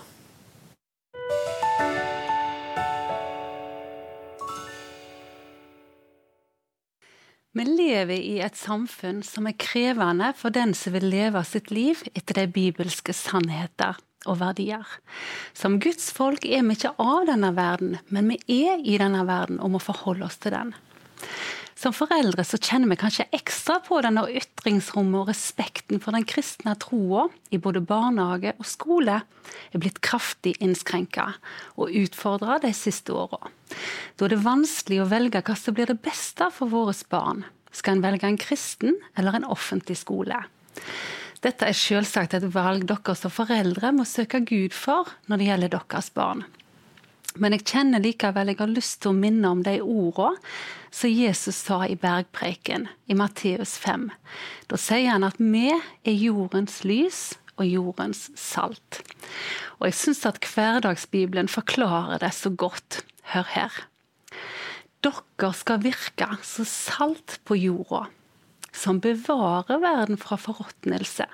Vi 7.56 7.64
lever 7.64 8.16
i 8.16 8.40
et 8.44 8.56
samfunn 8.60 9.22
som 9.24 9.48
er 9.48 9.56
krevende 9.60 10.32
for 10.36 10.52
den 10.56 10.74
som 10.76 10.96
vil 10.96 11.08
leve 11.12 11.44
sitt 11.48 11.72
liv 11.72 12.02
etter 12.14 12.42
de 12.42 12.50
bibelske 12.52 13.16
sannheter 13.16 14.00
og 14.28 14.40
verdier. 14.42 14.84
Som 15.56 15.80
Guds 15.84 16.10
folk 16.16 16.48
er 16.48 16.64
vi 16.68 16.76
ikke 16.76 16.96
av 17.00 17.28
denne 17.30 17.52
verden, 17.56 17.98
men 18.12 18.32
vi 18.32 18.64
er 18.64 18.84
i 18.84 18.98
denne 19.00 19.24
verden 19.28 19.60
og 19.64 19.76
må 19.76 19.84
forholde 19.84 20.28
oss 20.28 20.40
til 20.40 20.56
den. 20.56 20.76
Som 21.76 21.92
foreldre 21.92 22.46
så 22.48 22.56
kjenner 22.56 22.94
vi 22.94 22.98
kanskje 23.02 23.26
ekstra 23.36 23.82
på 23.84 23.98
denne 24.04 24.24
ytringsrommet 24.32 25.20
og 25.20 25.32
respekten 25.34 26.00
for 26.00 26.16
den 26.16 26.24
kristne 26.28 26.72
troa 26.80 27.26
i 27.52 27.60
både 27.60 27.82
barnehage 27.84 28.54
og 28.56 28.70
skole 28.70 29.18
er 29.20 29.84
blitt 29.84 30.00
kraftig 30.06 30.56
innskrenka 30.64 31.28
og 31.76 31.92
utfordra 31.92 32.62
de 32.64 32.72
siste 32.76 33.12
åra. 33.12 33.52
Da 34.16 34.26
er 34.26 34.38
det 34.38 34.46
vanskelig 34.46 35.02
å 35.04 35.10
velge 35.12 35.44
hva 35.44 35.58
som 35.60 35.76
blir 35.76 35.92
det 35.92 36.00
beste 36.06 36.48
for 36.56 36.72
våre 36.72 36.96
barn. 37.12 37.44
Skal 37.76 37.98
en 37.98 38.06
velge 38.08 38.32
en 38.32 38.40
kristen 38.40 38.96
eller 39.20 39.36
en 39.36 39.52
offentlig 39.52 40.00
skole? 40.00 40.46
Dette 41.44 41.68
er 41.68 41.76
selvsagt 41.76 42.38
et 42.38 42.48
valg 42.56 42.88
dere 42.88 43.20
som 43.20 43.34
foreldre 43.34 43.92
må 43.94 44.08
søke 44.08 44.40
Gud 44.48 44.74
for 44.74 45.12
når 45.28 45.42
det 45.42 45.50
gjelder 45.52 45.76
deres 45.76 46.08
barn. 46.16 46.48
Men 47.36 47.56
jeg 47.56 47.66
kjenner 47.68 48.04
likevel 48.04 48.54
jeg 48.54 48.62
har 48.62 48.72
lyst 48.72 49.02
til 49.04 49.12
å 49.12 49.18
minne 49.18 49.50
om 49.52 49.64
de 49.66 49.80
ordene 49.84 50.40
som 50.96 51.12
Jesus 51.12 51.58
sa 51.68 51.82
i 51.84 51.98
bergpreken 52.00 52.88
i 53.12 53.18
Matteus 53.20 53.76
5. 53.84 54.08
Da 54.72 54.80
sier 54.80 55.12
han 55.12 55.28
at 55.28 55.42
vi 55.42 55.68
er 55.74 56.16
jordens 56.16 56.84
lys 56.88 57.34
og 57.60 57.68
jordens 57.68 58.30
salt. 58.40 59.02
Og 59.80 59.90
jeg 59.90 59.98
syns 60.00 60.24
at 60.30 60.40
hverdagsbibelen 60.48 61.52
forklarer 61.52 62.24
det 62.24 62.32
så 62.38 62.52
godt. 62.52 63.04
Hør 63.34 63.48
her. 63.52 63.78
Dere 65.04 65.52
skal 65.58 65.82
virke 65.84 66.28
som 66.46 66.68
salt 66.70 67.40
på 67.46 67.58
jorda, 67.58 68.06
som 68.72 69.02
bevarer 69.02 69.82
verden 69.82 70.20
fra 70.22 70.38
forråtnelse. 70.40 71.28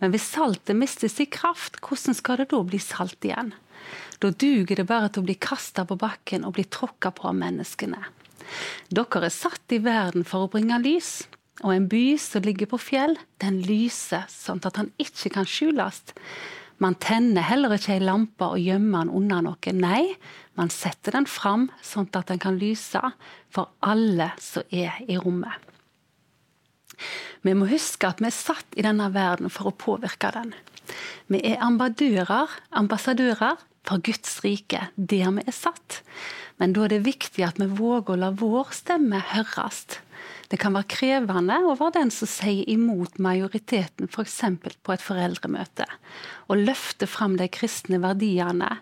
Men 0.00 0.14
hvis 0.14 0.30
saltet 0.32 0.78
mister 0.80 1.12
sin 1.12 1.28
kraft, 1.30 1.76
hvordan 1.84 2.16
skal 2.16 2.40
det 2.40 2.50
da 2.50 2.62
bli 2.64 2.80
salt 2.80 3.20
igjen? 3.24 3.52
Da 4.20 4.30
duger 4.30 4.76
det 4.76 4.88
bare 4.88 5.08
til 5.08 5.22
å 5.22 5.28
bli 5.28 5.36
kasta 5.40 5.86
på 5.88 5.96
bakken 6.00 6.44
og 6.44 6.58
bli 6.58 6.66
tråkka 6.68 7.12
på 7.16 7.30
av 7.30 7.36
menneskene. 7.40 8.00
Dere 8.92 9.26
er 9.26 9.32
satt 9.32 9.72
i 9.72 9.80
verden 9.80 10.26
for 10.28 10.44
å 10.44 10.50
bringe 10.52 10.76
lys. 10.82 11.22
Og 11.60 11.74
en 11.74 11.88
by 11.92 12.16
som 12.20 12.44
ligger 12.44 12.70
på 12.70 12.80
fjell, 12.80 13.18
den 13.40 13.60
lyser 13.64 14.24
sånn 14.32 14.62
at 14.64 14.78
han 14.80 14.90
ikke 15.00 15.32
kan 15.34 15.48
skjules. 15.48 16.02
Man 16.80 16.96
tenner 17.00 17.44
heller 17.44 17.74
ikke 17.76 17.98
ei 17.98 18.04
lampe 18.04 18.46
og 18.54 18.60
gjemmer 18.60 19.04
den 19.04 19.12
under 19.16 19.44
noe. 19.44 19.74
Nei, 19.76 20.16
man 20.56 20.72
setter 20.72 21.16
den 21.16 21.28
fram 21.28 21.68
sånn 21.84 22.08
at 22.16 22.32
den 22.32 22.40
kan 22.40 22.56
lyse 22.60 23.00
for 23.52 23.72
alle 23.84 24.30
som 24.40 24.64
er 24.72 24.96
i 25.04 25.18
rommet. 25.20 25.52
Vi 27.44 27.52
må 27.56 27.68
huske 27.68 28.08
at 28.08 28.20
vi 28.20 28.28
er 28.28 28.36
satt 28.36 28.76
i 28.76 28.84
denne 28.84 29.08
verden 29.12 29.52
for 29.52 29.70
å 29.70 29.76
påvirke 29.76 30.32
den. 30.36 30.52
Vi 31.32 31.40
er 31.52 31.60
ambassadører, 31.64 32.52
ambassadører 32.76 33.60
for 33.86 34.02
Guds 34.04 34.40
rike, 34.44 34.88
der 34.96 35.32
vi 35.36 35.44
er 35.46 35.56
satt. 35.56 36.00
Men 36.60 36.74
da 36.76 36.84
er 36.84 36.94
det 36.94 37.06
viktig 37.06 37.44
at 37.46 37.60
vi 37.60 37.68
våger 37.68 38.14
å 38.14 38.20
la 38.20 38.30
vår 38.36 38.74
stemme 38.76 39.22
høres. 39.32 39.86
Det 40.50 40.58
kan 40.60 40.74
være 40.74 40.90
krevende 40.90 41.56
å 41.62 41.76
være 41.78 42.00
den 42.00 42.10
som 42.12 42.28
sier 42.28 42.66
imot 42.68 43.20
majoriteten, 43.22 44.10
f.eks. 44.10 44.40
på 44.82 44.92
et 44.92 45.04
foreldremøte. 45.04 45.86
Å 46.50 46.58
løfte 46.58 47.06
fram 47.06 47.36
de 47.38 47.46
kristne 47.48 48.00
verdiene, 48.02 48.80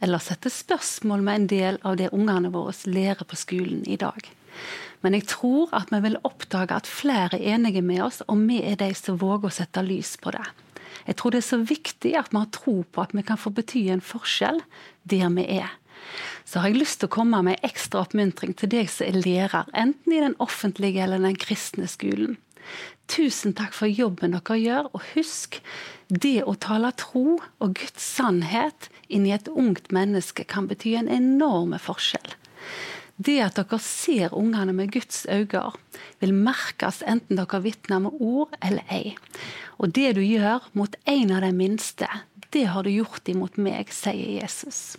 eller 0.00 0.24
sette 0.24 0.50
spørsmål 0.50 1.26
med 1.26 1.42
en 1.42 1.50
del 1.52 1.80
av 1.86 2.00
det 2.00 2.08
ungene 2.16 2.50
våre 2.54 2.74
lærer 2.88 3.28
på 3.28 3.38
skolen 3.38 3.84
i 3.86 4.00
dag. 4.00 4.24
Men 5.04 5.16
jeg 5.16 5.28
tror 5.30 5.70
at 5.76 5.92
vi 5.92 6.00
vil 6.08 6.18
oppdage 6.26 6.76
at 6.76 6.88
flere 6.88 7.38
er 7.38 7.54
enige 7.54 7.84
med 7.84 8.02
oss, 8.08 8.24
og 8.26 8.40
vi 8.48 8.62
er 8.64 8.80
de 8.80 8.90
som 8.96 9.20
våger 9.20 9.48
å 9.48 9.58
sette 9.60 9.84
lys 9.84 10.16
på 10.20 10.32
det. 10.34 10.44
Jeg 11.06 11.16
tror 11.16 11.34
det 11.34 11.42
er 11.42 11.50
så 11.50 11.60
viktig 11.62 12.14
at 12.18 12.32
vi 12.32 12.40
har 12.40 12.50
tro 12.54 12.80
på 12.84 13.04
at 13.04 13.14
vi 13.16 13.24
kan 13.26 13.40
få 13.40 13.52
bety 13.54 13.86
en 13.92 14.04
forskjell 14.04 14.60
der 15.08 15.30
vi 15.36 15.46
er 15.60 15.70
så 16.44 16.60
har 16.60 16.70
jeg 16.70 16.80
lyst 16.80 17.00
til 17.00 17.10
å 17.10 17.14
komme 17.14 17.40
med 17.46 17.64
ekstra 17.66 18.04
oppmuntring 18.04 18.54
til 18.58 18.70
deg 18.72 18.90
som 18.90 19.06
er 19.06 19.20
lærer, 19.20 19.68
enten 19.76 20.14
i 20.14 20.22
den 20.22 20.36
offentlige 20.42 21.04
eller 21.04 21.22
den 21.22 21.38
kristne 21.38 21.88
skolen. 21.90 22.38
Tusen 23.10 23.54
takk 23.58 23.74
for 23.74 23.90
jobben 23.90 24.36
dere 24.36 24.58
gjør, 24.58 24.90
og 24.94 25.04
husk, 25.14 25.58
det 26.10 26.42
å 26.46 26.56
tale 26.58 26.92
tro 26.98 27.38
og 27.38 27.74
Guds 27.78 28.02
sannhet 28.16 28.90
inn 29.08 29.26
i 29.26 29.34
et 29.34 29.50
ungt 29.50 29.90
menneske 29.94 30.46
kan 30.46 30.68
bety 30.70 30.96
en 30.98 31.10
enorm 31.10 31.74
forskjell. 31.78 32.36
Det 33.20 33.36
at 33.44 33.58
dere 33.58 33.76
ser 33.84 34.32
ungene 34.32 34.72
med 34.72 34.94
Guds 34.94 35.26
øyne, 35.28 35.74
vil 36.22 36.32
merkes 36.32 37.02
enten 37.04 37.36
dere 37.36 37.60
vitner 37.60 38.00
med 38.00 38.16
ord 38.16 38.54
eller 38.64 38.86
ei. 38.88 39.12
Og 39.76 39.92
det 39.92 40.14
du 40.16 40.22
gjør 40.24 40.70
mot 40.72 40.96
en 41.04 41.34
av 41.36 41.44
de 41.44 41.50
minste, 41.52 42.08
det 42.50 42.64
har 42.72 42.86
du 42.86 42.90
gjort 42.90 43.28
imot 43.28 43.60
meg, 43.60 43.92
sier 43.92 44.40
Jesus. 44.40 44.96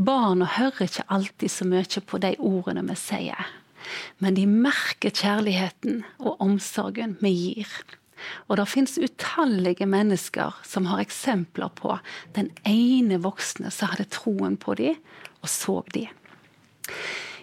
Barna 0.00 0.48
hører 0.56 0.88
ikke 0.88 1.04
alltid 1.12 1.52
så 1.52 1.68
mye 1.68 2.02
på 2.08 2.20
de 2.22 2.32
ordene 2.38 2.86
vi 2.88 2.96
sier, 2.98 3.52
men 4.24 4.36
de 4.38 4.46
merker 4.48 5.12
kjærligheten 5.12 6.04
og 6.18 6.40
omsorgen 6.44 7.16
vi 7.20 7.34
gir. 7.36 7.72
Og 8.48 8.56
det 8.58 8.70
finnes 8.72 8.98
utallige 8.98 9.86
mennesker 9.86 10.56
som 10.66 10.88
har 10.90 11.04
eksempler 11.04 11.70
på 11.76 12.00
den 12.34 12.50
ene 12.66 13.20
voksne 13.22 13.70
som 13.74 13.92
hadde 13.92 14.08
troen 14.16 14.56
på 14.58 14.74
dem 14.80 14.96
og 15.42 15.52
så 15.52 15.82
dem. 15.94 16.17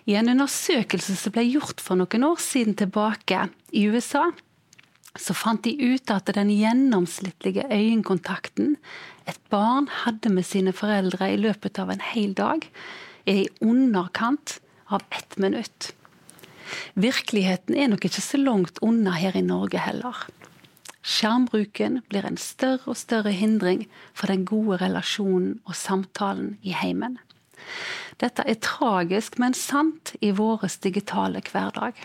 I 0.06 0.18
en 0.20 0.30
undersøkelse 0.36 1.16
som 1.18 1.34
ble 1.34 1.46
gjort 1.48 1.82
for 1.82 1.98
noen 1.98 2.28
år 2.28 2.42
siden 2.42 2.78
tilbake 2.78 3.48
i 3.74 3.88
USA, 3.90 4.28
så 5.16 5.34
fant 5.34 5.64
de 5.64 5.74
ut 5.80 6.12
at 6.12 6.30
den 6.36 6.52
gjennomsnittlige 6.52 7.66
øyekontakten 7.72 8.76
et 9.26 9.40
barn 9.50 9.88
hadde 10.04 10.30
med 10.30 10.46
sine 10.46 10.76
foreldre 10.76 11.32
i 11.34 11.40
løpet 11.40 11.80
av 11.82 11.90
en 11.94 12.04
hel 12.04 12.36
dag, 12.38 12.68
er 13.26 13.46
i 13.46 13.52
underkant 13.64 14.60
av 14.94 15.02
ett 15.10 15.40
minutt. 15.42 15.94
Virkeligheten 16.94 17.78
er 17.78 17.90
nok 17.90 18.06
ikke 18.06 18.24
så 18.24 18.38
langt 18.42 18.82
unna 18.86 19.16
her 19.18 19.38
i 19.38 19.46
Norge 19.46 19.82
heller. 19.82 20.26
Skjermbruken 21.06 22.02
blir 22.10 22.26
en 22.26 22.38
større 22.42 22.92
og 22.92 22.98
større 22.98 23.34
hindring 23.34 23.86
for 24.14 24.32
den 24.32 24.46
gode 24.50 24.80
relasjonen 24.82 25.60
og 25.66 25.78
samtalen 25.78 26.56
i 26.66 26.74
heimen. 26.74 27.20
Dette 28.22 28.46
er 28.48 28.60
tragisk, 28.64 29.40
men 29.42 29.56
sant 29.58 30.16
i 30.22 30.32
vår 30.36 30.68
digitale 30.84 31.42
hverdag. 31.46 31.98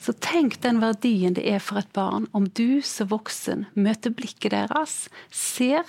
Så 0.00 0.14
tenk 0.24 0.56
den 0.64 0.80
verdien 0.80 1.34
det 1.36 1.44
er 1.48 1.60
for 1.62 1.80
et 1.80 1.92
barn 1.96 2.26
om 2.36 2.46
du 2.56 2.80
som 2.86 3.10
voksen 3.10 3.66
møter 3.76 4.14
blikket 4.16 4.54
deres, 4.54 5.08
ser, 5.30 5.84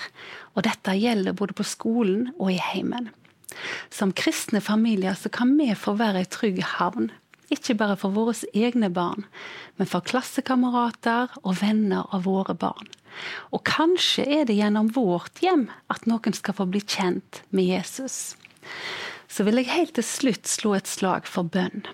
og 0.55 0.65
dette 0.67 0.97
gjelder 0.99 1.37
både 1.37 1.55
på 1.57 1.67
skolen 1.67 2.31
og 2.37 2.51
i 2.51 2.59
heimen. 2.59 3.09
Som 3.91 4.13
kristne 4.15 4.61
familier 4.63 5.15
så 5.19 5.31
kan 5.31 5.55
vi 5.59 5.71
få 5.75 5.95
være 5.99 6.23
ei 6.23 6.31
trygg 6.31 6.61
havn. 6.77 7.11
Ikke 7.51 7.75
bare 7.75 7.97
for 7.99 8.15
våre 8.15 8.35
egne 8.55 8.87
barn, 8.93 9.25
men 9.75 9.89
for 9.89 10.03
klassekamerater 10.07 11.33
og 11.41 11.57
venner 11.59 12.07
av 12.15 12.23
våre 12.27 12.55
barn. 12.55 12.87
Og 13.51 13.65
kanskje 13.67 14.23
er 14.23 14.45
det 14.47 14.55
gjennom 14.55 14.93
vårt 14.95 15.41
hjem 15.43 15.65
at 15.91 16.07
noen 16.07 16.35
skal 16.37 16.55
få 16.55 16.69
bli 16.71 16.79
kjent 16.85 17.41
med 17.51 17.67
Jesus. 17.67 18.37
Så 19.31 19.45
vil 19.47 19.61
jeg 19.61 19.71
helt 19.71 19.95
til 19.97 20.05
slutt 20.05 20.49
slå 20.49 20.75
et 20.77 20.89
slag 20.89 21.29
for 21.29 21.47
bønn. 21.47 21.85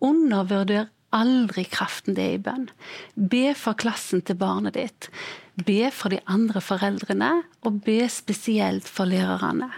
Undervurder 0.00 0.88
aldri 1.14 1.64
kraften 1.68 2.14
det 2.16 2.24
er 2.24 2.38
i 2.38 2.42
bønn. 2.42 2.68
Be 3.14 3.52
for 3.58 3.78
klassen 3.78 4.22
til 4.24 4.38
barnet 4.40 4.78
ditt. 4.78 5.10
Be 5.66 5.90
for 5.92 6.14
de 6.14 6.20
andre 6.30 6.62
foreldrene, 6.64 7.30
og 7.66 7.82
be 7.84 8.04
spesielt 8.08 8.88
for 8.88 9.10
lærerne. 9.10 9.70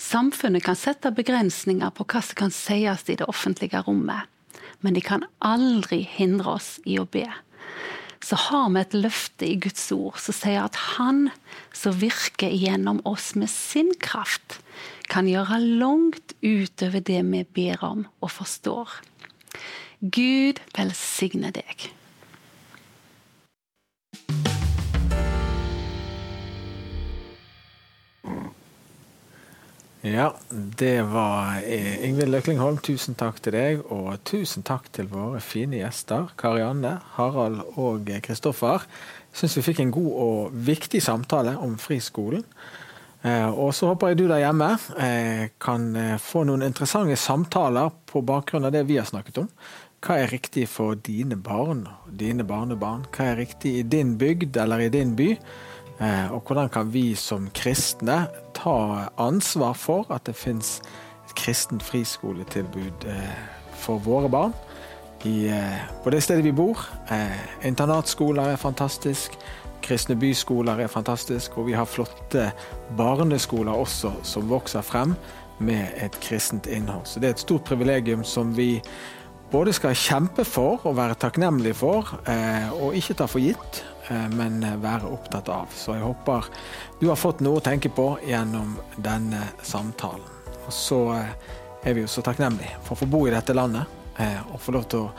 Samfunnet 0.00 0.64
kan 0.64 0.78
sette 0.78 1.12
begrensninger 1.12 1.92
på 1.92 2.06
hva 2.08 2.22
som 2.24 2.38
kan 2.38 2.54
sies 2.54 3.04
i 3.10 3.18
det 3.20 3.28
offentlige 3.28 3.82
rommet, 3.84 4.30
men 4.80 4.96
de 4.96 5.02
kan 5.04 5.26
aldri 5.44 6.00
hindre 6.08 6.56
oss 6.56 6.78
i 6.88 6.96
å 7.00 7.04
be. 7.04 7.26
Så 8.24 8.36
har 8.48 8.68
vi 8.72 8.80
et 8.80 8.96
løfte 8.96 9.46
i 9.48 9.58
Guds 9.60 9.86
ord 9.92 10.18
som 10.20 10.36
sier 10.36 10.62
at 10.62 10.76
Han 10.96 11.30
som 11.76 11.96
virker 12.00 12.52
gjennom 12.52 13.00
oss 13.08 13.32
med 13.34 13.48
sin 13.52 13.92
kraft, 14.00 14.60
kan 15.10 15.26
gjøre 15.26 15.58
langt 15.80 16.36
utover 16.42 17.02
det 17.02 17.22
vi 17.26 17.44
ber 17.44 17.82
om 17.86 18.04
og 18.22 18.30
forstår. 18.30 19.00
Gud 20.00 20.60
velsigne 20.76 21.50
deg. 21.52 21.90
Ja, 30.00 30.30
det 30.48 31.02
var 31.12 31.58
eh, 31.60 31.98
Ingvild 32.06 32.32
Løklingholm. 32.32 32.78
Tusen 32.80 33.18
takk 33.20 33.42
til 33.44 33.52
deg, 33.52 33.82
og 33.92 34.14
tusen 34.24 34.64
takk 34.64 34.86
til 34.96 35.10
våre 35.12 35.42
fine 35.44 35.82
gjester. 35.82 36.30
Karianne, 36.40 36.94
Harald 37.18 37.60
og 37.74 38.08
Kristoffer. 38.24 38.86
Syns 39.36 39.58
vi 39.58 39.66
fikk 39.66 39.82
en 39.84 39.92
god 39.92 40.14
og 40.24 40.56
viktig 40.70 41.02
samtale 41.04 41.58
om 41.60 41.76
friskolen. 41.82 42.46
Eh, 43.22 43.48
og 43.48 43.74
så 43.76 43.90
håper 43.90 44.12
jeg 44.12 44.22
du 44.22 44.26
der 44.30 44.40
hjemme 44.40 44.72
eh, 44.96 45.50
kan 45.60 45.90
få 46.22 46.46
noen 46.48 46.64
interessante 46.64 47.18
samtaler 47.20 47.92
på 48.08 48.24
bakgrunn 48.24 48.64
av 48.68 48.72
det 48.74 48.86
vi 48.88 48.96
har 49.00 49.08
snakket 49.08 49.42
om. 49.44 49.50
Hva 50.00 50.16
er 50.16 50.30
riktig 50.32 50.64
for 50.72 50.96
dine 50.96 51.36
barn 51.36 51.82
og 51.84 52.12
dine 52.16 52.46
barnebarn? 52.48 53.02
Hva 53.12 53.34
er 53.34 53.42
riktig 53.42 53.74
i 53.76 53.84
din 53.84 54.14
bygd 54.20 54.56
eller 54.56 54.86
i 54.86 54.92
din 54.92 55.12
by? 55.18 55.34
Eh, 56.00 56.32
og 56.32 56.40
hvordan 56.46 56.70
kan 56.72 56.92
vi 56.92 57.14
som 57.14 57.50
kristne 57.52 58.22
ta 58.56 59.08
ansvar 59.20 59.74
for 59.76 60.08
at 60.08 60.24
det 60.24 60.34
finnes 60.40 60.78
et 61.26 61.34
kristent 61.36 61.84
friskoletilbud 61.84 63.04
eh, 63.12 63.34
for 63.76 64.00
våre 64.00 64.32
barn? 64.32 64.56
I, 65.28 65.50
eh, 65.52 65.82
på 66.00 66.10
det 66.10 66.22
stedet 66.24 66.46
vi 66.48 66.56
bor. 66.56 66.80
Internatskoler 67.60 68.54
er 68.54 68.56
fantastisk. 68.56 69.36
Kristne 69.84 70.16
byskoler 70.20 70.84
er 70.84 70.92
fantastisk. 70.92 71.58
Og 71.58 71.68
vi 71.70 71.76
har 71.78 71.88
flotte 71.88 72.50
barneskoler 72.98 73.72
også 73.72 74.12
som 74.26 74.50
vokser 74.50 74.84
frem 74.86 75.14
med 75.60 75.92
et 76.00 76.16
kristent 76.24 76.66
innhold. 76.70 77.06
Så 77.06 77.20
det 77.20 77.28
er 77.28 77.36
et 77.36 77.44
stort 77.44 77.66
privilegium 77.68 78.24
som 78.24 78.54
vi 78.56 78.80
både 79.50 79.74
skal 79.74 79.96
kjempe 79.98 80.44
for 80.46 80.80
og 80.86 80.96
være 80.96 81.18
takknemlige 81.20 81.76
for, 81.76 82.14
eh, 82.30 82.70
og 82.72 82.94
ikke 82.94 83.16
ta 83.18 83.26
for 83.26 83.42
gitt, 83.42 83.82
eh, 84.08 84.28
men 84.28 84.60
være 84.82 85.10
opptatt 85.10 85.48
av. 85.48 85.68
Så 85.74 85.94
jeg 85.94 86.06
håper 86.06 86.48
du 87.00 87.08
har 87.08 87.16
fått 87.16 87.40
noe 87.40 87.58
å 87.58 87.64
tenke 87.64 87.90
på 87.90 88.18
gjennom 88.26 88.78
denne 88.96 89.42
samtalen. 89.62 90.26
Og 90.66 90.72
så 90.72 91.00
eh, 91.18 91.32
er 91.84 91.94
vi 91.94 92.00
jo 92.00 92.06
så 92.06 92.22
takknemlige 92.22 92.78
for 92.84 92.94
å 92.94 93.02
få 93.02 93.10
bo 93.10 93.26
i 93.26 93.34
dette 93.34 93.54
landet 93.54 93.96
og 94.52 94.58
få 94.60 94.72
lov 94.74 94.82
til 94.84 95.06
å 95.06 95.12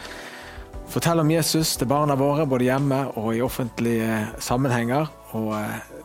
fortelle 0.94 1.24
om 1.24 1.32
Jesus 1.32 1.76
til 1.80 1.90
barna 1.90 2.16
våre, 2.20 2.46
både 2.50 2.68
hjemme 2.68 3.02
og 3.20 3.34
i 3.36 3.42
offentlige 3.44 4.22
sammenhenger. 4.44 5.10
Og 5.38 5.56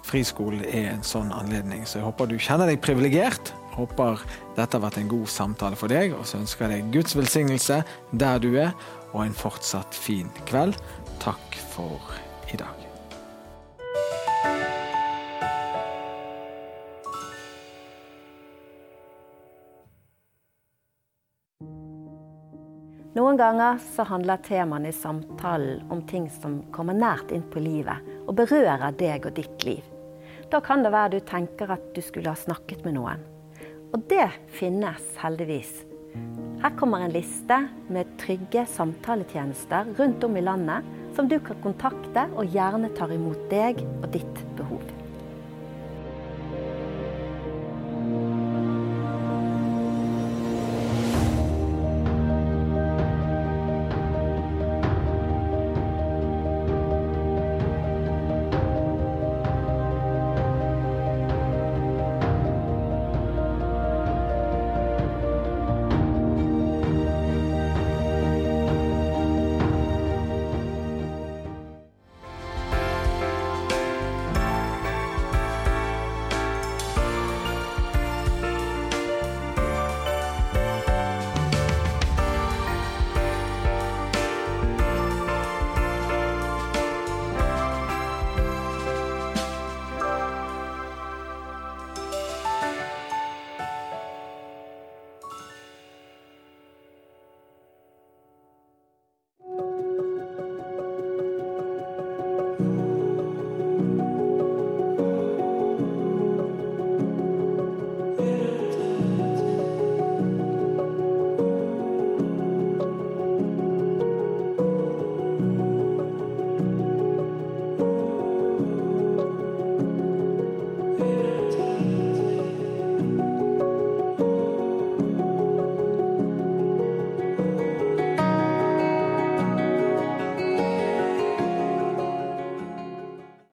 friskolen 0.07 0.62
er 0.64 0.93
en 0.93 1.07
sånn 1.07 1.32
anledning, 1.34 1.82
så 1.87 1.99
jeg 1.99 2.07
håper 2.07 2.30
du 2.30 2.37
kjenner 2.39 2.70
deg 2.70 2.82
privilegert 2.84 3.55
Håper 3.76 4.22
dette 4.57 4.78
har 4.78 4.84
vært 4.87 5.03
en 5.03 5.11
god 5.11 5.28
samtale 5.28 5.76
for 5.76 5.93
deg, 5.93 6.14
og 6.16 6.24
så 6.28 6.41
ønsker 6.41 6.64
jeg 6.64 6.87
deg 6.87 6.95
Guds 6.97 7.16
velsignelse 7.18 7.82
der 8.16 8.41
du 8.41 8.51
er, 8.57 8.72
og 9.12 9.26
en 9.26 9.37
fortsatt 9.37 9.97
fin 10.07 10.32
kveld. 10.49 10.80
Takk 11.20 11.61
for 11.74 12.16
i 12.53 12.61
dag. 12.61 12.86
Noen 23.16 23.38
ganger 23.40 23.78
så 23.80 24.04
handler 24.04 24.42
temaene 24.44 24.90
i 24.90 24.92
samtalen 24.92 25.86
om 25.88 26.02
ting 26.04 26.26
som 26.28 26.58
kommer 26.72 26.92
nært 26.92 27.30
inn 27.32 27.46
på 27.48 27.62
livet, 27.64 28.02
og 28.28 28.34
berører 28.36 28.92
deg 29.00 29.24
og 29.24 29.38
ditt 29.38 29.64
liv. 29.64 29.86
Da 30.52 30.60
kan 30.60 30.84
det 30.84 30.92
være 30.92 31.14
du 31.14 31.24
tenker 31.24 31.72
at 31.72 31.86
du 31.96 32.02
skulle 32.04 32.28
ha 32.28 32.36
snakket 32.36 32.84
med 32.84 32.98
noen. 32.98 33.22
Og 33.96 34.04
det 34.10 34.26
finnes 34.52 35.06
heldigvis. 35.22 35.72
Her 36.60 36.76
kommer 36.76 37.06
en 37.06 37.16
liste 37.16 37.62
med 37.88 38.12
trygge 38.20 38.66
samtaletjenester 38.74 39.96
rundt 39.96 40.28
om 40.28 40.36
i 40.36 40.44
landet 40.44 40.92
som 41.16 41.32
du 41.32 41.38
kan 41.40 41.64
kontakte 41.64 42.28
og 42.36 42.52
gjerne 42.52 42.92
tar 43.00 43.16
imot 43.16 43.48
deg 43.48 43.80
og 44.02 44.10
ditt 44.12 44.44
behov. 44.60 44.84